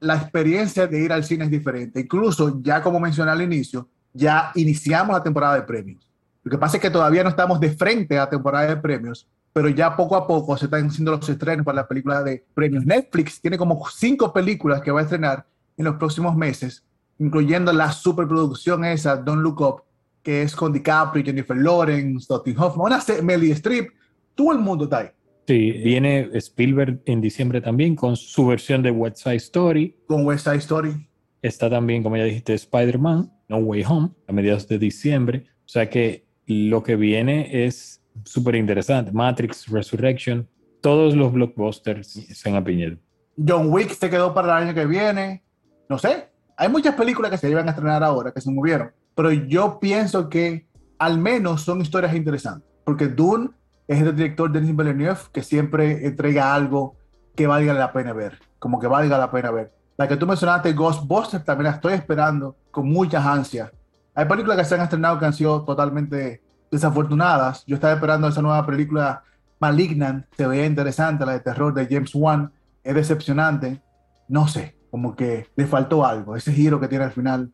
la 0.00 0.16
experiencia 0.16 0.86
de 0.86 0.98
ir 0.98 1.12
al 1.12 1.24
cine 1.24 1.44
es 1.44 1.50
diferente. 1.50 2.00
Incluso, 2.00 2.60
ya 2.62 2.82
como 2.82 3.00
mencioné 3.00 3.30
al 3.30 3.42
inicio, 3.42 3.88
ya 4.12 4.50
iniciamos 4.54 5.14
la 5.14 5.22
temporada 5.22 5.56
de 5.56 5.62
premios. 5.62 6.10
Lo 6.42 6.50
que 6.50 6.58
pasa 6.58 6.76
es 6.76 6.82
que 6.82 6.90
todavía 6.90 7.22
no 7.22 7.28
estamos 7.28 7.60
de 7.60 7.70
frente 7.70 8.18
a 8.18 8.24
la 8.24 8.30
temporada 8.30 8.66
de 8.66 8.76
premios, 8.76 9.28
pero 9.52 9.68
ya 9.68 9.94
poco 9.94 10.16
a 10.16 10.26
poco 10.26 10.56
se 10.56 10.66
están 10.66 10.86
haciendo 10.86 11.12
los 11.12 11.28
estrenos 11.28 11.66
para 11.66 11.76
la 11.76 11.88
película 11.88 12.22
de 12.22 12.44
premios. 12.54 12.86
Netflix 12.86 13.40
tiene 13.40 13.58
como 13.58 13.82
cinco 13.90 14.32
películas 14.32 14.80
que 14.80 14.90
va 14.90 15.00
a 15.00 15.02
estrenar 15.02 15.46
en 15.76 15.84
los 15.84 15.96
próximos 15.96 16.36
meses, 16.36 16.84
incluyendo 17.18 17.72
la 17.72 17.92
superproducción 17.92 18.84
esa, 18.84 19.16
Don't 19.16 19.42
Look 19.42 19.60
Up, 19.60 19.82
que 20.22 20.42
es 20.42 20.54
con 20.54 20.72
DiCaprio, 20.72 21.24
Jennifer 21.24 21.56
Lawrence, 21.56 22.26
Dustin 22.28 22.58
Hoffman, 22.58 22.92
una 22.92 23.22
Meryl 23.22 23.52
Streep, 23.52 23.90
todo 24.34 24.52
el 24.52 24.58
mundo 24.58 24.84
está 24.84 24.98
ahí. 24.98 25.08
Sí, 25.46 25.72
viene 25.72 26.28
Spielberg 26.34 27.00
en 27.06 27.20
diciembre 27.20 27.60
también 27.60 27.96
con 27.96 28.16
su 28.16 28.46
versión 28.46 28.82
de 28.82 28.90
West 28.90 29.18
Side 29.18 29.36
Story. 29.36 29.96
Con 30.06 30.24
West 30.24 30.44
Side 30.44 30.58
Story, 30.58 31.10
Está 31.42 31.70
también, 31.70 32.02
como 32.02 32.16
ya 32.16 32.24
dijiste, 32.24 32.52
Spider-Man, 32.52 33.32
No 33.48 33.56
Way 33.58 33.84
Home, 33.88 34.10
a 34.28 34.32
mediados 34.32 34.68
de 34.68 34.78
diciembre. 34.78 35.46
O 35.64 35.68
sea 35.68 35.88
que 35.88 36.26
lo 36.46 36.82
que 36.82 36.96
viene 36.96 37.64
es 37.66 38.02
súper 38.24 38.56
interesante. 38.56 39.10
Matrix, 39.10 39.66
Resurrection, 39.68 40.46
todos 40.82 41.14
los 41.14 41.32
blockbusters 41.32 42.08
se 42.08 42.48
han 42.48 42.56
apiñado. 42.56 42.96
John 43.36 43.72
Wick 43.72 43.90
se 43.90 44.10
quedó 44.10 44.34
para 44.34 44.58
el 44.58 44.64
año 44.64 44.74
que 44.74 44.84
viene. 44.84 45.42
No 45.88 45.98
sé. 45.98 46.28
Hay 46.56 46.68
muchas 46.68 46.94
películas 46.94 47.30
que 47.30 47.38
se 47.38 47.48
iban 47.48 47.66
a 47.66 47.70
estrenar 47.70 48.04
ahora 48.04 48.32
que 48.32 48.40
se 48.40 48.50
movieron. 48.50 48.92
Pero 49.20 49.32
yo 49.32 49.78
pienso 49.78 50.30
que 50.30 50.66
al 50.98 51.18
menos 51.18 51.60
son 51.60 51.82
historias 51.82 52.14
interesantes. 52.14 52.66
Porque 52.84 53.06
Dune 53.06 53.50
es 53.86 54.00
el 54.00 54.16
director 54.16 54.50
Denis 54.50 54.74
Villeneuve 54.74 55.20
que 55.30 55.42
siempre 55.42 56.06
entrega 56.06 56.54
algo 56.54 56.96
que 57.36 57.46
valga 57.46 57.74
la 57.74 57.92
pena 57.92 58.14
ver. 58.14 58.38
Como 58.58 58.80
que 58.80 58.86
valga 58.86 59.18
la 59.18 59.30
pena 59.30 59.50
ver. 59.50 59.74
La 59.98 60.08
que 60.08 60.16
tú 60.16 60.26
mencionaste, 60.26 60.72
Ghostbusters, 60.72 61.44
también 61.44 61.64
la 61.64 61.76
estoy 61.76 61.92
esperando 61.92 62.56
con 62.70 62.88
muchas 62.88 63.26
ansias. 63.26 63.70
Hay 64.14 64.24
películas 64.24 64.56
que 64.56 64.64
se 64.64 64.76
han 64.76 64.80
estrenado 64.80 65.18
que 65.18 65.26
han 65.26 65.34
sido 65.34 65.66
totalmente 65.66 66.40
desafortunadas. 66.70 67.62
Yo 67.66 67.74
estaba 67.74 67.92
esperando 67.92 68.26
esa 68.26 68.40
nueva 68.40 68.64
película 68.64 69.22
Malignant, 69.58 70.24
se 70.34 70.46
veía 70.46 70.64
interesante, 70.64 71.26
la 71.26 71.32
de 71.32 71.40
terror 71.40 71.74
de 71.74 71.86
James 71.90 72.14
Wan, 72.14 72.50
es 72.82 72.94
decepcionante. 72.94 73.82
No 74.28 74.48
sé, 74.48 74.78
como 74.90 75.14
que 75.14 75.46
le 75.56 75.66
faltó 75.66 76.06
algo. 76.06 76.36
Ese 76.36 76.54
giro 76.54 76.80
que 76.80 76.88
tiene 76.88 77.04
al 77.04 77.12
final, 77.12 77.52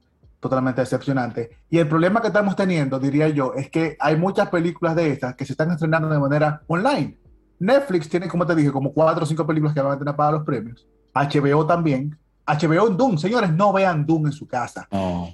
totalmente 0.49 0.81
decepcionante. 0.81 1.51
Y 1.71 1.79
el 1.79 1.89
problema 1.89 2.21
que 2.21 2.29
estamos 2.29 2.57
teniendo, 2.57 2.99
diría 2.99 3.29
yo, 3.29 3.55
es 3.55 3.71
que 3.71 3.97
hay 4.01 4.17
muchas 4.17 4.49
películas 4.49 4.97
de 4.97 5.13
estas 5.13 5.35
que 5.35 5.45
se 5.45 5.53
están 5.53 5.71
estrenando 5.71 6.09
de 6.09 6.19
manera 6.19 6.63
online. 6.67 7.19
Netflix 7.59 8.09
tiene, 8.09 8.29
como 8.29 8.47
te 8.47 8.55
dije, 8.55 8.71
como 8.71 8.93
cuatro 8.93 9.25
o 9.25 9.27
cinco 9.27 9.47
películas 9.47 9.75
que 9.75 9.81
van 9.81 9.93
a 9.93 9.99
tener 9.99 10.15
para 10.15 10.33
los 10.33 10.45
premios. 10.45 10.87
HBO 11.15 11.67
también. 11.67 12.19
HBO 12.47 12.89
en 12.89 12.97
Doom. 12.97 13.19
Señores, 13.19 13.53
no 13.53 13.73
vean 13.73 14.07
Doom 14.07 14.27
en 14.27 14.33
su 14.33 14.47
casa. 14.47 14.89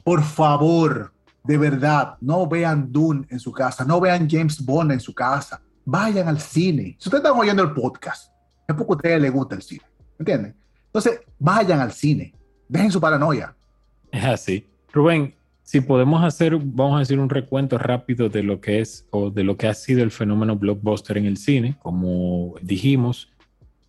Por 0.05 0.23
favor, 0.23 1.13
de 1.45 1.59
verdad, 1.59 2.17
no 2.21 2.47
vean 2.47 2.93
Dune 2.93 3.27
en 3.29 3.41
su 3.41 3.53
casa, 3.53 3.85
no 3.85 4.01
vean 4.01 4.29
James 4.31 4.65
Bond 4.65 4.93
en 4.93 5.01
su 5.01 5.15
casa. 5.15 5.61
Vayan 5.85 6.29
al 6.29 6.41
cine. 6.41 6.97
Si 6.99 7.09
ustedes 7.09 7.25
están 7.25 7.39
oyendo 7.39 7.63
el 7.63 7.73
podcast, 7.73 8.33
es 8.69 8.75
porque 8.77 8.93
a 8.93 8.97
ustedes 8.97 9.21
les 9.21 9.33
gusta 9.33 9.57
el 9.57 9.63
cine. 9.63 9.83
¿Entienden? 10.19 10.57
Entonces, 10.87 11.21
vayan 11.39 11.81
al 11.81 11.93
cine. 11.93 12.33
Dejen 12.69 12.93
su 12.93 13.01
paranoia. 13.01 13.57
es 14.13 14.25
así. 14.25 14.72
Rubén, 14.93 15.35
si 15.63 15.81
podemos 15.81 16.23
hacer, 16.23 16.57
vamos 16.57 16.97
a 16.97 16.99
decir 17.01 17.19
un 17.19 17.31
recuento 17.31 17.79
rápido 17.79 18.29
de 18.29 18.43
lo 18.43 18.61
que 18.61 18.81
es 18.81 19.07
o 19.11 19.31
de 19.31 19.45
lo 19.45 19.57
que 19.57 19.67
ha 19.69 19.75
sido 19.75 20.03
el 20.03 20.11
fenómeno 20.11 20.57
blockbuster 20.57 21.17
en 21.17 21.27
el 21.27 21.37
cine, 21.37 21.77
como 21.79 22.55
dijimos, 22.61 23.33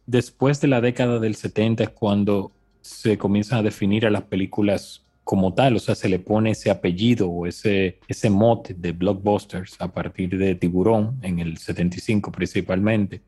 después 0.06 0.62
de 0.62 0.68
la 0.68 0.82
década 0.82 1.20
del 1.20 1.36
70 1.36 1.84
es 1.84 1.90
cuando 1.90 2.52
se 2.82 3.18
comienzan 3.18 3.60
a 3.60 3.64
definir 3.64 4.06
a 4.06 4.12
las 4.12 4.24
películas 4.24 5.04
como 5.24 5.54
tal, 5.54 5.76
o 5.76 5.80
sea, 5.80 5.96
se 5.96 6.10
le 6.10 6.20
pone 6.20 6.52
ese 6.52 6.70
apellido 6.70 7.30
o 7.30 7.48
ese, 7.48 8.00
ese 8.08 8.30
mote 8.30 8.74
de 8.74 8.92
blockbusters 8.92 9.80
a 9.80 9.88
partir 9.88 10.38
de 10.38 10.56
Tiburón 10.56 11.18
en 11.22 11.40
el 11.40 11.58
75 11.58 12.32
principalmente. 12.32 13.22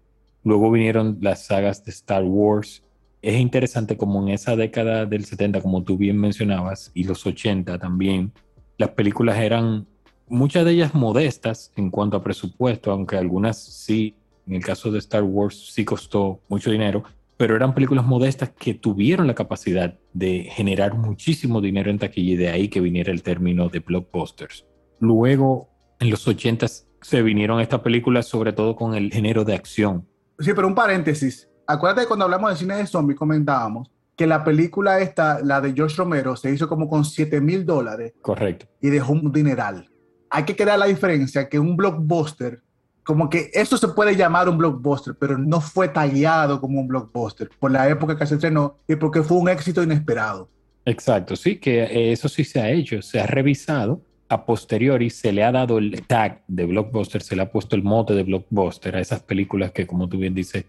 Luego 0.43 0.71
vinieron 0.71 1.17
las 1.21 1.45
sagas 1.45 1.83
de 1.85 1.91
Star 1.91 2.23
Wars. 2.23 2.83
Es 3.25 3.39
interesante 3.39 3.97
como 3.97 4.21
en 4.21 4.29
esa 4.29 4.55
década 4.55 5.07
del 5.07 5.25
70, 5.25 5.59
como 5.59 5.81
tú 5.81 5.97
bien 5.97 6.15
mencionabas, 6.15 6.91
y 6.93 7.05
los 7.05 7.25
80 7.25 7.79
también, 7.79 8.31
Las 8.77 8.89
películas 8.89 9.39
eran 9.39 9.87
muchas 10.27 10.63
de 10.63 10.73
ellas 10.73 10.93
modestas 10.93 11.71
en 11.75 11.89
cuanto 11.89 12.17
a 12.17 12.23
presupuesto, 12.23 12.91
aunque 12.91 13.17
algunas 13.17 13.57
sí, 13.57 14.15
en 14.45 14.53
el 14.53 14.63
caso 14.63 14.91
de 14.91 14.99
Star 14.99 15.23
Wars 15.23 15.71
sí 15.73 15.83
costó 15.83 16.39
mucho 16.49 16.69
dinero, 16.69 17.03
pero 17.35 17.55
eran 17.55 17.73
películas 17.73 18.05
modestas 18.05 18.51
que 18.51 18.75
tuvieron 18.75 19.25
la 19.25 19.33
capacidad 19.33 19.97
de 20.13 20.43
generar 20.51 20.93
muchísimo 20.93 21.61
dinero 21.61 21.89
en 21.89 21.97
taquilla 21.97 22.33
y 22.33 22.37
de 22.37 22.49
ahí 22.49 22.67
que 22.67 22.79
viniera 22.79 23.11
el 23.11 23.23
término 23.23 23.69
de 23.69 23.79
blockbusters. 23.79 24.67
Luego, 24.99 25.67
en 25.99 26.11
los 26.11 26.27
80 26.27 26.67
se 27.01 27.21
vinieron 27.23 27.59
estas 27.59 27.79
películas 27.79 28.27
sobre 28.27 28.53
todo 28.53 28.75
con 28.75 28.93
el 28.93 29.11
género 29.11 29.45
de 29.45 29.55
acción. 29.55 30.07
Sí, 30.37 30.51
pero 30.53 30.67
un 30.67 30.75
paréntesis. 30.75 31.49
Acuérdate 31.67 32.07
cuando 32.07 32.25
hablamos 32.25 32.51
de 32.51 32.57
cine 32.57 32.75
de 32.75 32.87
zombies 32.87 33.17
comentábamos 33.17 33.89
que 34.15 34.27
la 34.27 34.43
película 34.43 34.99
esta, 34.99 35.41
la 35.43 35.59
de 35.59 35.73
George 35.73 35.97
Romero, 35.97 36.35
se 36.35 36.51
hizo 36.51 36.69
como 36.69 36.87
con 36.87 37.03
7 37.03 37.41
mil 37.41 37.65
dólares. 37.65 38.13
Correcto. 38.21 38.65
Y 38.81 38.89
dejó 38.89 39.13
un 39.13 39.31
dineral. 39.31 39.89
Hay 40.29 40.43
que 40.43 40.55
crear 40.55 40.79
la 40.79 40.85
diferencia 40.85 41.49
que 41.49 41.59
un 41.59 41.75
blockbuster 41.75 42.61
como 43.05 43.29
que 43.29 43.51
eso 43.53 43.77
se 43.77 43.87
puede 43.89 44.15
llamar 44.15 44.49
un 44.49 44.57
blockbuster, 44.57 45.13
pero 45.15 45.37
no 45.37 45.61
fue 45.61 45.87
tallado 45.87 46.59
como 46.59 46.81
un 46.81 46.87
blockbuster 46.87 47.49
por 47.59 47.71
la 47.71 47.87
época 47.87 48.17
que 48.17 48.25
se 48.25 48.33
estrenó 48.33 48.77
y 48.87 48.95
porque 48.95 49.21
fue 49.21 49.37
un 49.37 49.47
éxito 49.47 49.83
inesperado. 49.83 50.49
Exacto, 50.85 51.35
sí, 51.35 51.57
que 51.57 52.11
eso 52.11 52.27
sí 52.27 52.43
se 52.43 52.59
ha 52.59 52.71
hecho, 52.71 53.01
se 53.03 53.19
ha 53.19 53.27
revisado 53.27 54.01
a 54.27 54.43
posteriori, 54.43 55.11
se 55.11 55.31
le 55.31 55.43
ha 55.43 55.51
dado 55.51 55.77
el 55.77 56.01
tag 56.07 56.43
de 56.47 56.65
blockbuster, 56.65 57.21
se 57.21 57.35
le 57.35 57.43
ha 57.43 57.51
puesto 57.51 57.75
el 57.75 57.83
mote 57.83 58.15
de 58.15 58.23
blockbuster 58.23 58.95
a 58.95 58.99
esas 58.99 59.21
películas 59.21 59.71
que, 59.71 59.85
como 59.85 60.09
tú 60.09 60.17
bien 60.17 60.33
dices, 60.33 60.65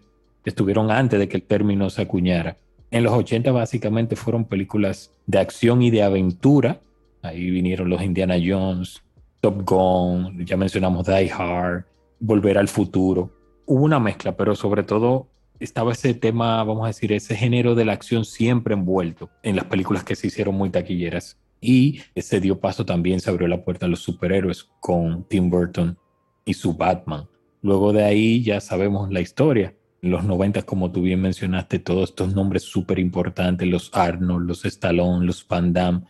estuvieron 0.49 0.91
antes 0.91 1.19
de 1.19 1.27
que 1.27 1.37
el 1.37 1.43
término 1.43 1.89
se 1.89 2.01
acuñara. 2.01 2.57
En 2.89 3.03
los 3.03 3.13
80 3.13 3.51
básicamente 3.51 4.15
fueron 4.15 4.45
películas 4.45 5.11
de 5.25 5.39
acción 5.39 5.81
y 5.81 5.91
de 5.91 6.03
aventura. 6.03 6.79
Ahí 7.21 7.49
vinieron 7.49 7.89
los 7.89 8.01
Indiana 8.01 8.35
Jones, 8.43 9.03
Top 9.41 9.69
Gun, 9.69 10.45
ya 10.45 10.55
mencionamos 10.55 11.05
Die 11.05 11.31
Hard, 11.31 11.85
volver 12.19 12.57
al 12.57 12.67
futuro. 12.67 13.31
Hubo 13.65 13.83
una 13.83 13.99
mezcla, 13.99 14.37
pero 14.37 14.55
sobre 14.55 14.83
todo 14.83 15.27
estaba 15.59 15.91
ese 15.91 16.13
tema, 16.13 16.63
vamos 16.63 16.85
a 16.85 16.87
decir, 16.87 17.11
ese 17.11 17.35
género 17.35 17.75
de 17.75 17.85
la 17.85 17.93
acción 17.93 18.23
siempre 18.23 18.73
envuelto 18.73 19.29
en 19.43 19.55
las 19.55 19.65
películas 19.65 20.03
que 20.03 20.15
se 20.15 20.27
hicieron 20.27 20.55
muy 20.55 20.69
taquilleras. 20.69 21.37
Y 21.59 22.01
se 22.15 22.39
dio 22.39 22.59
paso 22.59 22.85
también, 22.85 23.19
se 23.19 23.29
abrió 23.29 23.47
la 23.47 23.63
puerta 23.63 23.87
a 23.87 23.89
los 23.89 23.99
superhéroes 23.99 24.69
con 24.79 25.27
Tim 25.27 25.49
Burton 25.49 25.97
y 26.45 26.53
su 26.53 26.73
Batman. 26.75 27.27
Luego 27.61 27.91
de 27.91 28.03
ahí 28.03 28.43
ya 28.43 28.61
sabemos 28.61 29.11
la 29.11 29.19
historia. 29.19 29.73
En 30.01 30.11
los 30.11 30.23
90, 30.23 30.63
como 30.63 30.91
tú 30.91 31.01
bien 31.01 31.21
mencionaste, 31.21 31.79
todos 31.79 32.09
estos 32.09 32.35
nombres 32.35 32.63
súper 32.63 32.99
importantes, 32.99 33.67
los 33.67 33.89
Arnold, 33.93 34.47
los 34.47 34.65
Stallone, 34.65 35.25
los 35.25 35.47
Van 35.47 35.73
Damme 35.73 36.01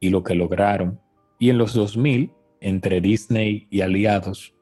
y 0.00 0.10
lo 0.10 0.22
que 0.22 0.34
lograron. 0.34 1.00
Y 1.38 1.50
en 1.50 1.58
los 1.58 1.74
2000, 1.74 2.32
entre 2.60 3.00
Disney 3.00 3.68
y 3.70 3.82
aliados, 3.82 4.54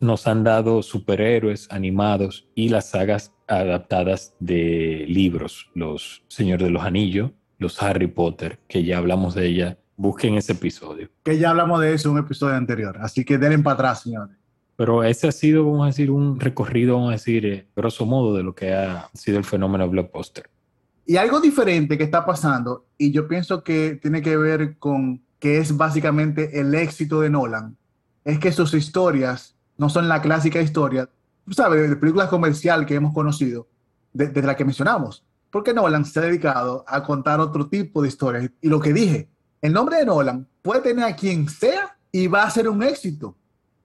nos 0.00 0.26
han 0.26 0.44
dado 0.44 0.82
superhéroes 0.82 1.66
animados 1.70 2.48
y 2.54 2.68
las 2.68 2.90
sagas 2.90 3.34
adaptadas 3.48 4.34
de 4.38 5.04
libros, 5.08 5.70
los 5.74 6.22
Señor 6.28 6.62
de 6.62 6.70
los 6.70 6.84
Anillos, 6.84 7.32
los 7.58 7.82
Harry 7.82 8.06
Potter, 8.06 8.60
que 8.68 8.84
ya 8.84 8.98
hablamos 8.98 9.34
de 9.34 9.46
ella. 9.46 9.78
Busquen 9.96 10.36
ese 10.36 10.52
episodio. 10.52 11.08
Que 11.24 11.38
ya 11.38 11.50
hablamos 11.50 11.80
de 11.80 11.92
eso 11.92 12.08
en 12.08 12.14
un 12.14 12.20
episodio 12.20 12.54
anterior, 12.54 12.98
así 13.00 13.24
que 13.24 13.38
denle 13.38 13.58
para 13.58 13.74
atrás, 13.74 14.02
señores. 14.02 14.36
Pero 14.78 15.02
ese 15.02 15.26
ha 15.26 15.32
sido, 15.32 15.64
vamos 15.64 15.82
a 15.82 15.86
decir, 15.86 16.08
un 16.08 16.38
recorrido, 16.38 16.94
vamos 16.94 17.08
a 17.08 17.12
decir, 17.14 17.44
eh, 17.44 17.66
grosso 17.74 18.06
modo, 18.06 18.36
de 18.36 18.44
lo 18.44 18.54
que 18.54 18.72
ha 18.72 19.10
sido 19.12 19.36
el 19.36 19.44
fenómeno 19.44 19.90
blockbuster. 19.90 20.48
Y 21.04 21.16
algo 21.16 21.40
diferente 21.40 21.98
que 21.98 22.04
está 22.04 22.24
pasando, 22.24 22.86
y 22.96 23.10
yo 23.10 23.26
pienso 23.26 23.64
que 23.64 23.98
tiene 24.00 24.22
que 24.22 24.36
ver 24.36 24.78
con 24.78 25.20
que 25.40 25.58
es 25.58 25.76
básicamente 25.76 26.60
el 26.60 26.72
éxito 26.76 27.20
de 27.20 27.28
Nolan, 27.28 27.76
es 28.24 28.38
que 28.38 28.52
sus 28.52 28.72
historias 28.72 29.56
no 29.78 29.88
son 29.88 30.06
la 30.06 30.22
clásica 30.22 30.60
historia, 30.60 31.10
¿sabes?, 31.50 31.90
de 31.90 31.96
películas 31.96 32.28
comercial 32.28 32.86
que 32.86 32.94
hemos 32.94 33.12
conocido, 33.12 33.66
desde 34.12 34.42
la 34.42 34.54
que 34.54 34.64
mencionamos. 34.64 35.24
Porque 35.50 35.74
Nolan 35.74 36.04
se 36.04 36.20
ha 36.20 36.22
dedicado 36.22 36.84
a 36.86 37.02
contar 37.02 37.40
otro 37.40 37.66
tipo 37.66 38.00
de 38.00 38.08
historias. 38.08 38.48
Y 38.60 38.68
lo 38.68 38.78
que 38.78 38.92
dije, 38.92 39.28
el 39.60 39.72
nombre 39.72 39.96
de 39.96 40.06
Nolan 40.06 40.46
puede 40.62 40.82
tener 40.82 41.04
a 41.04 41.16
quien 41.16 41.48
sea 41.48 41.98
y 42.12 42.28
va 42.28 42.44
a 42.44 42.50
ser 42.50 42.68
un 42.68 42.84
éxito. 42.84 43.34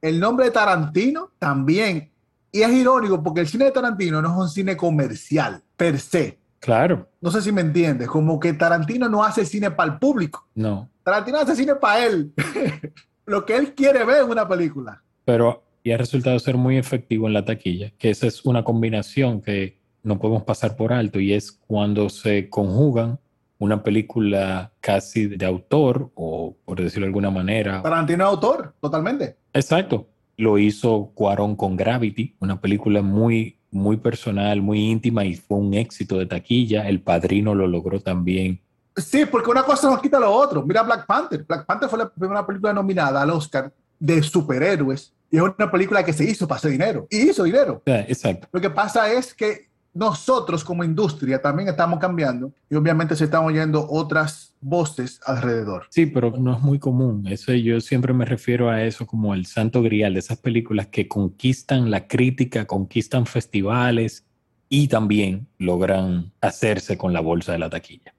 El 0.04 0.20
nombre 0.20 0.48
de 0.48 0.52
Tarantino 0.52 1.32
también. 1.40 2.12
Y 2.52 2.62
es 2.62 2.70
irónico 2.70 3.24
porque 3.24 3.40
el 3.40 3.48
cine 3.48 3.66
de 3.66 3.72
Tarantino 3.72 4.22
no 4.22 4.34
es 4.34 4.38
un 4.38 4.50
cine 4.50 4.76
comercial 4.76 5.64
per 5.78 5.98
se. 5.98 6.38
Claro. 6.60 7.08
No 7.22 7.32
sé 7.32 7.42
si 7.42 7.54
me 7.54 7.62
entiendes, 7.62 8.10
como 8.10 8.38
que 8.38 8.52
Tarantino 8.52 9.08
no 9.08 9.24
hace 9.24 9.46
cine 9.46 9.72
para 9.72 9.94
el 9.94 10.00
público. 10.00 10.46
No. 10.56 10.90
Tarantino 11.04 11.38
hace 11.38 11.56
cine 11.56 11.76
para 11.76 12.06
él. 12.06 12.34
lo 13.26 13.46
que 13.46 13.56
él 13.56 13.74
quiere 13.74 14.04
ver 14.04 14.24
en 14.24 14.30
una 14.30 14.46
película. 14.46 15.02
Pero 15.24 15.64
y 15.84 15.92
ha 15.92 15.98
resultado 15.98 16.38
ser 16.38 16.58
muy 16.58 16.78
efectivo 16.78 17.28
en 17.28 17.34
la 17.34 17.46
taquilla, 17.46 17.92
que 17.98 18.10
esa 18.10 18.28
es 18.28 18.46
una 18.46 18.66
combinación 18.66 19.42
que 19.42 19.78
no 20.02 20.20
podemos 20.20 20.44
pasar 20.44 20.76
por 20.76 20.92
alto 20.92 21.22
y 21.22 21.32
es 21.32 21.52
cuando 21.52 22.10
se 22.10 22.50
conjugan 22.50 23.20
una 23.64 23.84
película 23.84 24.72
casi 24.80 25.28
de 25.28 25.46
autor 25.46 26.12
o 26.16 26.56
por 26.66 26.82
decirlo 26.82 27.06
de 27.06 27.10
alguna 27.10 27.32
manera. 27.32 27.82
Tarantino 27.82 28.26
autor, 28.26 28.74
totalmente. 28.82 29.38
Exacto. 29.54 30.08
Lo 30.38 30.58
hizo 30.58 31.12
Cuarón 31.14 31.56
con 31.56 31.76
Gravity, 31.76 32.36
una 32.40 32.60
película 32.60 33.02
muy 33.02 33.58
muy 33.72 33.98
personal, 33.98 34.62
muy 34.62 34.92
íntima 34.92 35.26
y 35.26 35.36
fue 35.36 35.58
un 35.58 35.74
éxito 35.74 36.20
de 36.20 36.28
taquilla. 36.28 36.88
El 36.88 37.02
Padrino 37.02 37.56
lo 37.56 37.68
logró 37.68 38.00
también. 38.00 38.62
Sí, 38.96 39.26
porque 39.26 39.50
una 39.50 39.64
cosa 39.64 39.90
no 39.90 40.00
quita 40.00 40.20
lo 40.20 40.32
otro. 40.32 40.64
Mira 40.64 40.84
Black 40.84 41.08
Panther. 41.08 41.44
Black 41.44 41.66
Panther 41.66 41.90
fue 41.90 41.98
la 42.00 42.10
primera 42.10 42.46
película 42.46 42.72
nominada 42.72 43.24
al 43.24 43.32
Oscar 43.32 43.74
de 44.00 44.22
superhéroes 44.22 45.14
y 45.32 45.38
es 45.38 45.42
una 45.42 45.72
película 45.72 46.06
que 46.06 46.14
se 46.14 46.24
hizo 46.24 46.48
para 46.48 46.60
hacer 46.60 46.70
dinero. 46.70 47.08
Y 47.10 47.30
hizo 47.30 47.44
dinero. 47.44 47.82
exacto. 47.86 48.48
Lo 48.52 48.62
que 48.62 48.70
pasa 48.70 49.12
es 49.12 49.34
que 49.34 49.70
nosotros 49.94 50.64
como 50.64 50.84
industria 50.84 51.42
también 51.42 51.70
estamos 51.70 52.00
cambiando 52.00 52.52
y 52.70 52.76
obviamente 52.76 53.16
se 53.16 53.26
están 53.26 53.44
oyendo 53.44 53.88
otras 53.90 54.56
voces 54.60 55.20
alrededor. 55.26 55.86
Sí, 55.90 56.06
pero 56.08 56.32
no 56.38 56.56
es 56.56 56.62
muy 56.62 56.80
común. 56.80 57.28
Eso 57.28 57.54
yo 57.54 57.80
siempre 57.82 58.14
me 58.14 58.26
refiero 58.26 58.70
a 58.70 58.84
eso 58.84 59.06
como 59.06 59.34
el 59.34 59.46
santo 59.46 59.82
grial 59.82 60.14
de 60.14 60.20
esas 60.20 60.40
películas 60.40 60.88
que 60.88 61.08
conquistan 61.08 61.92
la 61.92 62.08
crítica, 62.08 62.66
conquistan 62.66 63.26
festivales 63.26 64.26
y 64.70 64.88
también 64.88 65.48
logran 65.60 66.32
hacerse 66.42 66.98
con 66.98 67.14
la 67.14 67.20
bolsa 67.20 67.52
de 67.52 67.60
la 67.60 67.70
taquilla. 67.70 68.14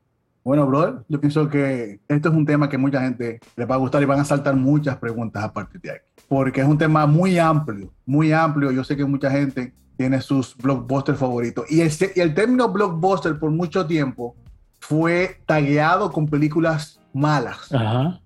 Bueno, 0.45 0.67
brother, 0.67 0.97
yo 1.09 1.19
pienso 1.21 1.49
que 1.49 2.01
esto 2.07 2.29
es 2.29 2.35
un 2.35 2.45
tema 2.45 2.69
que 2.69 2.77
mucha 2.77 3.01
gente 3.01 3.41
le 3.57 3.65
va 3.65 3.77
a 3.77 3.79
gustar 3.79 4.03
y 4.03 4.05
van 4.05 4.21
a 4.21 4.25
saltar 4.27 4.55
muchas 4.55 4.99
preguntas 4.99 5.43
a 5.43 5.53
partir 5.53 5.81
de 5.81 5.93
aquí, 5.93 6.05
porque 6.29 6.61
es 6.61 6.67
un 6.67 6.77
tema 6.77 7.07
muy 7.07 7.39
amplio, 7.39 7.91
muy 8.05 8.31
amplio. 8.31 8.71
Yo 8.71 8.85
sé 8.85 8.95
que 8.95 9.07
mucha 9.07 9.31
gente 9.31 9.73
tiene 9.97 10.21
sus 10.21 10.57
blockbusters 10.57 11.19
favoritos 11.19 11.71
y 11.71 11.81
el, 11.81 11.93
y 12.15 12.21
el 12.21 12.35
término 12.35 12.69
blockbuster 12.69 13.39
por 13.39 13.51
mucho 13.51 13.87
tiempo 13.87 14.37
fue 14.81 15.41
tagueado 15.47 16.11
con 16.11 16.27
películas 16.27 17.01
malas. 17.13 17.73
Ajá. 17.73 18.21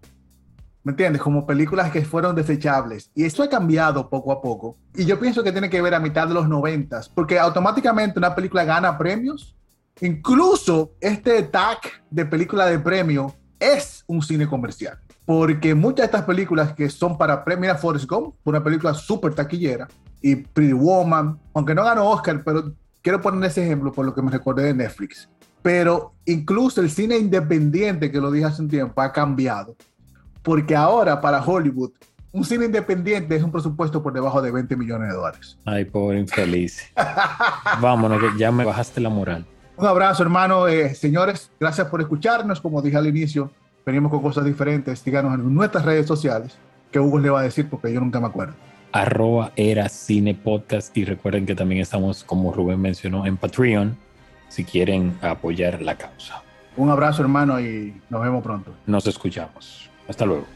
¿Me 0.82 0.92
entiendes? 0.92 1.20
Como 1.20 1.46
películas 1.46 1.90
que 1.90 2.04
fueron 2.04 2.34
desechables. 2.34 3.10
Y 3.14 3.24
eso 3.24 3.42
ha 3.42 3.48
cambiado 3.48 4.08
poco 4.08 4.32
a 4.32 4.40
poco. 4.40 4.78
Y 4.94 5.04
yo 5.04 5.20
pienso 5.20 5.42
que 5.42 5.52
tiene 5.52 5.68
que 5.68 5.82
ver 5.82 5.94
a 5.94 6.00
mitad 6.00 6.26
de 6.26 6.32
los 6.32 6.48
noventas, 6.48 7.08
porque 7.10 7.38
automáticamente 7.38 8.18
una 8.18 8.34
película 8.34 8.64
gana 8.64 8.96
premios 8.96 9.58
Incluso 10.00 10.92
este 11.00 11.42
tag 11.44 11.78
de 12.10 12.24
película 12.24 12.66
de 12.66 12.78
premio 12.78 13.34
es 13.58 14.04
un 14.06 14.22
cine 14.22 14.46
comercial. 14.46 14.98
Porque 15.24 15.74
muchas 15.74 15.98
de 15.98 16.04
estas 16.04 16.24
películas 16.24 16.72
que 16.72 16.88
son 16.88 17.18
para 17.18 17.44
premio, 17.44 17.76
Forrest 17.76 18.08
Gump, 18.08 18.36
una 18.44 18.62
película 18.62 18.94
súper 18.94 19.34
taquillera, 19.34 19.88
y 20.20 20.36
Pretty 20.36 20.72
Woman, 20.72 21.38
aunque 21.54 21.74
no 21.74 21.84
ganó 21.84 22.08
Oscar, 22.10 22.42
pero 22.44 22.72
quiero 23.02 23.20
poner 23.20 23.50
ese 23.50 23.64
ejemplo 23.64 23.92
por 23.92 24.04
lo 24.04 24.14
que 24.14 24.22
me 24.22 24.30
recordé 24.30 24.64
de 24.64 24.74
Netflix. 24.74 25.28
Pero 25.62 26.14
incluso 26.24 26.80
el 26.80 26.90
cine 26.90 27.18
independiente, 27.18 28.10
que 28.10 28.20
lo 28.20 28.30
dije 28.30 28.46
hace 28.46 28.62
un 28.62 28.68
tiempo, 28.68 29.00
ha 29.00 29.12
cambiado. 29.12 29.76
Porque 30.42 30.74
ahora 30.74 31.20
para 31.20 31.42
Hollywood, 31.42 31.92
un 32.32 32.44
cine 32.44 32.66
independiente 32.66 33.34
es 33.36 33.42
un 33.42 33.50
presupuesto 33.50 34.02
por 34.02 34.12
debajo 34.12 34.40
de 34.40 34.50
20 34.50 34.76
millones 34.76 35.08
de 35.08 35.14
dólares. 35.14 35.58
Ay, 35.64 35.84
pobre 35.84 36.20
infeliz. 36.20 36.82
Vámonos, 37.80 38.20
que 38.20 38.38
ya 38.38 38.52
me 38.52 38.64
bajaste 38.64 39.00
la 39.00 39.08
moral. 39.08 39.46
Un 39.76 39.86
abrazo, 39.86 40.22
hermano. 40.22 40.68
Eh, 40.68 40.94
señores, 40.94 41.50
gracias 41.58 41.86
por 41.88 42.00
escucharnos. 42.00 42.60
Como 42.60 42.82
dije 42.82 42.96
al 42.96 43.06
inicio, 43.06 43.50
venimos 43.86 44.10
con 44.10 44.20
cosas 44.20 44.44
diferentes. 44.44 44.98
Síganos 44.98 45.34
en 45.34 45.54
nuestras 45.54 45.84
redes 45.84 46.06
sociales, 46.06 46.56
que 46.90 47.00
Hugo 47.00 47.18
le 47.18 47.30
va 47.30 47.40
a 47.40 47.44
decir 47.44 47.68
porque 47.68 47.92
yo 47.92 48.00
nunca 48.00 48.20
me 48.20 48.26
acuerdo. 48.26 48.54
Arroba 48.92 49.52
era 49.56 49.88
cine 49.88 50.34
podcast 50.34 50.96
y 50.96 51.04
recuerden 51.04 51.46
que 51.46 51.54
también 51.54 51.80
estamos, 51.80 52.24
como 52.24 52.52
Rubén 52.52 52.80
mencionó, 52.80 53.26
en 53.26 53.36
Patreon 53.36 53.96
si 54.48 54.64
quieren 54.64 55.18
apoyar 55.20 55.82
la 55.82 55.96
causa. 55.96 56.42
Un 56.76 56.90
abrazo, 56.90 57.22
hermano, 57.22 57.60
y 57.60 58.00
nos 58.08 58.22
vemos 58.22 58.42
pronto. 58.42 58.72
Nos 58.86 59.06
escuchamos. 59.06 59.90
Hasta 60.08 60.24
luego. 60.24 60.46